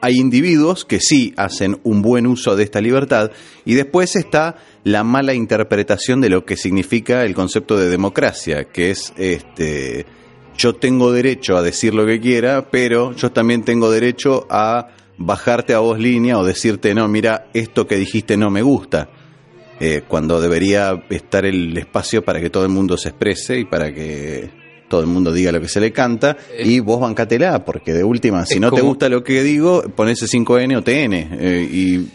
hay 0.00 0.16
individuos 0.18 0.84
que 0.84 1.00
sí 1.00 1.32
hacen 1.36 1.80
un 1.82 2.02
buen 2.02 2.26
uso 2.26 2.54
de 2.56 2.62
esta 2.64 2.80
libertad 2.80 3.30
y 3.64 3.74
después 3.74 4.14
está 4.16 4.56
la 4.84 5.02
mala 5.02 5.32
interpretación 5.34 6.20
de 6.20 6.28
lo 6.28 6.44
que 6.44 6.56
significa 6.56 7.22
el 7.24 7.34
concepto 7.34 7.76
de 7.78 7.88
democracia, 7.88 8.64
que 8.72 8.90
es 8.90 9.12
este 9.16 10.06
yo 10.58 10.74
tengo 10.74 11.10
derecho 11.12 11.56
a 11.56 11.62
decir 11.62 11.94
lo 11.94 12.04
que 12.04 12.20
quiera, 12.20 12.68
pero 12.70 13.12
yo 13.16 13.32
también 13.32 13.62
tengo 13.64 13.90
derecho 13.90 14.46
a 14.50 14.88
bajarte 15.18 15.72
a 15.72 15.78
voz 15.78 15.98
línea 15.98 16.36
o 16.38 16.44
decirte, 16.44 16.94
no, 16.94 17.08
mira, 17.08 17.46
esto 17.54 17.86
que 17.86 17.96
dijiste 17.96 18.36
no 18.36 18.50
me 18.50 18.60
gusta. 18.62 19.08
Eh, 19.84 20.02
cuando 20.06 20.40
debería 20.40 21.02
estar 21.10 21.44
el 21.44 21.76
espacio 21.76 22.24
para 22.24 22.40
que 22.40 22.50
todo 22.50 22.62
el 22.62 22.68
mundo 22.68 22.96
se 22.96 23.08
exprese 23.08 23.58
y 23.58 23.64
para 23.64 23.92
que 23.92 24.48
todo 24.88 25.00
el 25.00 25.08
mundo 25.08 25.32
diga 25.32 25.50
lo 25.50 25.60
que 25.60 25.66
se 25.66 25.80
le 25.80 25.90
canta 25.90 26.36
y 26.62 26.78
vos 26.78 27.00
bancatela, 27.00 27.64
porque 27.64 27.92
de 27.92 28.04
última, 28.04 28.46
si 28.46 28.60
no 28.60 28.70
te 28.70 28.80
gusta 28.80 29.08
lo 29.08 29.24
que 29.24 29.42
digo, 29.42 29.82
ponese 29.96 30.26
5N 30.26 30.76
o 30.76 30.82
TN 30.82 31.14
eh, 31.40 31.68
y 31.68 32.06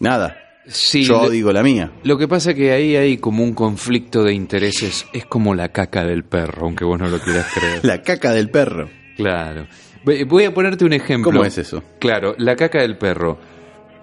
nada, 0.00 0.36
Sí, 0.66 1.04
yo 1.04 1.22
lo- 1.22 1.30
digo 1.30 1.52
la 1.52 1.62
mía. 1.62 1.92
Lo 2.02 2.18
que 2.18 2.26
pasa 2.26 2.52
que 2.54 2.72
ahí 2.72 2.96
hay 2.96 3.18
como 3.18 3.44
un 3.44 3.54
conflicto 3.54 4.24
de 4.24 4.32
intereses. 4.34 5.06
Es 5.12 5.24
como 5.26 5.54
la 5.54 5.68
caca 5.68 6.04
del 6.04 6.24
perro, 6.24 6.64
aunque 6.66 6.84
vos 6.84 6.98
no 6.98 7.06
lo 7.06 7.20
quieras 7.20 7.46
creer. 7.54 7.80
La 7.84 8.02
caca 8.02 8.32
del 8.32 8.50
perro. 8.50 8.88
Claro. 9.16 9.68
Voy- 10.04 10.24
Voy 10.24 10.42
a 10.42 10.52
ponerte 10.52 10.84
un 10.84 10.92
ejemplo. 10.92 11.30
¿Cómo 11.30 11.44
es 11.44 11.56
eso? 11.58 11.84
Claro, 12.00 12.34
la 12.38 12.56
caca 12.56 12.80
del 12.80 12.98
perro. 12.98 13.38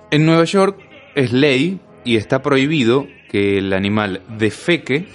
En 0.09 0.25
Nueva 0.25 0.45
York 0.45 0.79
es 1.15 1.33
ley 1.33 1.79
y 2.05 2.17
está 2.17 2.41
prohibido 2.41 3.07
que 3.29 3.57
el 3.57 3.73
animal 3.73 4.21
defeque 4.37 5.07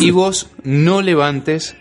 y 0.00 0.10
vos 0.10 0.50
no 0.64 1.02
levantes. 1.02 1.76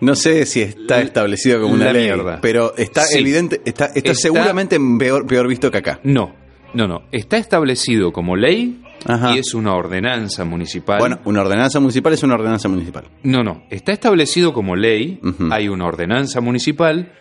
No 0.00 0.14
sé 0.14 0.44
si 0.46 0.60
está 0.60 1.00
establecido 1.00 1.60
como 1.62 1.74
una 1.74 1.92
ley, 1.92 2.04
mierda. 2.04 2.40
pero 2.42 2.76
está 2.76 3.02
Sí. 3.04 3.18
evidente, 3.18 3.60
está, 3.64 3.86
está, 3.86 3.98
Está- 3.98 4.14
seguramente 4.14 4.78
peor, 4.98 5.26
peor 5.26 5.48
visto 5.48 5.70
que 5.70 5.78
acá. 5.78 6.00
No, 6.02 6.34
no, 6.74 6.86
no. 6.86 7.04
Está 7.12 7.38
establecido 7.38 8.12
como 8.12 8.36
ley 8.36 8.82
Ajá. 9.06 9.34
y 9.34 9.38
es 9.38 9.54
una 9.54 9.74
ordenanza 9.74 10.44
municipal. 10.44 10.98
Bueno, 10.98 11.20
una 11.24 11.40
ordenanza 11.40 11.80
municipal 11.80 12.12
es 12.12 12.22
una 12.22 12.34
ordenanza 12.34 12.68
municipal. 12.68 13.04
No, 13.22 13.42
no. 13.42 13.62
Está 13.70 13.92
establecido 13.92 14.52
como 14.52 14.76
ley. 14.76 15.18
Hay 15.50 15.68
una 15.68 15.86
ordenanza 15.86 16.40
municipal. 16.42 17.12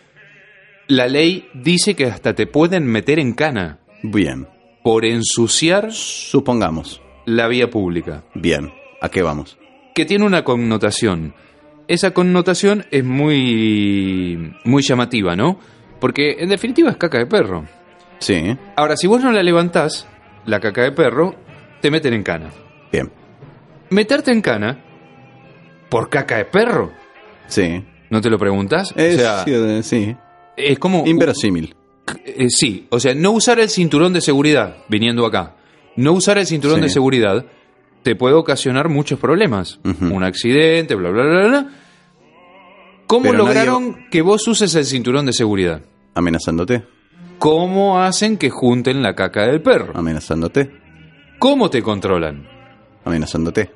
La 0.87 1.07
ley 1.07 1.47
dice 1.53 1.95
que 1.95 2.05
hasta 2.05 2.33
te 2.35 2.45
pueden 2.45 2.85
meter 2.85 3.19
en 3.19 3.33
cana 3.33 3.79
Bien, 4.03 4.47
por 4.86 5.03
ensuciar 5.03 5.91
supongamos. 5.91 7.01
la 7.25 7.47
vía 7.47 7.71
pública. 7.71 8.23
Bien, 8.36 8.71
¿a 9.01 9.09
qué 9.09 9.23
vamos? 9.23 9.57
Que 9.95 10.05
tiene 10.05 10.25
una 10.25 10.43
connotación. 10.43 11.33
Esa 11.88 12.11
connotación 12.11 12.86
es 12.91 13.03
muy, 13.03 14.53
muy 14.63 14.83
llamativa, 14.83 15.36
¿no? 15.36 15.59
Porque 15.99 16.36
en 16.38 16.49
definitiva 16.49 16.91
es 16.91 16.97
caca 16.97 17.17
de 17.17 17.25
perro. 17.25 17.65
Sí, 18.19 18.55
Ahora, 18.75 18.95
si 18.95 19.07
vos 19.07 19.23
no 19.23 19.31
la 19.31 19.41
levantás, 19.41 20.07
la 20.45 20.59
caca 20.59 20.83
de 20.83 20.91
perro, 20.91 21.33
te 21.81 21.89
meten 21.89 22.13
en 22.13 22.21
cana. 22.21 22.51
bien, 22.91 23.11
Meterte 23.89 24.31
en 24.31 24.41
cana 24.41 24.83
por 25.89 26.09
caca 26.09 26.38
de 26.38 26.45
perro. 26.45 26.91
sí. 27.47 27.83
¿No 28.11 28.21
te 28.21 28.29
lo 28.29 28.38
preguntas? 28.38 28.93
Es, 28.95 29.15
o 29.15 29.19
sea, 29.19 29.43
sí, 29.43 29.83
sí, 29.83 30.15
es 30.55 30.77
como... 30.77 31.03
inverosímil. 31.07 31.75
Eh, 32.24 32.49
sí, 32.49 32.88
o 32.89 32.99
sea, 32.99 33.13
no 33.16 33.32
usar 33.32 33.59
el 33.59 33.70
cinturón 33.70 34.13
de 34.13 34.22
seguridad 34.22 34.78
viniendo 34.89 35.26
acá. 35.26 35.55
No 35.95 36.13
usar 36.13 36.38
el 36.38 36.45
cinturón 36.45 36.78
Sí. 36.78 36.84
de 36.84 36.89
seguridad 36.89 37.45
te 38.03 38.16
puede 38.16 38.36
ocasionar 38.36 38.89
muchos 38.89 39.20
problemas. 39.20 39.80
Un 39.84 40.24
accidente, 40.24 40.93
bla, 40.95 41.09
bla, 41.09 41.24
bla, 41.24 41.47
bla. 41.47 41.68
¿Cómo 43.07 43.32
Pero 43.32 43.38
lograron 43.39 44.07
que 44.09 44.22
vos 44.22 44.47
uses 44.47 44.74
el 44.76 44.86
cinturón 44.86 45.26
de 45.26 45.34
seguridad? 45.34 45.82
Amenazándote, 46.13 46.84
¿Cómo 47.39 47.99
hacen 48.01 48.38
que 48.38 48.49
junten 48.49 49.03
la 49.03 49.13
caca 49.13 49.45
del 49.45 49.61
perro? 49.61 49.91
amenazándote, 49.95 50.72
¿Cómo 51.39 51.70
te 51.70 51.82
controlan? 51.84 52.47
amenazándote. 53.03 53.72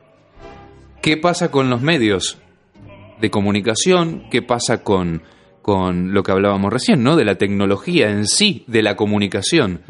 ¿Qué 1.02 1.18
pasa 1.18 1.52
con 1.52 1.70
los 1.70 1.82
medios 1.82 2.38
de 3.22 3.30
comunicación? 3.30 4.24
¿Qué 4.32 4.42
pasa 4.42 4.82
con, 4.84 5.22
con 5.70 6.15
lo 6.15 6.24
que 6.24 6.32
hablábamos 6.32 6.74
recién, 6.74 7.03
¿no? 7.03 7.15
De 7.15 7.24
la 7.24 7.36
tecnología 7.36 8.09
en 8.09 8.26
sí, 8.26 8.63
de 8.65 8.82
la 8.82 8.95
comunicación. 8.95 9.82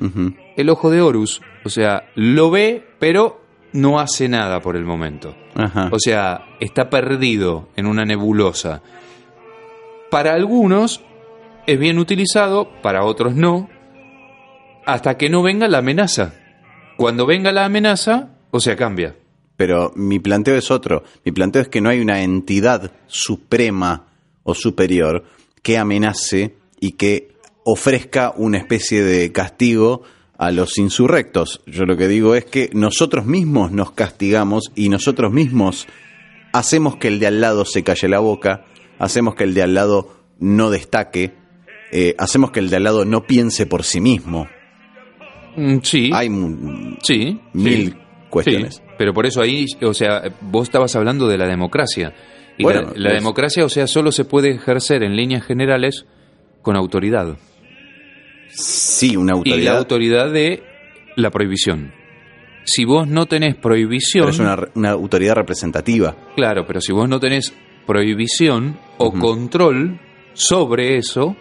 El 0.57 0.69
ojo 0.69 0.89
de 0.89 0.99
Horus. 0.99 1.41
O 1.63 1.69
sea, 1.69 2.09
lo 2.15 2.51
ve, 2.51 2.85
pero 2.99 3.41
no 3.71 4.01
hace 4.01 4.27
nada 4.27 4.59
por 4.59 4.75
el 4.75 4.83
momento. 4.83 5.37
Ajá. 5.55 5.87
O 5.93 5.97
sea, 5.97 6.41
está 6.59 6.89
perdido 6.89 7.69
en 7.77 7.85
una 7.85 8.03
nebulosa. 8.03 8.81
Para 10.11 10.33
algunos 10.33 11.01
es 11.65 11.79
bien 11.79 11.97
utilizado, 11.97 12.69
para 12.81 13.05
otros 13.05 13.33
no, 13.35 13.69
hasta 14.85 15.15
que 15.15 15.29
no 15.29 15.41
venga 15.43 15.69
la 15.69 15.77
amenaza. 15.77 16.33
Cuando 16.97 17.25
venga 17.25 17.53
la 17.53 17.63
amenaza, 17.63 18.31
o 18.51 18.59
sea, 18.59 18.75
cambia. 18.75 19.15
Pero 19.55 19.93
mi 19.95 20.19
planteo 20.19 20.57
es 20.57 20.71
otro. 20.71 21.05
Mi 21.23 21.31
planteo 21.31 21.61
es 21.61 21.69
que 21.69 21.79
no 21.79 21.87
hay 21.87 22.01
una 22.01 22.21
entidad 22.21 22.91
suprema 23.07 24.07
o 24.43 24.53
superior 24.53 25.23
que 25.61 25.77
amenace 25.77 26.55
y 26.79 26.93
que 26.93 27.29
ofrezca 27.63 28.33
una 28.35 28.57
especie 28.57 29.03
de 29.03 29.31
castigo 29.31 30.03
a 30.37 30.51
los 30.51 30.77
insurrectos. 30.77 31.61
Yo 31.67 31.83
lo 31.85 31.97
que 31.97 32.07
digo 32.07 32.33
es 32.35 32.45
que 32.45 32.69
nosotros 32.73 33.25
mismos 33.25 33.71
nos 33.71 33.91
castigamos 33.91 34.71
y 34.75 34.89
nosotros 34.89 35.31
mismos 35.33 35.87
hacemos 36.53 36.95
que 36.95 37.09
el 37.09 37.19
de 37.19 37.27
al 37.27 37.41
lado 37.41 37.65
se 37.65 37.83
calle 37.83 38.07
la 38.07 38.19
boca, 38.19 38.65
hacemos 38.97 39.35
que 39.35 39.43
el 39.43 39.53
de 39.53 39.61
al 39.63 39.73
lado 39.73 40.13
no 40.39 40.69
destaque, 40.69 41.33
eh, 41.91 42.15
hacemos 42.17 42.51
que 42.51 42.59
el 42.59 42.69
de 42.69 42.77
al 42.77 42.83
lado 42.85 43.03
no 43.05 43.23
piense 43.23 43.65
por 43.65 43.83
sí 43.83 43.99
mismo. 43.99 44.47
Mm, 45.57 45.79
Sí, 45.83 46.09
Hay 46.13 46.27
sí. 47.03 47.39
mil 47.53 47.89
sí. 47.91 47.95
cuestiones. 48.29 48.75
Sí, 48.75 48.81
pero 48.97 49.13
por 49.13 49.25
eso 49.25 49.41
ahí, 49.41 49.65
o 49.81 49.93
sea, 49.93 50.23
vos 50.41 50.63
estabas 50.67 50.95
hablando 50.95 51.27
de 51.27 51.37
la 51.37 51.47
democracia. 51.47 52.13
Y 52.59 52.63
Bueno, 52.63 52.91
la, 52.93 52.93
la 52.95 53.09
es- 53.09 53.15
democracia, 53.15 53.65
o 53.65 53.69
sea, 53.69 53.87
solo 53.87 54.11
se 54.11 54.25
puede 54.25 54.51
ejercer 54.51 55.01
en 55.01 55.15
líneas 55.15 55.43
generales 55.45 56.05
con 56.61 56.75
autoridad. 56.75 57.37
sí, 58.49 59.15
una 59.15 59.33
Y 59.33 59.35
la 59.35 59.55
autoridad. 59.73 59.77
autoridad 59.77 60.31
de 60.31 60.63
la 61.15 61.29
prohibición. 61.31 61.93
Si 62.65 62.85
vos 62.85 63.07
no 63.07 63.25
tenés 63.25 63.55
prohibición, 63.55 64.25
Pero 64.25 64.53
es 64.65 64.69
una, 64.75 64.89
autoridad 64.91 65.35
representativa. 65.35 66.15
claro, 66.35 66.65
pero 66.67 66.81
si 66.81 66.91
vos 66.91 67.07
no 67.09 67.19
tenés 67.19 67.53
prohibición 67.87 68.77
o 68.97 69.11
control 69.11 69.99
sobre 70.33 70.97
eso, 70.97 71.35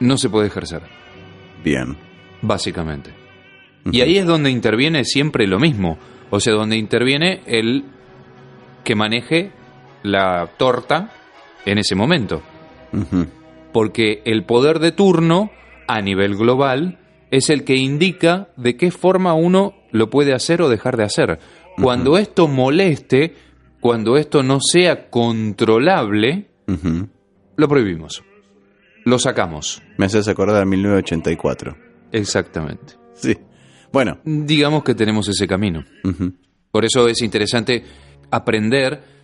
no 0.00 0.16
se 0.16 0.28
puede 0.30 0.48
ejercer, 0.48 0.82
Bien. 1.62 1.96
básicamente. 2.42 3.10
Y 3.92 4.00
ahí 4.00 4.16
es 4.18 4.26
donde 4.26 4.50
interviene 4.50 5.04
siempre 5.04 5.46
lo 5.46 5.58
mismo, 5.60 5.98
o 6.30 6.40
sea, 6.40 6.54
donde 6.54 6.76
interviene 6.76 7.42
el 7.46 7.84
que 8.84 8.94
maneje 8.94 9.52
la 10.02 10.50
torta 10.56 11.10
en 11.64 11.78
ese 11.78 11.94
momento. 11.94 12.42
Porque 13.72 14.22
el 14.24 14.44
poder 14.44 14.78
de 14.78 14.92
turno 14.92 15.50
a 15.86 16.00
nivel 16.00 16.36
global 16.36 16.98
es 17.30 17.50
el 17.50 17.64
que 17.64 17.76
indica 17.76 18.48
de 18.56 18.76
qué 18.76 18.90
forma 18.90 19.34
uno 19.34 19.74
lo 19.92 20.10
puede 20.10 20.34
hacer 20.34 20.62
o 20.62 20.68
dejar 20.68 20.96
de 20.96 21.04
hacer. 21.04 21.38
Cuando 21.80 22.18
esto 22.18 22.48
moleste, 22.48 23.34
cuando 23.80 24.16
esto 24.16 24.42
no 24.42 24.58
sea 24.60 25.08
controlable, 25.08 26.48
lo 27.56 27.68
prohibimos. 27.68 28.22
Lo 29.04 29.18
sacamos. 29.18 29.82
Me 29.96 30.06
haces 30.06 30.28
acordar 30.28 30.62
a 30.62 30.66
1984. 30.66 31.76
Exactamente. 32.12 32.94
Sí. 33.14 33.36
Bueno. 33.92 34.18
Digamos 34.24 34.84
que 34.84 34.94
tenemos 34.94 35.28
ese 35.28 35.46
camino. 35.46 35.84
Por 36.70 36.84
eso 36.84 37.08
es 37.08 37.22
interesante 37.22 37.82
aprender 38.30 39.19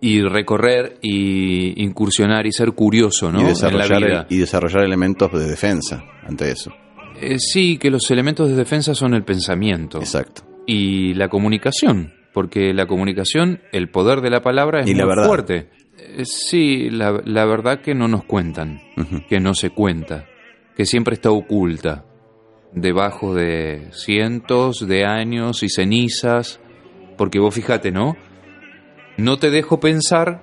y 0.00 0.22
recorrer 0.22 0.98
y 1.02 1.82
incursionar 1.82 2.46
y 2.46 2.52
ser 2.52 2.72
curioso, 2.72 3.30
¿no? 3.30 3.38
y, 3.38 3.42
en 3.42 3.46
la 3.46 3.50
desarrollar, 3.50 4.02
vida. 4.04 4.26
y 4.30 4.38
desarrollar 4.38 4.84
elementos 4.84 5.30
de 5.32 5.46
defensa 5.48 6.02
ante 6.26 6.50
eso. 6.50 6.72
Eh, 7.20 7.38
sí, 7.38 7.76
que 7.76 7.90
los 7.90 8.10
elementos 8.10 8.48
de 8.48 8.56
defensa 8.56 8.94
son 8.94 9.12
el 9.14 9.24
pensamiento 9.24 9.98
Exacto. 9.98 10.42
y 10.66 11.12
la 11.14 11.28
comunicación, 11.28 12.14
porque 12.32 12.72
la 12.72 12.86
comunicación, 12.86 13.60
el 13.72 13.90
poder 13.90 14.20
de 14.22 14.30
la 14.30 14.40
palabra 14.40 14.80
es 14.80 14.86
Y 14.86 14.92
muy 14.92 15.00
la 15.00 15.06
verdad. 15.06 15.26
fuerte. 15.26 15.68
Eh, 15.98 16.24
sí, 16.24 16.88
la, 16.88 17.20
la 17.26 17.44
verdad 17.44 17.82
que 17.82 17.94
no 17.94 18.08
nos 18.08 18.24
cuentan, 18.24 18.80
que 19.28 19.38
no 19.38 19.52
se 19.52 19.68
cuenta, 19.68 20.24
que 20.76 20.86
siempre 20.86 21.12
está 21.14 21.30
oculta, 21.30 22.06
debajo 22.72 23.34
de 23.34 23.88
cientos 23.92 24.86
de 24.86 25.04
años 25.04 25.62
y 25.62 25.68
cenizas, 25.68 26.58
porque 27.18 27.38
vos 27.38 27.54
fíjate, 27.54 27.90
¿no? 27.90 28.16
No 29.16 29.38
te 29.38 29.50
dejo 29.50 29.80
pensar 29.80 30.42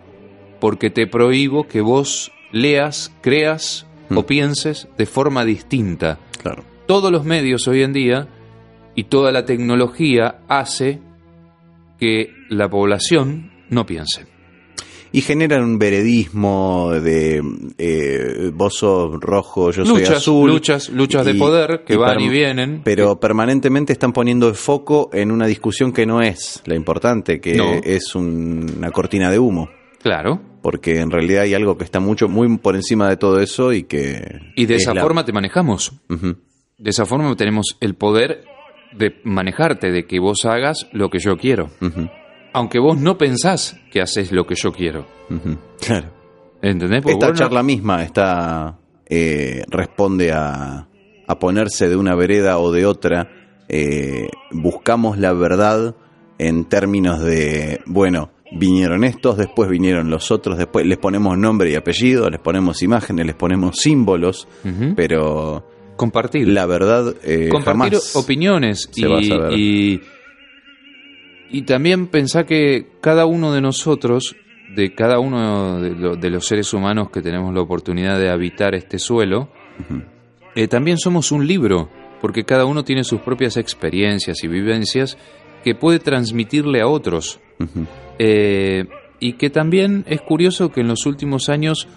porque 0.59 0.89
te 0.89 1.07
prohíbo 1.07 1.67
que 1.67 1.81
vos 1.81 2.31
leas, 2.51 3.13
creas 3.21 3.87
Mm. 4.09 4.17
o 4.17 4.25
pienses 4.25 4.87
de 4.97 5.05
forma 5.05 5.43
distinta. 5.45 6.17
Claro. 6.41 6.63
Todos 6.85 7.11
los 7.11 7.25
medios 7.25 7.67
hoy 7.67 7.83
en 7.83 7.93
día 7.93 8.27
y 8.95 9.05
toda 9.05 9.31
la 9.31 9.45
tecnología 9.45 10.39
hace 10.47 11.01
que 11.99 12.31
la 12.49 12.69
población 12.69 13.51
no 13.69 13.85
piense. 13.85 14.25
Y 15.11 15.21
generan 15.21 15.63
un 15.63 15.79
veredismo 15.79 16.91
de 16.91 17.41
eh, 17.77 18.51
vos 18.53 18.75
sos 18.75 19.19
rojo, 19.19 19.71
yo 19.71 19.85
soy 19.85 19.99
luchas, 19.99 20.17
azul. 20.17 20.49
luchas, 20.51 20.89
luchas 20.89 21.25
de 21.25 21.31
Y- 21.31 21.39
poder 21.39 21.83
que 21.85 21.93
y 21.93 21.97
van 21.97 22.19
y 22.19 22.29
vienen. 22.29 22.81
Pero 22.83 23.19
permanentemente 23.19 23.93
están 23.93 24.13
poniendo 24.13 24.47
el 24.47 24.55
foco 24.55 25.09
en 25.13 25.31
una 25.31 25.47
discusión 25.47 25.91
que 25.93 26.05
no 26.05 26.21
es 26.21 26.61
la 26.65 26.75
importante, 26.75 27.39
que 27.39 27.55
No. 27.55 27.71
es 27.83 28.15
un- 28.15 28.71
una 28.77 28.91
cortina 28.91 29.31
de 29.31 29.39
humo. 29.39 29.69
Claro. 30.01 30.41
Porque 30.61 30.99
en 30.99 31.11
realidad 31.11 31.43
hay 31.43 31.53
algo 31.53 31.77
que 31.77 31.83
está 31.85 31.99
mucho, 31.99 32.27
muy 32.27 32.57
por 32.57 32.75
encima 32.75 33.09
de 33.09 33.17
todo 33.17 33.39
eso 33.39 33.71
y 33.73 33.83
que. 33.83 34.39
Y 34.55 34.65
de 34.65 34.75
es 34.75 34.81
esa 34.83 34.93
la- 34.93 35.01
forma 35.01 35.23
te 35.25 35.31
manejamos. 35.31 35.93
De 36.09 36.89
esa 36.89 37.05
forma 37.05 37.33
tenemos 37.35 37.77
el 37.79 37.95
poder 37.95 38.43
de 38.95 39.15
manejarte, 39.23 39.91
de 39.91 40.05
que 40.05 40.19
vos 40.19 40.45
hagas 40.45 40.87
lo 40.91 41.09
que 41.09 41.19
yo 41.19 41.37
quiero. 41.37 41.69
Aunque 42.57 42.79
vos 42.79 42.97
no 42.97 43.17
pensás 43.17 43.79
que 43.91 44.01
haces 44.01 44.31
lo 44.31 44.45
que 44.45 44.55
yo 44.55 44.71
quiero. 44.71 45.05
Claro. 45.79 46.09
¿Entendés? 46.61 47.01
Porque 47.03 47.13
Esta 47.13 47.33
charla 47.33 47.61
misma 47.63 48.03
está 48.03 48.77
eh, 49.07 49.63
responde 49.69 50.31
a, 50.31 50.87
a 51.27 51.39
ponerse 51.39 51.87
de 51.87 51.95
una 51.95 52.15
vereda 52.15 52.57
o 52.57 52.71
de 52.71 52.85
otra. 52.85 53.29
Eh, 53.69 54.27
buscamos 54.51 55.17
la 55.17 55.33
verdad 55.33 55.95
en 56.39 56.65
términos 56.65 57.19
de, 57.19 57.81
bueno, 57.85 58.31
vinieron 58.51 59.03
estos, 59.03 59.37
después 59.37 59.69
vinieron 59.69 60.09
los 60.09 60.31
otros, 60.31 60.57
después 60.57 60.85
les 60.85 60.97
ponemos 60.97 61.37
nombre 61.37 61.69
y 61.71 61.75
apellido, 61.75 62.29
les 62.29 62.39
ponemos 62.39 62.81
imágenes, 62.81 63.25
les 63.25 63.35
ponemos 63.35 63.75
símbolos, 63.77 64.47
pero 64.95 65.67
Compartir. 65.95 66.47
la 66.47 66.65
verdad 66.65 67.13
eh, 67.23 67.49
compartir 67.49 67.99
jamás 67.99 68.15
opiniones 68.15 68.87
se 68.91 69.07
va 69.07 69.19
a 69.19 69.23
saber. 69.23 69.53
y, 69.59 70.01
y 71.49 71.63
también 71.63 72.07
pensar 72.07 72.45
que 72.45 72.87
cada 73.01 73.25
uno 73.25 73.53
de 73.53 73.61
nosotros, 73.61 74.35
de 74.75 74.93
cada 74.93 75.19
uno 75.19 75.79
de, 75.81 75.91
lo- 75.91 76.15
de 76.15 76.29
los 76.29 76.45
seres 76.45 76.73
humanos 76.73 77.09
que 77.09 77.21
tenemos 77.21 77.53
la 77.53 77.61
oportunidad 77.61 78.19
de 78.19 78.29
habitar 78.29 78.75
este 78.75 78.99
suelo, 78.99 79.49
eh, 80.55 80.67
también 80.67 80.97
somos 80.97 81.31
un 81.31 81.45
libro, 81.47 81.89
porque 82.21 82.43
cada 82.43 82.65
uno 82.65 82.83
tiene 82.83 83.03
sus 83.03 83.21
propias 83.21 83.57
experiencias 83.57 84.43
y 84.43 84.47
vivencias 84.47 85.17
que 85.63 85.75
puede 85.75 85.99
transmitirle 85.99 86.81
a 86.81 86.87
otros. 86.87 87.39
Eh, 88.19 88.85
y 89.19 89.33
que 89.33 89.49
también 89.49 90.03
es 90.07 90.21
curioso 90.21 90.71
que 90.71 90.81
en 90.81 90.87
los 90.87 91.05
últimos 91.05 91.49
años 91.49 91.87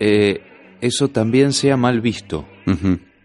eh, 0.00 0.40
eso 0.80 1.08
también 1.08 1.52
sea 1.52 1.76
mal 1.76 2.00
visto. 2.00 2.46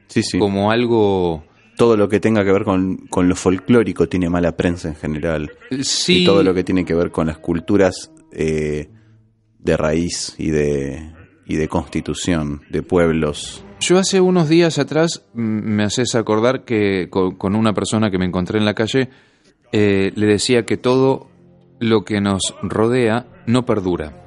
Sí, 0.07 0.23
sí. 0.23 0.39
como 0.39 0.71
algo... 0.71 1.43
Todo 1.77 1.95
lo 1.95 2.09
que 2.09 2.19
tenga 2.19 2.43
que 2.43 2.51
ver 2.51 2.63
con, 2.63 2.97
con 3.07 3.29
lo 3.29 3.35
folclórico 3.35 4.07
tiene 4.09 4.29
mala 4.29 4.57
prensa 4.57 4.89
en 4.89 4.95
general. 4.95 5.51
Sí, 5.81 6.23
y 6.23 6.25
todo 6.25 6.43
lo 6.43 6.53
que 6.53 6.63
tiene 6.63 6.83
que 6.83 6.95
ver 6.95 7.11
con 7.11 7.27
las 7.27 7.37
culturas 7.37 8.11
eh, 8.31 8.89
de 9.59 9.77
raíz 9.77 10.35
y 10.37 10.49
de, 10.49 11.13
y 11.45 11.55
de 11.55 11.67
constitución 11.67 12.61
de 12.69 12.81
pueblos. 12.81 13.63
Yo 13.79 13.99
hace 13.99 14.19
unos 14.19 14.49
días 14.49 14.79
atrás 14.79 15.23
me 15.33 15.83
haces 15.83 16.15
acordar 16.15 16.65
que 16.65 17.09
con, 17.09 17.35
con 17.35 17.55
una 17.55 17.73
persona 17.73 18.09
que 18.09 18.17
me 18.17 18.25
encontré 18.25 18.57
en 18.57 18.65
la 18.65 18.73
calle 18.73 19.09
eh, 19.71 20.11
le 20.15 20.25
decía 20.25 20.65
que 20.65 20.77
todo 20.77 21.29
lo 21.79 22.03
que 22.03 22.21
nos 22.21 22.55
rodea 22.61 23.27
no 23.45 23.65
perdura. 23.65 24.23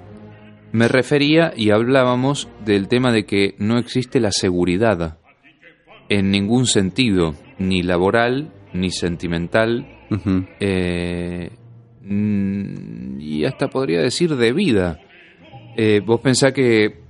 Me 0.72 0.86
refería 0.86 1.52
y 1.56 1.70
hablábamos 1.70 2.48
del 2.64 2.86
tema 2.86 3.10
de 3.12 3.24
que 3.24 3.54
no 3.58 3.78
existe 3.78 4.20
la 4.20 4.30
seguridad 4.30 5.18
en 6.10 6.30
ningún 6.30 6.66
sentido, 6.66 7.34
ni 7.58 7.82
laboral, 7.82 8.52
ni 8.74 8.90
sentimental, 8.90 9.86
eh, 10.60 11.50
mm, 12.02 13.20
y 13.20 13.44
hasta 13.44 13.68
podría 13.68 14.00
decir 14.00 14.36
de 14.36 14.52
vida. 14.52 14.98
Eh, 15.76 16.00
vos 16.04 16.20
pensás 16.20 16.52
que 16.52 17.00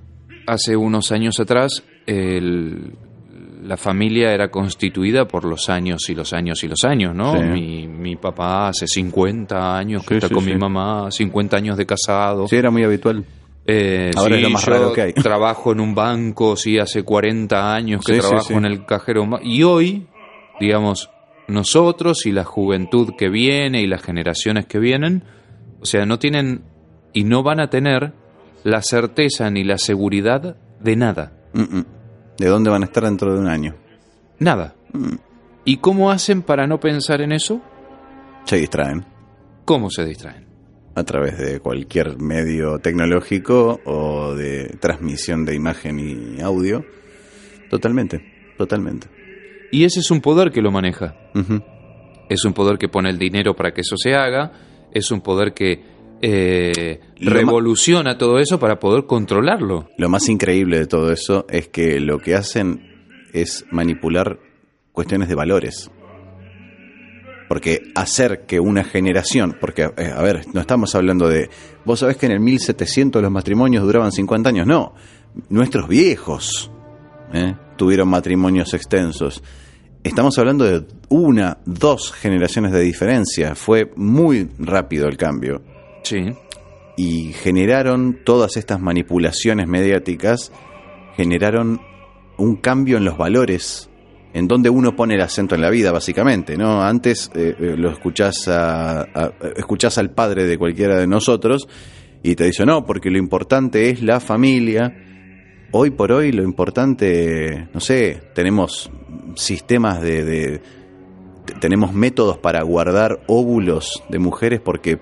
hace 0.46 0.76
unos 0.76 1.10
años 1.12 1.40
atrás 1.40 1.82
el- 2.06 2.92
la 3.64 3.76
familia 3.76 4.32
era 4.32 4.50
constituida 4.50 5.26
por 5.26 5.44
los 5.44 5.68
años 5.68 6.08
y 6.08 6.14
los 6.14 6.32
años 6.32 6.62
y 6.64 6.68
los 6.68 6.82
años, 6.84 7.14
¿no? 7.14 7.36
Sí. 7.36 7.44
Mi, 7.44 7.86
mi 7.88 8.16
papá 8.16 8.68
hace 8.68 8.86
50 8.86 9.76
años 9.76 10.02
que 10.02 10.08
Sí, 10.08 10.14
está 10.16 10.28
sí, 10.28 10.34
con 10.34 10.44
mi 10.44 10.56
mamá, 10.56 11.10
50 11.10 11.56
años 11.56 11.76
de 11.76 11.84
casado. 11.86 12.48
Sí, 12.48 12.56
era 12.56 12.70
muy 12.70 12.84
habitual. 12.84 13.24
Eh, 13.66 14.10
Ahora 14.16 14.36
sí, 14.36 14.36
es 14.36 14.42
lo 14.42 14.50
más 14.50 14.64
yo 14.64 14.72
raro 14.72 14.92
que 14.92 15.02
hay. 15.02 15.12
Trabajo 15.14 15.72
en 15.72 15.80
un 15.80 15.94
banco, 15.94 16.56
sí, 16.56 16.78
hace 16.78 17.02
40 17.02 17.74
años 17.74 18.04
que 18.04 18.14
Sí, 18.14 18.20
trabajo 18.20 18.48
sí. 18.48 18.54
en 18.54 18.64
el 18.64 18.84
cajero. 18.84 19.28
Y 19.42 19.62
hoy, 19.62 20.06
digamos, 20.58 21.10
nosotros 21.48 22.26
y 22.26 22.32
la 22.32 22.44
juventud 22.44 23.14
que 23.16 23.28
viene 23.28 23.82
y 23.82 23.86
las 23.86 24.02
generaciones 24.02 24.66
que 24.66 24.78
vienen, 24.78 25.24
o 25.80 25.84
sea, 25.86 26.06
no 26.06 26.18
tienen 26.18 26.62
y 27.12 27.24
no 27.24 27.42
van 27.42 27.60
a 27.60 27.70
tener 27.70 28.12
la 28.64 28.82
certeza 28.82 29.50
ni 29.50 29.64
la 29.64 29.78
seguridad 29.78 30.56
de 30.80 30.96
nada. 30.96 31.32
Mm, 31.52 31.60
mm. 31.78 31.86
¿De 32.38 32.46
dónde 32.46 32.70
van 32.70 32.82
a 32.82 32.86
estar 32.86 33.04
dentro 33.04 33.32
de 33.34 33.40
un 33.40 33.48
año? 33.48 33.74
Nada. 34.38 34.74
Mm. 34.92 35.16
¿Y 35.64 35.76
cómo 35.76 36.10
hacen 36.10 36.42
para 36.42 36.66
no 36.66 36.80
pensar 36.80 37.20
en 37.20 37.32
eso? 37.32 37.60
Se 38.44 38.56
distraen 38.56 39.04
¿Cómo 39.66 39.90
se 39.90 40.04
distraen? 40.04 40.46
A 40.94 41.04
través 41.04 41.38
de 41.38 41.60
cualquier 41.60 42.18
medio 42.18 42.78
tecnológico 42.78 43.80
o 43.84 44.34
de 44.34 44.76
transmisión 44.80 45.44
de 45.44 45.54
imagen 45.54 45.98
y 46.00 46.40
audio. 46.40 46.84
Totalmente, 47.70 48.54
totalmente. 48.58 49.08
Y 49.70 49.84
ese 49.84 50.00
es 50.00 50.10
un 50.10 50.20
poder 50.20 50.50
que 50.50 50.60
lo 50.60 50.70
maneja. 50.70 51.14
Es 52.28 52.44
un 52.44 52.52
poder 52.52 52.78
que 52.78 52.88
pone 52.88 53.10
el 53.10 53.18
dinero 53.18 53.54
para 53.54 53.72
que 53.72 53.82
eso 53.82 53.96
se 53.96 54.14
haga, 54.14 54.52
es 54.92 55.10
un 55.10 55.20
poder 55.20 55.54
que 55.54 55.82
eh, 56.22 57.00
revoluciona 57.20 58.18
todo 58.18 58.38
eso 58.38 58.58
para 58.58 58.78
poder 58.78 59.06
controlarlo. 59.06 59.88
Lo 59.96 60.08
más 60.08 60.28
increíble 60.28 60.80
de 60.80 60.86
todo 60.86 61.12
eso 61.12 61.46
es 61.48 61.68
que 61.68 62.00
lo 62.00 62.18
que 62.18 62.34
hacen 62.34 62.90
es 63.32 63.64
manipular 63.70 64.38
cuestiones 64.92 65.28
de 65.28 65.34
valores. 65.34 65.90
Porque 67.50 67.90
hacer 67.96 68.42
que 68.46 68.60
una 68.60 68.84
generación, 68.84 69.56
porque, 69.60 69.90
eh, 69.96 70.12
a 70.16 70.22
ver, 70.22 70.46
no 70.54 70.60
estamos 70.60 70.94
hablando 70.94 71.26
de, 71.26 71.50
vos 71.84 71.98
sabés 71.98 72.16
que 72.16 72.26
en 72.26 72.32
el 72.32 72.38
1700 72.38 73.20
los 73.20 73.32
matrimonios 73.32 73.82
duraban 73.82 74.12
50 74.12 74.50
años, 74.50 74.68
no, 74.68 74.94
nuestros 75.48 75.88
viejos 75.88 76.70
¿eh? 77.32 77.56
tuvieron 77.74 78.06
matrimonios 78.06 78.72
extensos. 78.72 79.42
Estamos 80.04 80.38
hablando 80.38 80.64
de 80.64 80.86
una, 81.08 81.58
dos 81.66 82.12
generaciones 82.12 82.70
de 82.70 82.82
diferencia, 82.82 83.56
fue 83.56 83.90
muy 83.96 84.48
rápido 84.60 85.08
el 85.08 85.16
cambio 85.16 85.60
Sí. 86.04 86.32
y 86.96 87.32
generaron 87.32 88.20
todas 88.24 88.56
estas 88.58 88.80
manipulaciones 88.80 89.66
mediáticas, 89.66 90.52
generaron 91.16 91.80
un 92.38 92.54
cambio 92.54 92.96
en 92.96 93.04
los 93.04 93.18
valores, 93.18 93.89
en 94.32 94.46
donde 94.46 94.70
uno 94.70 94.94
pone 94.94 95.14
el 95.14 95.20
acento 95.20 95.54
en 95.54 95.60
la 95.60 95.70
vida, 95.70 95.90
básicamente, 95.92 96.56
¿no? 96.56 96.82
Antes 96.82 97.30
eh, 97.34 97.54
eh, 97.58 97.74
lo 97.76 97.90
escuchás, 97.90 98.46
a, 98.48 99.00
a- 99.02 99.32
al 99.96 100.10
padre 100.10 100.44
de 100.46 100.56
cualquiera 100.58 100.98
de 100.98 101.06
nosotros 101.06 101.68
y 102.22 102.34
te 102.36 102.44
dice, 102.44 102.64
no, 102.66 102.84
porque 102.84 103.10
lo 103.10 103.18
importante 103.18 103.90
es 103.90 104.02
la 104.02 104.20
familia. 104.20 104.94
hoy 105.72 105.90
por 105.90 106.12
hoy 106.12 106.32
lo 106.32 106.42
importante, 106.42 107.68
no 107.72 107.80
sé, 107.80 108.20
tenemos 108.34 108.90
sistemas 109.36 110.00
de, 110.02 110.24
de- 110.24 110.60
tenemos 111.60 111.92
métodos 111.92 112.38
para 112.38 112.62
guardar 112.62 113.20
óvulos 113.26 114.02
de 114.08 114.18
mujeres 114.18 114.60
porque 114.60 114.98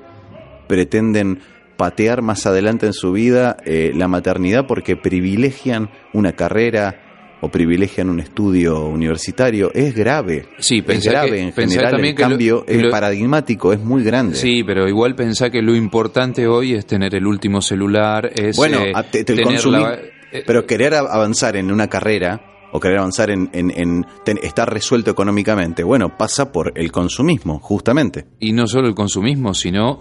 pretenden 0.66 1.40
patear 1.76 2.22
más 2.22 2.46
adelante 2.46 2.86
en 2.86 2.92
su 2.92 3.12
vida 3.12 3.56
eh, 3.64 3.92
la 3.94 4.08
maternidad 4.08 4.66
porque 4.66 4.96
privilegian 4.96 5.90
una 6.12 6.32
carrera 6.32 7.00
o 7.40 7.48
privilegian 7.50 8.10
un 8.10 8.20
estudio 8.20 8.86
universitario. 8.86 9.70
Es 9.74 9.94
grave. 9.94 10.46
Sí, 10.58 10.82
es 10.86 11.04
grave 11.04 11.30
que- 11.30 11.40
en 11.40 11.52
general. 11.52 11.90
también 11.92 12.10
El 12.12 12.16
que 12.16 12.22
cambio 12.22 12.64
es 12.66 12.82
lo- 12.82 12.90
paradigmático, 12.90 13.72
es 13.72 13.80
muy 13.80 14.02
grande. 14.02 14.36
Sí, 14.36 14.64
pero 14.64 14.88
igual 14.88 15.14
pensá 15.14 15.50
que 15.50 15.62
lo 15.62 15.74
importante 15.76 16.46
hoy 16.46 16.74
es 16.74 16.86
tener 16.86 17.14
el 17.14 17.26
último 17.26 17.60
celular, 17.62 18.30
es 18.34 18.56
Bueno, 18.56 18.80
eh, 18.80 18.92
te- 19.10 19.24
te- 19.24 19.32
el 19.34 19.38
tener 19.38 19.44
consumir- 19.54 19.80
la- 19.80 19.98
eh, 20.32 20.42
pero 20.46 20.66
querer 20.66 20.94
avanzar 20.94 21.56
en 21.56 21.70
una 21.70 21.88
carrera 21.88 22.40
o 22.72 22.80
querer 22.80 22.98
avanzar 22.98 23.30
en, 23.30 23.48
en- 23.52 23.70
en 23.70 24.04
ten- 24.24 24.38
estar 24.42 24.70
resuelto 24.70 25.10
económicamente, 25.10 25.82
bueno, 25.84 26.16
pasa 26.18 26.52
por 26.52 26.72
el 26.74 26.90
consumismo, 26.92 27.60
justamente. 27.60 28.26
y 28.40 28.52
no 28.52 28.66
solo 28.66 28.88
el 28.88 28.94
consumismo, 28.94 29.54
sino 29.54 30.00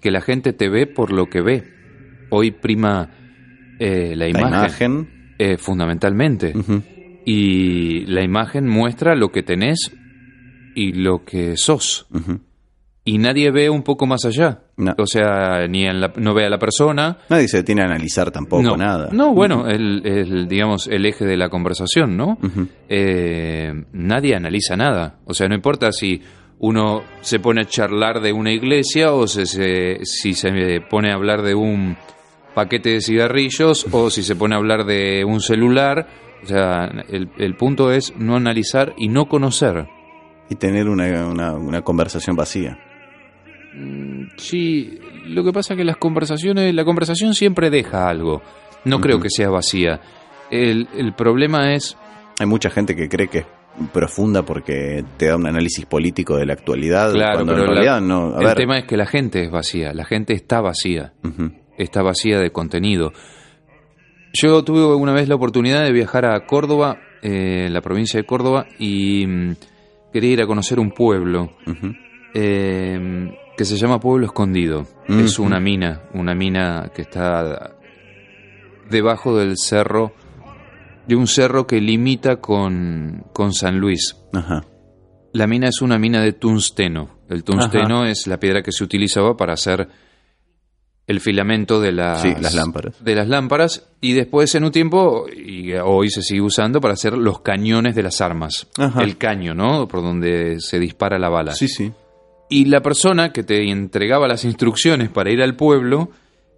que 0.00 0.10
la 0.10 0.20
gente 0.20 0.52
te 0.52 0.68
ve 0.68 0.86
por 0.88 1.12
lo 1.12 1.26
que 1.30 1.40
ve. 1.40 1.62
Hoy 2.30 2.50
prima 2.50 3.08
eh, 3.78 4.14
la 4.16 4.24
La 4.26 4.28
imagen, 4.28 4.50
imagen. 4.92 5.21
Eh, 5.42 5.56
fundamentalmente. 5.58 6.52
Y 7.24 8.04
la 8.06 8.22
imagen 8.22 8.66
muestra 8.68 9.14
lo 9.14 9.30
que 9.30 9.42
tenés 9.42 9.92
y 10.74 10.92
lo 10.92 11.24
que 11.24 11.56
sos. 11.56 12.06
Y 13.04 13.18
nadie 13.18 13.50
ve 13.50 13.68
un 13.68 13.82
poco 13.82 14.06
más 14.06 14.24
allá. 14.24 14.60
No. 14.76 14.94
O 14.98 15.06
sea, 15.06 15.66
ni 15.68 15.84
en 15.86 16.00
la- 16.00 16.12
no 16.16 16.34
ve 16.34 16.46
a 16.46 16.50
la 16.50 16.58
persona. 16.58 17.18
Nadie 17.28 17.48
se 17.48 17.58
detiene 17.58 17.82
a 17.82 17.86
analizar 17.86 18.30
tampoco 18.30 18.62
no, 18.62 18.76
nada. 18.76 19.08
No, 19.12 19.34
bueno, 19.34 19.66
el, 19.68 20.02
el, 20.04 20.46
digamos, 20.48 20.86
el 20.88 21.04
eje 21.06 21.24
de 21.24 21.36
la 21.36 21.48
conversación, 21.48 22.16
¿no? 22.16 22.38
Eh, 22.88 23.72
nadie 23.92 24.34
analiza 24.36 24.76
nada. 24.76 25.18
O 25.24 25.34
sea, 25.34 25.48
no 25.48 25.54
importa 25.54 25.90
si 25.92 26.22
uno 26.58 27.02
se 27.22 27.40
pone 27.40 27.62
a 27.62 27.64
charlar 27.64 28.20
de 28.20 28.32
una 28.32 28.52
iglesia 28.52 29.12
o 29.12 29.26
se, 29.26 29.46
se- 29.46 29.98
si 30.04 30.34
se 30.34 30.80
pone 30.88 31.10
a 31.10 31.14
hablar 31.14 31.42
de 31.42 31.54
un 31.56 31.96
paquete 32.54 32.90
de 32.90 33.00
cigarrillos 33.00 33.86
o 33.92 34.10
si 34.10 34.22
se 34.22 34.36
pone 34.36 34.54
a 34.54 34.58
hablar 34.58 34.84
de 34.84 35.24
un 35.24 35.40
celular. 35.40 36.06
O 36.42 36.46
sea, 36.46 36.84
el, 37.08 37.28
el 37.38 37.54
punto 37.56 37.92
es 37.92 38.14
no 38.16 38.36
analizar 38.36 38.94
y 38.98 39.08
no 39.08 39.26
conocer. 39.26 39.86
Y 40.50 40.56
tener 40.56 40.88
una, 40.88 41.26
una- 41.28 41.52
una 41.54 41.82
conversación 41.82 42.34
vacía. 42.36 42.78
Sí, 44.36 44.98
lo 45.26 45.44
que 45.44 45.52
pasa 45.52 45.74
es 45.74 45.78
que 45.78 45.84
las 45.84 45.96
conversaciones, 45.96 46.74
la 46.74 46.84
conversación 46.84 47.34
siempre 47.34 47.70
deja 47.70 48.08
algo. 48.08 48.42
No 48.84 49.00
creo 49.00 49.20
que 49.20 49.30
sea 49.30 49.48
vacía. 49.48 50.00
El, 50.50 50.88
el 50.96 51.14
problema 51.14 51.72
es 51.74 51.96
Hay 52.38 52.46
mucha 52.46 52.68
gente 52.70 52.94
que 52.94 53.08
cree 53.08 53.28
que 53.28 53.38
es 53.38 53.46
profunda 53.92 54.42
porque 54.42 55.02
te 55.16 55.26
da 55.26 55.36
un 55.36 55.46
análisis 55.46 55.86
político 55.86 56.36
de 56.36 56.44
la 56.44 56.52
actualidad, 56.52 57.12
Claro, 57.12 57.34
cuando 57.36 57.52
pero 57.54 57.64
en 57.64 57.68
la- 57.68 57.74
realidad 57.80 58.00
no. 58.02 58.34
A 58.36 58.40
el 58.40 58.46
ver, 58.46 58.56
tema 58.56 58.78
es 58.78 58.84
que 58.84 58.96
la 58.98 59.06
gente 59.06 59.42
es 59.44 59.50
vacía, 59.50 59.94
la 59.94 60.04
gente 60.04 60.34
está 60.34 60.60
vacía, 60.60 61.14
está 61.78 62.02
vacía 62.02 62.38
de 62.38 62.50
contenido. 62.50 63.12
Yo 64.32 64.64
tuve 64.64 64.94
una 64.94 65.12
vez 65.12 65.28
la 65.28 65.34
oportunidad 65.34 65.84
de 65.84 65.92
viajar 65.92 66.24
a 66.24 66.46
Córdoba, 66.46 66.98
eh, 67.22 67.68
la 67.70 67.80
provincia 67.82 68.18
de 68.18 68.24
Córdoba, 68.24 68.66
y 68.78 69.26
mm, 69.26 69.52
quería 70.12 70.30
ir 70.30 70.42
a 70.42 70.46
conocer 70.46 70.80
un 70.80 70.90
pueblo 70.90 71.50
eh, 72.34 73.30
que 73.56 73.64
se 73.64 73.76
llama 73.76 74.00
Pueblo 74.00 74.26
Escondido. 74.26 74.86
Es 75.08 75.38
una 75.38 75.60
mina, 75.60 76.02
una 76.14 76.34
mina 76.34 76.90
que 76.94 77.02
está 77.02 77.76
debajo 78.90 79.36
del 79.36 79.58
cerro, 79.58 80.12
de 81.06 81.16
un 81.16 81.26
cerro 81.26 81.66
que 81.66 81.80
limita 81.80 82.36
con, 82.36 83.24
con 83.32 83.52
San 83.52 83.78
Luis. 83.78 84.16
Ajá. 84.32 84.64
La 85.32 85.46
mina 85.46 85.68
es 85.68 85.80
una 85.80 85.98
mina 85.98 86.22
de 86.22 86.32
tungsteno. 86.32 87.20
El 87.28 87.42
tungsteno 87.42 88.04
es 88.04 88.26
la 88.26 88.38
piedra 88.38 88.62
que 88.62 88.72
se 88.72 88.84
utilizaba 88.84 89.36
para 89.36 89.54
hacer 89.54 89.88
el 91.12 91.20
filamento 91.20 91.80
de 91.80 91.92
las, 91.92 92.20
Sí, 92.22 92.34
las 92.40 92.54
lámparas. 92.54 93.02
de 93.04 93.14
las 93.14 93.28
lámparas 93.28 93.88
y 94.00 94.14
después 94.14 94.52
en 94.56 94.64
un 94.64 94.72
tiempo, 94.72 95.26
y 95.28 95.72
hoy 95.74 96.10
se 96.10 96.22
sigue 96.22 96.40
usando 96.40 96.80
para 96.80 96.94
hacer 96.94 97.16
los 97.16 97.40
cañones 97.40 97.94
de 97.94 98.02
las 98.02 98.20
armas. 98.20 98.66
Ajá. 98.76 99.02
El 99.02 99.16
caño, 99.18 99.54
¿no? 99.54 99.86
Por 99.86 100.02
donde 100.02 100.56
se 100.60 100.78
dispara 100.80 101.18
la 101.18 101.28
bala. 101.28 101.52
Sí, 101.54 101.68
sí. 101.68 101.92
Y 102.50 102.64
la 102.66 102.80
persona 102.80 103.32
que 103.32 103.44
te 103.44 103.70
entregaba 103.70 104.26
las 104.26 104.44
instrucciones 104.44 105.08
para 105.08 105.30
ir 105.30 105.40
al 105.40 105.54
pueblo, 105.56 106.10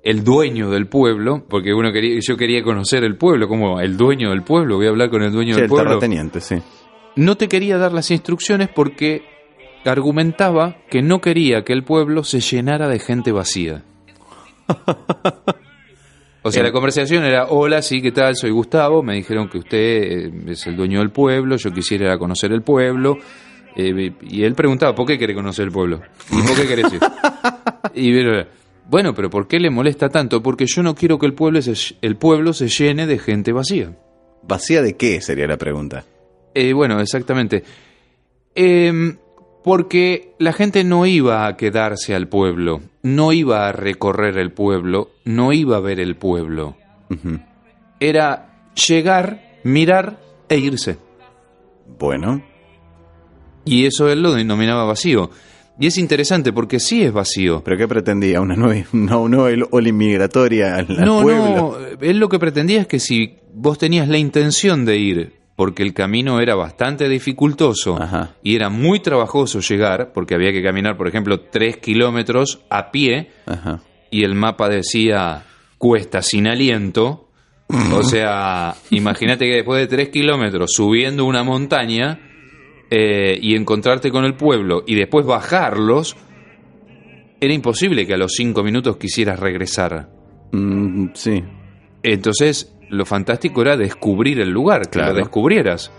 el 0.02 0.24
dueño 0.24 0.70
del 0.70 0.86
pueblo, 0.86 1.44
porque 1.48 1.72
uno 1.72 1.92
quería, 1.92 2.18
yo 2.20 2.36
quería 2.36 2.62
conocer 2.62 3.04
el 3.04 3.16
pueblo, 3.16 3.46
como 3.48 3.80
el 3.80 3.96
dueño 3.96 4.30
del 4.30 4.42
pueblo, 4.42 4.76
voy 4.76 4.86
a 4.86 4.90
hablar 4.90 5.10
con 5.10 5.22
el 5.22 5.30
dueño 5.32 5.50
Sí, 5.54 5.60
del 5.60 5.64
el 5.64 5.68
pueblo 5.70 5.90
terrateniente, 5.90 6.40
sí. 6.40 6.56
no 7.16 7.36
te 7.36 7.48
quería 7.48 7.78
dar 7.78 7.92
las 7.92 8.10
instrucciones 8.10 8.68
porque 8.74 9.22
argumentaba 9.84 10.78
que 10.90 11.02
no 11.02 11.20
quería 11.20 11.62
que 11.62 11.72
el 11.72 11.84
pueblo 11.84 12.24
se 12.24 12.40
llenara 12.40 12.88
de 12.88 12.98
gente 12.98 13.32
vacía. 13.32 13.84
O 16.46 16.52
sea, 16.52 16.62
la 16.62 16.72
conversación 16.72 17.24
era, 17.24 17.46
hola, 17.46 17.80
sí, 17.80 18.02
¿qué 18.02 18.12
tal? 18.12 18.36
Soy 18.36 18.50
Gustavo, 18.50 19.02
me 19.02 19.14
dijeron 19.14 19.48
que 19.48 19.56
usted 19.58 19.78
eh, 19.78 20.32
es 20.48 20.66
el 20.66 20.76
dueño 20.76 20.98
del 20.98 21.10
pueblo, 21.10 21.56
yo 21.56 21.72
quisiera 21.72 22.18
conocer 22.18 22.52
el 22.52 22.60
pueblo. 22.60 23.16
Eh, 23.74 24.12
y 24.20 24.42
él 24.42 24.54
preguntaba, 24.54 24.94
¿por 24.94 25.06
qué 25.06 25.16
quiere 25.16 25.34
conocer 25.34 25.64
el 25.64 25.72
pueblo? 25.72 26.02
¿Y 26.30 26.42
por 26.42 26.54
qué 26.54 26.68
querés 26.68 26.92
ir? 26.92 27.00
Y 27.94 28.12
bueno, 28.86 29.14
pero 29.14 29.30
¿por 29.30 29.46
qué 29.46 29.58
le 29.58 29.70
molesta 29.70 30.08
tanto? 30.08 30.42
Porque 30.42 30.66
yo 30.66 30.82
no 30.82 30.94
quiero 30.94 31.18
que 31.18 31.26
el 31.26 31.34
pueblo 31.34 31.62
se, 31.62 31.74
el 32.02 32.16
pueblo 32.16 32.52
se 32.52 32.68
llene 32.68 33.06
de 33.06 33.18
gente 33.18 33.52
vacía. 33.52 33.96
¿Vacía 34.42 34.82
de 34.82 34.96
qué? 34.96 35.20
Sería 35.20 35.46
la 35.46 35.56
pregunta. 35.56 36.04
Eh, 36.54 36.72
bueno, 36.72 37.00
exactamente. 37.00 37.64
Em, 38.54 39.16
porque 39.64 40.34
la 40.38 40.52
gente 40.52 40.84
no 40.84 41.06
iba 41.06 41.46
a 41.46 41.56
quedarse 41.56 42.14
al 42.14 42.28
pueblo, 42.28 42.82
no 43.02 43.32
iba 43.32 43.66
a 43.66 43.72
recorrer 43.72 44.36
el 44.36 44.52
pueblo, 44.52 45.10
no 45.24 45.52
iba 45.54 45.78
a 45.78 45.80
ver 45.80 46.00
el 46.00 46.16
pueblo. 46.16 46.76
Era 47.98 48.70
llegar, 48.86 49.58
mirar 49.64 50.20
e 50.50 50.58
irse. 50.58 50.98
Bueno, 51.98 52.42
Y 53.64 53.86
eso 53.86 54.10
él 54.10 54.22
lo 54.22 54.34
denominaba 54.34 54.84
vacío. 54.84 55.30
Y 55.80 55.86
es 55.86 55.96
interesante 55.96 56.52
porque 56.52 56.78
sí 56.78 57.02
es 57.02 57.12
vacío. 57.12 57.62
¿pero 57.64 57.78
qué 57.78 57.88
pretendía? 57.88 58.42
¿Una 58.42 58.54
nueva, 58.56 58.86
nueva 58.92 59.66
ola 59.70 59.88
inmigratoria 59.88 60.76
al, 60.76 60.86
al 60.90 61.04
no, 61.06 61.22
pueblo? 61.22 61.56
no, 61.56 61.76
él 62.00 62.18
lo 62.18 62.28
que 62.28 62.38
pretendía 62.38 62.82
es 62.82 62.86
que 62.86 63.00
si 63.00 63.38
vos 63.54 63.78
tenías 63.78 64.08
la 64.08 64.18
intención 64.18 64.84
de 64.84 64.98
ir, 64.98 65.32
porque 65.56 65.82
el 65.82 65.94
camino 65.94 66.40
era 66.40 66.54
bastante 66.54 67.08
dificultoso 67.08 68.00
Ajá. 68.00 68.34
y 68.42 68.56
era 68.56 68.70
muy 68.70 69.00
trabajoso 69.00 69.60
llegar, 69.60 70.12
porque 70.12 70.34
había 70.34 70.52
que 70.52 70.62
caminar, 70.62 70.96
por 70.96 71.08
ejemplo, 71.08 71.40
tres 71.40 71.76
kilómetros 71.76 72.64
a 72.70 72.90
pie, 72.90 73.30
Ajá. 73.46 73.80
y 74.10 74.24
el 74.24 74.34
mapa 74.34 74.68
decía 74.68 75.44
cuesta 75.78 76.22
sin 76.22 76.46
aliento. 76.46 77.28
O 77.92 78.02
sea, 78.04 78.74
imagínate 78.90 79.46
que 79.46 79.56
después 79.56 79.80
de 79.80 79.86
tres 79.86 80.08
kilómetros 80.08 80.72
subiendo 80.72 81.24
una 81.24 81.44
montaña 81.44 82.20
eh, 82.90 83.38
y 83.40 83.54
encontrarte 83.54 84.10
con 84.10 84.24
el 84.24 84.34
pueblo 84.34 84.82
y 84.86 84.94
después 84.96 85.24
bajarlos, 85.24 86.16
era 87.40 87.52
imposible 87.54 88.06
que 88.06 88.14
a 88.14 88.18
los 88.18 88.32
cinco 88.32 88.62
minutos 88.62 88.96
quisieras 88.96 89.38
regresar. 89.38 90.08
Mm, 90.52 91.08
sí. 91.14 91.42
Entonces, 92.02 92.73
lo 92.90 93.04
fantástico 93.04 93.62
era 93.62 93.76
descubrir 93.76 94.40
el 94.40 94.50
lugar, 94.50 94.82
que 94.82 94.90
Claro. 94.98 95.12
lo 95.12 95.18
descubrieras. 95.18 95.92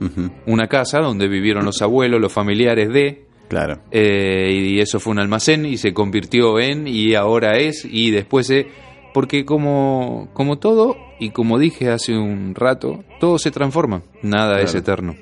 Una 0.46 0.68
casa 0.68 1.00
donde 1.00 1.28
vivieron 1.28 1.64
los 1.64 1.80
abuelos, 1.80 2.20
los 2.20 2.32
familiares 2.32 2.92
de, 2.92 3.26
Claro. 3.48 3.80
Eh, 3.90 4.50
y 4.52 4.80
eso 4.80 4.98
fue 4.98 5.12
un 5.12 5.20
almacén 5.20 5.66
y 5.66 5.76
se 5.76 5.94
convirtió 5.94 6.58
en 6.58 6.86
y 6.88 7.14
ahora 7.14 7.58
es 7.58 7.84
y 7.84 8.10
después 8.10 8.46
se... 8.46 8.66
Porque 9.14 9.46
como, 9.46 10.28
como 10.34 10.58
todo, 10.58 10.96
y 11.18 11.30
como 11.30 11.58
dije 11.58 11.90
hace 11.90 12.18
un 12.18 12.54
rato, 12.54 13.02
todo 13.18 13.38
se 13.38 13.50
transforma, 13.50 14.02
nada 14.22 14.60
es 14.60 14.74
eterno. 14.74 15.14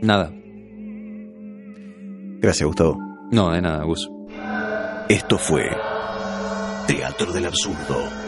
Nada. 0.00 0.32
Gracias, 2.40 2.66
Gustavo. 2.66 2.98
No, 3.30 3.50
de 3.50 3.60
nada, 3.60 3.84
Gus. 3.84 4.08
Esto 5.08 5.36
fue 5.36 5.64
Teatro 6.86 7.30
del 7.32 7.44
Absurdo. 7.44 8.23